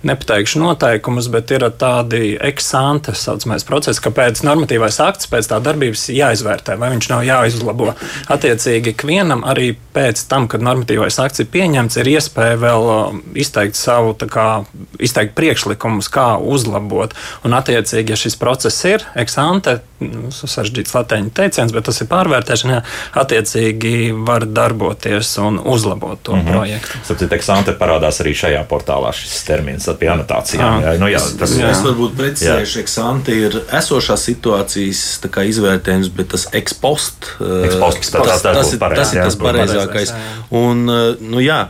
nepateikšu 0.08 0.62
noteikumus, 0.64 1.28
bet 1.32 1.52
ir 1.56 1.68
tādi 1.80 2.38
eksante 2.40 3.16
saucamais 3.18 3.68
process, 3.68 4.00
ka 4.00 4.14
pēc 4.16 4.44
normatīvais 4.48 5.02
akts, 5.04 5.28
pēc 5.32 5.52
tā 5.52 5.60
darbības 5.64 6.08
jāizvērtē, 6.16 6.80
vai 6.80 6.94
viņš 6.96 7.12
nav 7.12 7.26
jāizlabo. 7.28 7.92
Attiecīgi, 8.32 8.96
ikvienam 8.96 9.44
arī 9.48 9.74
pēc 9.96 10.24
tam, 10.32 10.48
kad 10.52 10.64
normatīvais 10.64 11.20
akts 11.20 11.44
ir 11.44 11.52
pieņemts, 11.52 12.00
ir 12.00 12.14
iespēja 12.16 12.62
vēl 12.64 12.90
uh, 12.94 13.20
izteikt 13.36 13.76
savu, 13.80 14.16
kā, 14.30 14.48
izteikt 15.02 15.36
priekšlikumus, 15.36 16.08
kā 16.14 16.32
uzlabot. 16.40 17.16
Un, 17.44 17.58
attiecīgi, 17.58 18.14
ja 18.14 18.20
šis 18.20 18.38
process 18.40 18.69
process 18.70 18.86
ir 18.86 19.04
eksante, 19.18 19.80
nu, 20.00 20.30
sarežģīts 20.32 20.94
latviešu 20.96 21.32
teiciens, 21.36 21.74
bet 21.74 21.88
tas 21.90 21.98
ir 22.02 22.08
pārvērtēšanā. 22.10 22.80
Attiecīgi 23.20 24.12
var 24.26 24.46
darboties 24.46 25.32
un 25.42 25.60
uzlabot 25.60 26.22
to 26.24 26.36
mm 26.36 26.42
-hmm. 26.42 26.52
projektu. 26.52 27.00
Sapratu, 27.04 27.36
eksante 27.36 27.74
parādās 27.80 28.22
arī 28.22 28.34
šajā 28.34 28.64
portālā 28.70 29.12
šis 29.14 29.44
termins 29.44 29.90
pie 30.00 30.10
anotācijām. 30.10 30.82
Jā. 30.82 30.94
Jā, 30.94 31.00
nu, 31.00 31.08
jā, 31.08 31.20
tas, 31.40 31.56
jā. 31.58 31.72
Es 31.72 31.82
varbūt 31.84 32.16
precizēšu, 32.18 32.80
eksante 32.80 33.32
ir 33.32 33.62
esošās 33.72 34.24
situācijas 34.30 35.20
izvērtējums, 35.50 36.10
bet 36.16 36.28
tas 36.28 36.48
ekspost, 36.54 37.26
ekspost 37.66 38.12
tā, 38.12 38.20
tā, 38.20 38.38
tā, 38.42 38.54
tas, 38.54 38.74
ir, 38.74 38.80
pareiz, 38.80 39.00
tas 39.00 39.14
ir 39.14 39.24
tas 39.24 39.36
pareizākais. 39.36 40.14
Un, 40.52 40.86
nu, 41.20 41.40
jā, 41.40 41.68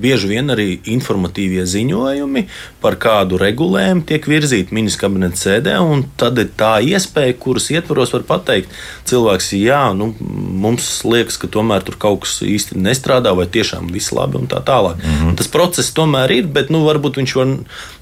bieži 0.00 0.28
vien 0.28 0.50
arī 0.50 0.80
informatīvie 0.84 1.66
ziņojumi 1.66 2.46
par 2.80 2.96
kādu 2.96 3.38
regulējumu 3.38 4.04
tiek 4.06 4.26
virzīti 4.26 4.74
ministra 4.74 5.06
kabineta 5.06 5.36
sēdē 5.36 5.78
un 5.92 6.04
tad 6.18 6.38
ir 6.42 6.50
tā 6.58 6.74
iespēja, 6.84 7.36
kuras 7.40 7.68
ietvaros 7.72 8.14
var 8.16 8.24
pateikt, 8.28 8.72
cilvēks, 9.08 9.52
jā, 9.58 9.82
nu, 9.96 10.12
mums 10.64 10.88
liekas, 11.08 11.38
ka 11.40 11.50
tomēr 11.52 11.84
tur 11.86 11.98
kaut 12.02 12.24
kas 12.24 12.38
īsti 12.46 12.80
nestrādā, 12.82 13.34
vai 13.36 13.46
tiešām 13.52 13.90
viss 13.92 14.14
labi 14.16 14.40
un 14.40 14.48
tā 14.50 14.62
tālāk. 14.64 14.98
Mm 15.02 15.18
-hmm. 15.18 15.36
Tas 15.36 15.48
process 15.48 15.94
tomēr 15.94 16.32
ir, 16.38 16.46
bet 16.46 16.70
nu, 16.70 16.84
varbūt 16.88 17.20
viņš 17.20 17.36
var 17.36 17.54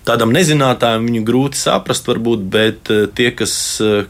tādam 0.04 0.32
nezinātājam 0.32 1.06
viņu 1.06 1.24
grūti 1.24 1.60
saprast, 1.60 2.08
varbūt, 2.08 2.46
bet 2.56 2.90
eh, 2.90 3.06
tie, 3.14 3.30
kas 3.36 3.80
eh, 3.80 4.04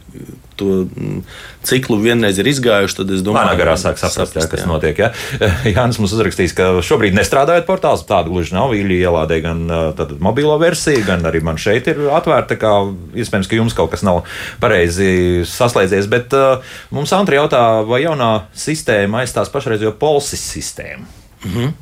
to 0.61 0.83
mm, 0.85 1.23
ciklu 1.67 1.99
vienreiz 2.01 2.39
ir 2.41 2.49
izgājuši, 2.51 2.99
tad 3.01 3.13
es 3.17 3.25
domāju, 3.27 3.53
ka 3.53 3.61
garā 3.61 3.77
sāk 3.81 4.01
saprast, 4.01 4.35
saprast 4.35 4.47
jā, 4.47 4.51
kas 4.53 4.65
jā. 4.65 4.69
notiek. 4.71 5.03
Jā. 5.03 5.11
Jānis 5.75 6.01
mums 6.01 6.15
uzrakstīs, 6.17 6.55
ka 6.57 6.71
šobrīd 6.87 7.17
nestrādājot 7.19 7.69
portāls, 7.69 8.07
tāda 8.09 8.31
gluži 8.31 8.57
nav. 8.57 8.73
Vīļi 8.75 9.01
ielādē 9.03 9.41
gan 9.45 9.65
tātad, 9.99 10.17
mobilo 10.23 10.55
versiju, 10.63 11.03
gan 11.09 11.27
arī 11.27 11.43
man 11.45 11.59
šeit 11.61 11.91
ir 11.91 12.07
atvērta. 12.15 12.59
Kā, 12.61 12.73
iespējams, 13.19 13.51
ka 13.51 13.59
jums 13.59 13.77
kaut 13.77 13.93
kas 13.95 14.05
nav 14.07 14.23
pareizi 14.63 15.43
saslēdzies, 15.49 16.09
bet 16.13 16.37
uh, 16.37 16.75
mums 16.95 17.13
Antri 17.17 17.41
jautā, 17.41 17.65
vai 17.89 18.05
jaunā 18.05 18.33
sistēma 18.57 19.25
aizstās 19.25 19.53
pašreizējo 19.53 19.97
polsis 20.01 20.45
sistēmu? 20.55 21.09
Mm 21.41 21.55
-hmm. 21.55 21.79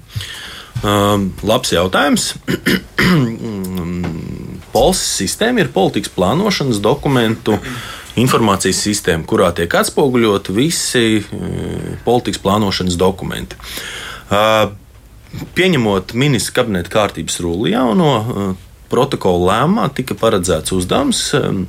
Um, 0.78 1.32
labs 1.42 1.72
jautājums. 1.74 2.36
Polsis 4.74 5.16
sistēma 5.18 5.64
ir 5.64 5.72
politikas 5.74 6.12
plānošanas 6.14 6.78
dokumentu 6.84 7.56
informācijas 8.20 8.82
sistēma, 8.84 9.26
kurā 9.28 9.50
tiek 9.56 9.74
atspoguļoti 9.80 10.56
visi 10.56 11.06
uh, 11.20 11.96
politikas 12.06 12.42
plānošanas 12.44 12.98
dokumenti. 13.00 13.58
Pieņemot 15.56 16.12
ministra 16.16 16.60
kabineta 16.60 16.92
kārtības 16.92 17.38
rulli 17.44 17.72
jauno 17.72 18.56
protokola 18.92 19.52
lēmumā, 19.52 19.88
tika 19.96 20.16
paredzēts 20.18 20.72
uzdevums 20.76 21.22
um, 21.38 21.62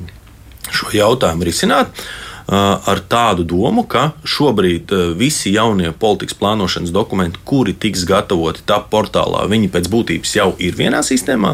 šo 0.72 0.92
jautājumu 0.96 1.48
risināt. 1.48 2.04
Uh, 2.50 2.80
ar 2.90 2.98
tādu 3.06 3.44
domu, 3.46 3.84
ka 3.86 4.08
šobrīd 4.26 4.90
visi 5.20 5.52
jaunie 5.54 5.92
politikas 5.94 6.34
plānošanas 6.40 6.90
dokumenti, 6.90 7.38
kuri 7.46 7.76
tiks 7.78 8.08
gatavoti 8.10 8.64
tā 8.66 8.80
portālā, 8.90 9.44
viņi 9.52 9.70
pēc 9.70 9.90
būtības 9.94 10.32
jau 10.34 10.48
ir 10.58 10.74
vienā 10.80 11.04
sistēmā 11.06 11.52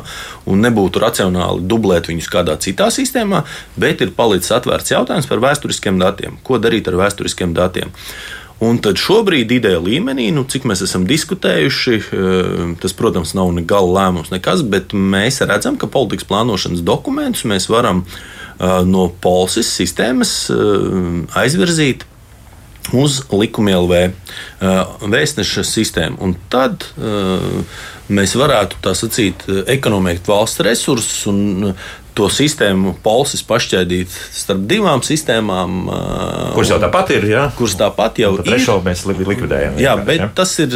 un 0.48 0.64
nebūtu 0.64 1.02
racionāli 1.04 1.66
dublēt 1.68 2.08
viņus 2.08 2.30
kādā 2.32 2.56
citā 2.64 2.88
sistēmā, 2.96 3.42
bet 3.76 4.06
ir 4.06 4.14
palicis 4.16 4.54
atvērts 4.56 4.94
jautājums 4.96 5.28
par 5.28 5.44
vēsturiskiem 5.44 6.00
datiem. 6.00 6.40
Ko 6.48 6.62
darīt 6.64 6.88
ar 6.88 6.96
vēsturiskiem 7.02 7.52
datiem? 7.58 7.92
Un 8.64 8.80
tad 8.80 8.96
šobrīd 8.96 9.52
ideja 9.52 9.82
līmenī, 9.84 10.30
nu, 10.32 10.46
cik 10.48 10.64
mēs 10.64 10.86
esam 10.86 11.04
diskutējuši, 11.10 12.00
tas, 12.80 12.96
protams, 12.96 13.36
nav 13.36 13.52
ne 13.52 13.66
gala 13.68 13.92
lēmums, 13.98 14.32
nekas, 14.32 14.64
bet 14.64 14.96
mēs 14.96 15.44
redzam, 15.44 15.76
ka 15.76 15.92
politikas 15.92 16.30
plānošanas 16.30 16.86
dokumentus 16.88 17.44
mēs 17.52 17.68
varam 17.68 18.06
uh, 18.06 18.18
no 18.60 19.08
polses 19.22 19.70
sistēmas 19.76 20.36
aizvirzīt 21.36 22.06
uz 22.96 23.24
likuma 23.34 23.76
LV 23.80 24.02
vēstneša 25.12 25.66
sistēmu. 25.66 26.22
Un 26.24 26.38
tad 26.54 26.86
mēs 28.08 28.36
varētu 28.38 28.80
tā 28.86 28.94
sacīt, 28.98 29.48
ekonomēt 29.74 30.28
valsts 30.30 30.64
resursus 30.66 31.26
un 31.32 31.74
to 32.16 32.30
sistēmu 32.32 32.94
polsis 33.04 33.44
pašķēdīt 33.46 34.12
starp 34.12 34.64
divām 34.70 35.02
sistēmām. 35.04 35.82
Kuras 36.56 36.72
jau 36.72 36.80
tāpat 36.80 37.12
ir? 37.18 37.28
Jā? 37.34 37.44
Kuras 37.58 37.76
tāpat 37.80 38.22
jau 38.24 38.32
ir. 38.38 38.46
Trešo 38.48 38.78
mēs 38.86 39.04
likvidējam. 39.10 39.76
Jā, 39.82 39.98
bet 40.08 40.22
jā. 40.24 40.30
tas 40.38 40.54
ir 40.64 40.76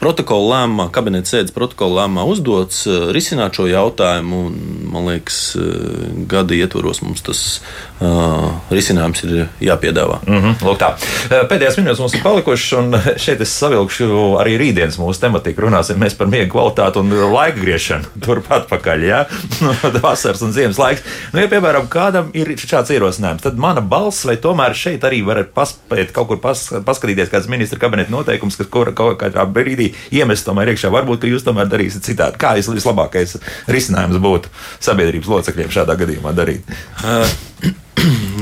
protokola 0.00 0.62
lēmumā, 0.62 0.88
kabineta 0.94 1.34
sēdes 1.34 1.54
protokola 1.56 2.02
lēmumā 2.02 2.24
uzdots 2.32 2.86
risināt 3.12 3.60
šo 3.60 3.68
jautājumu. 3.68 4.40
Un, 4.48 4.79
man 4.90 5.08
liekas, 5.08 5.40
gada 6.30 6.56
ietvaros 6.56 7.02
mums 7.04 7.22
tas 7.26 7.42
uh, 8.00 8.50
risinājums 8.72 9.22
ir 9.24 9.48
jāpiedāvā. 9.64 10.20
Mm 10.26 10.40
-hmm, 10.42 10.54
lūk 10.66 10.78
tā. 10.80 10.90
Pēdējās 11.50 11.78
minūtes 11.80 12.00
mums 12.00 12.14
ir 12.14 12.22
palikušas, 12.24 12.72
un 12.78 12.96
šeit 13.24 13.40
es 13.40 13.52
savilkšu 13.58 14.08
arī 14.40 14.56
rītdienas 14.60 14.98
mūsu 15.00 15.20
tematiku. 15.20 15.66
Runāsim 15.66 16.00
mēs 16.00 16.16
par 16.16 16.26
miega 16.26 16.50
kvalitāti 16.52 16.98
un 16.98 17.12
laika 17.32 17.60
griešanu 17.60 18.04
turpat 18.26 18.68
pakaļ. 18.70 19.04
Ja? 19.04 19.24
Vasaras 20.02 20.42
un 20.42 20.52
ziemas 20.52 20.78
laiks. 20.78 21.02
Nu, 21.32 21.40
ja, 21.40 21.48
piemēram, 21.48 21.88
kādam 21.88 22.30
ir 22.34 22.54
šāds 22.56 22.90
ierosinājums, 22.90 23.42
tad 23.42 23.58
mana 23.58 23.80
balss, 23.80 24.24
vai 24.24 24.36
tomēr 24.36 24.74
šeit 24.74 25.04
arī 25.04 25.22
varat 25.26 25.52
paspēt 25.54 26.12
kaut 26.12 26.28
kur 26.28 26.40
pas, 26.40 26.66
paskatīties, 26.84 27.30
kāds 27.30 27.48
ministra 27.48 27.78
kabineta 27.78 28.12
noteikums, 28.12 28.56
kas 28.56 28.70
kaut 28.70 28.94
kādā 29.20 29.44
brīdī 29.46 29.92
iemest 30.10 30.46
tomēr 30.46 30.72
iekšā. 30.72 30.90
Varbūt 30.90 31.24
jūs 31.24 31.44
tomēr 31.46 31.68
darīsiet 31.70 32.04
citādi. 32.06 32.38
Kā 32.40 32.54
vislabākais 32.54 33.36
risinājums 33.68 34.20
būtu 34.22 34.48
sabiedrības 34.80 35.30
locekļiem 35.30 35.70
šādā 35.70 35.96
gadījumā 36.00 36.34
darīt? 36.36 36.66
Uh, 37.04 37.49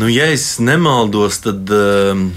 nu, 0.00 0.10
ja 0.12 0.30
es 0.32 0.56
nemaldos, 0.58 1.42
tad. 1.46 1.68
Uh, 1.70 2.28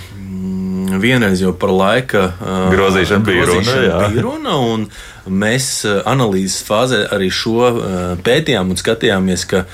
vienreiz 0.91 1.39
jau 1.39 1.53
par 1.55 1.71
laika 1.71 2.21
uh, 2.33 2.65
grozīšanu 2.73 3.23
bija 3.23 3.45
runa. 3.47 3.75
Bija 4.11 4.23
runa 4.25 4.55
Mēs 5.29 5.83
eh, 5.85 5.99
analīzes 6.09 6.63
fāzē 6.65 7.03
arī 7.13 7.27
šo 7.29 7.67
eh, 7.69 7.97
pētījām 8.25 8.71
un 8.73 8.79
skatījāmies, 8.79 9.45
ka 9.45 9.65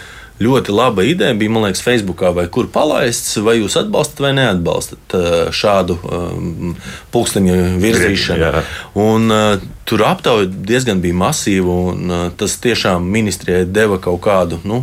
ļoti 0.44 0.74
laba 0.74 1.04
ideja 1.08 1.34
bija, 1.38 1.52
man 1.54 1.66
liekas, 1.66 1.82
Facebookā 1.86 2.32
vai 2.36 2.46
kur 2.54 2.70
palaists, 2.74 3.38
vai 3.44 3.58
jūs 3.60 3.78
atbalstat 3.80 4.22
vai 4.22 4.34
neatbalstat 4.38 5.16
eh, 5.18 5.38
šādu 5.56 5.98
um, 6.04 6.76
pulksteņa 7.14 7.56
virzīšanu. 7.82 8.44
Jā. 8.46 8.66
Un, 9.02 9.32
uh, 9.34 9.64
tur 9.88 10.04
aptauja 10.06 10.50
diezgan 10.50 11.02
bija 11.02 11.18
masīva, 11.18 11.80
un 11.94 12.12
uh, 12.14 12.28
tas 12.38 12.58
tiešām 12.64 13.08
ministrijai 13.18 13.66
deva 13.66 13.98
kaut 14.04 14.22
kādu 14.28 14.62
nu, 14.68 14.82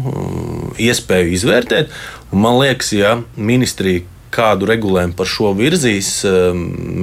iespēju 0.80 1.36
izvērtēt. 1.38 1.94
Un 2.34 2.42
man 2.42 2.58
liekas, 2.58 2.90
ja 2.96 3.18
ministrija 3.36 4.02
kādu 4.34 4.68
regulējumu 4.68 5.14
par 5.16 5.28
šo 5.30 5.52
virzīs. 5.56 6.10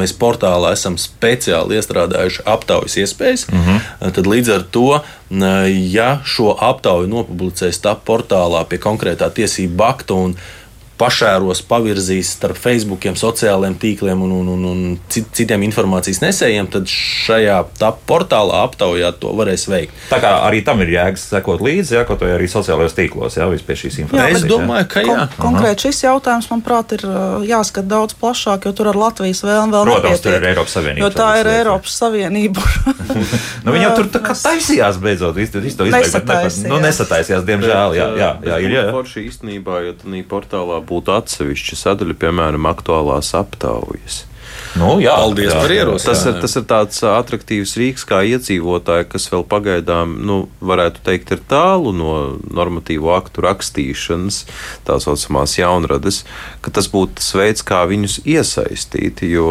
Mēs 0.02 0.14
portālā 0.20 0.74
esam 0.76 0.98
speciāli 1.02 1.80
iestrādājuši 1.80 2.46
aptaujas 2.46 2.98
iespējas. 3.04 3.48
Mm 3.52 3.66
-hmm. 3.66 4.12
Tad 4.18 4.28
līdz 4.28 4.56
ar 4.56 4.64
to, 4.72 5.02
ja 5.92 6.10
šo 6.26 6.56
aptauju 6.60 7.08
nopublicēs 7.08 7.82
tā 7.82 7.96
portālā 7.96 8.66
pie 8.68 8.78
konkrētā 8.78 9.32
tiesību 9.32 9.84
akta 9.84 10.14
un 10.14 10.36
pašēros, 11.02 11.64
pavirzīs 11.70 12.34
starp 12.38 12.60
Facebook, 12.62 13.06
sociālajiem 13.18 13.78
tīkliem 13.82 14.26
un, 14.26 14.34
un, 14.42 14.52
un, 14.56 14.66
un 14.72 14.82
citiem 15.12 15.66
informācijas 15.68 16.22
nesējiem, 16.24 16.70
tad 16.74 16.90
šajā 16.92 17.60
portālā 18.10 18.64
aptaujā 18.66 19.14
to 19.22 19.34
varēs 19.38 19.68
veikt. 19.72 19.98
Tā 20.12 20.22
kā 20.24 20.34
arī 20.48 20.62
tam 20.66 20.84
ir 20.86 20.94
jēgas 20.96 21.28
sekot 21.34 21.64
līdzi, 21.64 21.98
ja, 22.00 22.06
kaut 22.10 22.26
arī 22.26 22.50
sociālajos 22.52 22.98
tīklos, 22.98 23.38
jā, 23.40 23.50
pie 23.68 23.78
šīs 23.84 24.02
informācijas. 24.06 24.42
Jā, 24.42 24.44
es 24.44 24.50
domāju, 24.50 24.90
ka 24.92 25.06
jā. 25.06 25.28
Kon 25.38 25.52
konkrēt 25.52 25.84
šis 25.84 26.04
jautājums, 26.06 26.48
manuprāt, 26.52 26.96
ir 26.96 27.04
jāskat 27.50 27.88
daudz 27.90 28.16
plašāk, 28.20 28.68
jo 28.68 28.74
tur 28.76 28.92
ar 28.92 29.00
Latvijas 29.00 29.44
vēlmu 29.46 29.76
vēl 29.76 29.88
Protams, 29.88 30.24
tur 30.24 30.38
ir 30.38 30.48
Eiropas 30.52 30.76
Savienība. 30.78 31.04
Jo 31.04 31.10
tā 31.16 31.30
ir 31.40 31.48
lieta. 31.48 31.58
Eiropas 31.62 31.98
Savienība. 32.02 32.66
nu, 33.66 33.76
viņa 33.76 33.92
tur 33.98 34.10
tā 34.14 34.22
kā 34.24 34.36
taisījās 34.38 35.00
beidzot, 35.04 35.36
visu 35.38 35.58
to 35.58 35.88
izdarīt. 35.90 36.62
Nu, 36.70 36.80
nesataisījās, 36.84 37.46
diemžēl. 37.48 37.98
Jā, 37.98 38.08
jā, 38.20 38.32
jā, 38.48 38.60
ir, 38.64 38.76
jā. 38.78 38.86
Forši 38.96 39.26
īstenībā, 39.28 39.82
jo 39.88 39.96
tā 40.00 40.24
portālā 40.32 40.80
būtu 40.92 41.16
atsevišķa 41.16 41.80
sadaļa, 41.86 42.20
piemēram, 42.22 42.68
aktuālās 42.70 43.34
aptaujas. 43.40 44.26
Nu, 44.80 44.94
jā, 45.04 45.14
Paldies 45.20 45.52
jā, 45.52 45.58
par 45.60 45.74
ierosinājumu. 45.74 46.06
Tas, 46.06 46.22
ir, 46.30 46.36
tas 46.44 46.54
ir 46.56 46.66
tāds 46.70 47.02
attraktīvs 47.08 47.74
rīks, 47.80 48.06
kā 48.08 48.22
iedzīvotāji, 48.30 49.08
kas 49.12 49.28
vēl 49.34 49.44
pagaidām, 49.52 50.14
nu, 50.28 50.38
varētu 50.64 51.04
teikt, 51.04 51.34
ir 51.36 51.44
tālu 51.52 51.92
no 51.96 52.14
normatīvo 52.48 53.12
aktu 53.18 53.44
rakstīšanas, 53.44 54.42
tā 54.88 54.98
saucamās 55.04 55.58
jaunrades, 55.60 56.22
ka 56.64 56.72
tas 56.76 56.88
būtu 56.92 57.20
tas 57.20 57.32
veids, 57.36 57.66
kā 57.68 57.84
viņus 57.92 58.22
iesaistīt. 58.24 59.26
Jo 59.28 59.50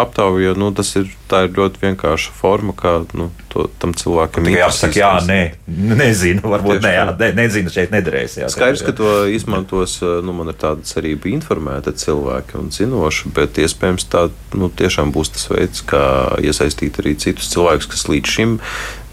aptauja, 0.00 0.56
nu, 0.56 0.72
tas 0.76 0.94
ir, 1.00 1.12
ir 1.12 1.56
ļoti 1.58 1.84
vienkārša 1.84 2.36
forma, 2.40 2.76
kā 2.78 3.02
nu, 3.12 3.28
to, 3.54 3.68
tam 3.78 3.94
cilvēkam 3.94 4.48
ir 4.50 4.58
jāsaka, 4.58 4.98
jā, 4.98 5.12
nē, 5.28 5.40
nezinu, 6.02 6.42
varbūt 6.50 6.80
Tieši, 6.80 6.86
ne, 6.86 6.92
jā, 6.96 7.04
ne, 7.20 7.30
nezinu, 7.38 7.72
šeit 7.72 7.94
nederēs. 7.94 8.36
Jā, 8.42 8.50
Skaidrs, 8.52 8.82
ka 8.86 8.94
to 8.98 9.12
izmantos, 9.30 10.00
nu, 10.02 10.34
man 10.36 10.50
ir 10.50 10.58
tāda 10.58 10.82
cerība 10.88 11.30
informēta 11.30 11.94
cilvēki 12.04 12.58
un 12.60 12.72
zinoši, 12.74 13.30
bet 13.36 13.62
iespējams 13.62 14.08
tā 14.10 14.26
nu, 14.58 14.70
tiešām 14.82 15.14
būs 15.14 15.34
tas 15.36 15.48
veids, 15.52 15.84
kā 15.86 16.04
iesaistīt 16.42 16.98
arī 17.02 17.14
citus 17.22 17.52
cilvēkus, 17.54 17.90
kas 17.94 18.06
līdz 18.10 18.36
šim 18.36 18.58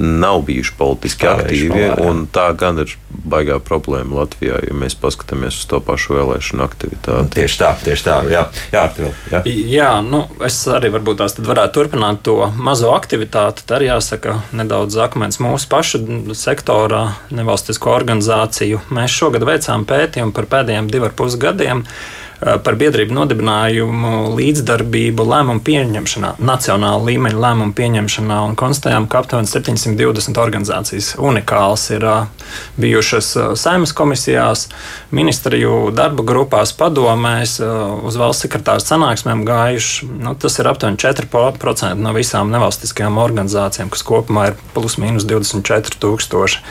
nav 0.02 0.42
bijuši 0.48 0.74
politiski 0.78 1.28
Stāvējuši 1.28 1.68
aktīvi. 1.70 1.88
Malā, 1.96 2.14
tā 2.34 2.48
gan 2.58 2.82
ir 2.84 2.96
baigā 3.12 3.58
problēma 3.64 4.22
Latvijā, 4.22 4.60
ja 4.66 4.76
mēs 4.78 4.96
paskatāmies 5.00 5.60
uz 5.62 5.68
to 5.70 5.82
pašu 5.86 6.16
vēlēšanu 6.18 6.66
aktivitāti. 6.66 7.28
Nu, 7.28 7.34
tieši 7.36 7.60
tā, 7.62 7.72
tieši 7.86 8.08
tā. 8.08 8.16
Jā, 8.32 8.46
jā, 8.74 8.86
Artil, 8.86 9.12
jā. 9.32 9.44
jā 9.46 9.92
nu, 10.06 10.24
es 10.48 10.58
arī 10.72 10.92
varbūt 10.96 11.22
tās 11.22 11.38
varētu 11.38 11.78
turpināt 11.78 12.24
to 12.26 12.38
mazo 12.58 12.94
aktivitāti. 12.96 13.66
Tā 13.68 13.78
arī 13.78 13.92
jāsaka, 13.92 14.40
nedaudz 14.58 14.98
akmens 15.06 15.42
mūsu 15.44 15.70
pašu 15.72 16.02
sektorā, 16.38 17.04
nevalstisko 17.36 17.94
organizāciju. 17.94 18.82
Mēs 18.96 19.22
šogad 19.22 19.46
veicām 19.48 19.86
pētījumu 19.90 20.36
par 20.36 20.50
pēdējiem 20.58 20.92
diviem 20.92 21.10
ar 21.12 21.16
pus 21.18 21.38
gadiem. 21.42 21.86
Eh, 21.86 22.22
par 22.42 22.76
biedrību 22.80 23.14
nodibinājumu, 23.14 24.12
līdzdarbību, 24.34 25.26
lēmumu 25.30 25.62
pieņemšanā, 25.66 26.32
nacionāla 26.42 27.04
līmeņa 27.06 27.38
lēmumu 27.38 27.76
pieņemšanā, 27.78 28.40
un 28.48 28.56
konstatējām, 28.58 29.06
ka 29.12 29.22
aptuveni 29.22 29.50
720 29.52 30.40
organizācijas 30.42 31.12
unikāls 31.22 31.84
ir 31.94 32.06
eh, 32.10 32.48
bijušas 32.82 33.30
eh, 33.38 33.52
saimnes 33.62 33.94
komisijās, 33.94 34.66
ministriju 35.14 35.92
darba 35.94 36.26
grupās, 36.26 36.74
padomēs, 36.78 37.60
uz 37.62 38.18
valsts 38.18 38.48
sekretāra 38.48 38.82
sanāksmēm 38.82 39.44
gājuši. 39.46 40.10
Nu, 40.24 40.34
tas 40.40 40.58
ir 40.58 40.70
aptuveni 40.72 40.98
4% 41.02 42.02
no 42.02 42.16
visām 42.16 42.50
nevalstiskajām 42.54 43.22
organizācijām, 43.22 43.92
kas 43.94 44.06
kopumā 44.08 44.48
ir 44.50 44.58
plus 44.74 44.98
mīnus 45.02 45.28
24 45.30 46.00
tūkstoši. 46.02 46.64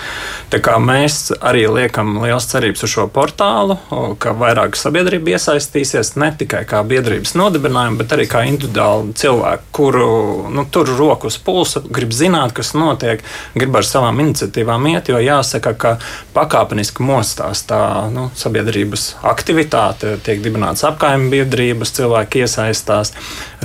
Tā 0.51 0.63
kā 0.65 0.81
mēs 0.83 1.31
arī 1.39 1.67
liekam 1.71 2.17
liels 2.25 2.49
cerības 2.51 2.87
uz 2.87 2.95
šo 2.97 3.07
portālu, 3.13 3.79
ka 4.19 4.35
vairāk 4.35 4.79
sabiedrība 4.79 5.37
iesaistās 5.37 5.60
iesaistīsies 5.61 6.17
ne 6.17 6.31
tikai 6.37 6.65
kā 6.69 6.81
biedrības 6.87 7.35
nodibinājumu, 7.37 7.99
bet 8.01 8.15
arī 8.17 8.27
kā 8.31 8.43
individuāli 8.49 9.13
cilvēki, 9.21 9.69
kuru 9.77 10.49
nu, 10.53 10.65
tur 10.73 10.89
roku 10.97 11.29
uz 11.29 11.37
pulsa, 11.39 11.83
grib 11.85 12.13
zināt, 12.17 12.55
kas 12.57 12.73
notiek, 12.75 13.23
grib 13.55 13.77
ar 13.77 13.85
savām 13.85 14.21
iniciatīvām 14.25 14.89
iet. 14.95 15.11
Jo 15.13 15.21
jāsaka, 15.21 15.75
ka 15.77 15.95
pakāpeniski 16.35 17.05
mostās 17.05 17.65
tā 17.69 18.09
nu, 18.13 18.31
sabiedrības 18.35 19.17
aktivitāte, 19.23 20.17
tiek 20.25 20.41
dibināts 20.45 20.87
apkaimē 20.89 21.31
biedrības, 21.31 21.93
cilvēki 22.01 22.47
iesaistās, 22.47 23.13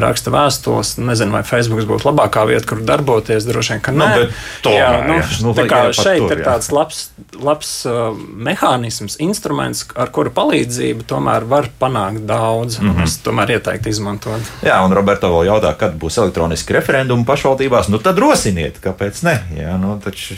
raksta 0.02 0.34
vēstules. 0.34 0.96
Nezinu, 1.02 1.36
vai 1.36 1.44
Facebook 1.48 1.88
būtu 1.90 2.10
labākā 2.10 2.46
vieta, 2.50 2.66
kur 2.70 2.84
darboties. 2.86 3.48
Droši 3.50 3.76
vien, 3.76 3.84
ka 3.86 3.96
nu, 3.96 4.06
nē, 4.06 4.30
tomēr, 4.66 4.80
jā, 4.80 4.92
nu, 5.08 5.18
jā. 5.20 5.28
Nu, 5.46 5.56
tā 5.58 5.68
kā 5.72 5.82
šeit 5.96 6.24
tur, 6.26 6.38
ir 6.38 6.46
tāds 6.46 6.72
labs, 6.76 7.02
labs 7.40 7.74
uh, 7.90 8.14
mehānisms, 8.50 9.20
instruments, 9.24 9.86
ar 9.96 10.14
kuru 10.16 10.34
palīdzību 10.36 11.08
tomēr 11.10 11.48
var 11.50 11.70
panākt 11.80 11.96
panākt 11.96 12.26
daudz. 12.26 12.80
Mm 12.80 12.90
-hmm. 12.90 13.04
Es 13.04 13.18
tomēr 13.18 13.52
ieteiktu 13.52 13.90
izmantot. 13.90 14.42
Jā, 14.64 14.86
un 14.86 14.94
Roberto 14.94 15.30
vēl 15.30 15.48
jautā, 15.48 15.76
kad 15.78 15.94
būs 15.94 16.18
elektroniski 16.18 16.74
referendumi 16.74 17.26
pašvaldībās. 17.26 17.88
Nu 17.88 17.98
tad 17.98 18.20
rosiniet, 18.20 18.80
kāpēc 18.82 19.24
ne? 19.24 19.44
Jā, 19.58 19.78
nu, 19.78 20.00
taču... 20.04 20.36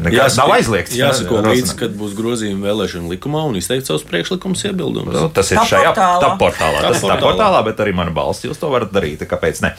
Nekas 0.00 0.36
nav 0.36 0.52
aizliegts. 0.54 0.94
Jāsako 0.96 1.40
līdzi, 1.44 1.74
kad 1.78 1.94
būs 1.96 2.12
grozījumi 2.18 2.64
vēlēšana 2.66 3.10
likumā 3.10 3.42
un 3.48 3.56
izteikt 3.60 3.88
savus 3.88 4.04
priekšlikumus, 4.08 4.64
iebildumus. 4.68 5.16
Nu, 5.16 5.28
tas 5.32 5.50
ir 5.52 5.60
tā 5.60 5.64
šajā 5.70 5.92
portālā. 5.96 6.32
portālā. 6.40 6.82
Tas 6.84 7.00
ir 7.00 7.12
tā 7.12 7.16
portālā, 7.22 7.62
bet 7.66 7.80
arī 7.84 7.94
mana 7.96 8.12
balss. 8.14 8.44
Jūs 8.44 8.60
to 8.60 8.70
varat 8.72 8.92
darīt. 8.94 9.24
Kāpēc 9.30 9.62
ne? 9.64 9.72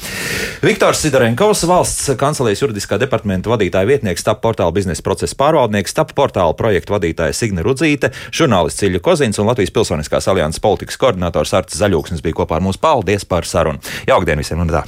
Viktors 0.65 1.03
Sidorenkovs, 1.05 1.65
valsts 1.69 2.09
kancelēs 2.21 2.63
juridiskā 2.63 2.97
departamenta 3.01 3.51
vadītāja 3.53 3.89
vietnieks, 3.89 4.25
TAP 4.25 4.41
portāla 4.45 4.73
biznesa 4.75 5.05
procesa 5.05 5.37
pārvaldnieks, 5.41 5.95
TAP 5.97 6.15
portāla 6.17 6.57
projektu 6.57 6.97
vadītāja 6.97 7.37
Signe 7.37 7.65
Rudzīte, 7.65 8.13
žurnālists 8.33 8.81
Ciļa 8.81 9.03
Kozins 9.05 9.41
un 9.41 9.49
Latvijas 9.51 9.73
Pilsoniskās 9.75 10.29
alianses 10.31 10.63
politikas 10.63 10.99
koordinators 11.01 11.53
Arts 11.57 11.77
Zaļūksnis 11.81 12.25
bija 12.25 12.41
kopā 12.41 12.57
ar 12.59 12.65
mums. 12.65 12.81
Paldies 12.81 13.27
par 13.29 13.45
sarunu! 13.49 13.81
Jaukdien 14.09 14.41
visiem 14.41 14.61
un 14.63 14.73
tā! 14.73 14.85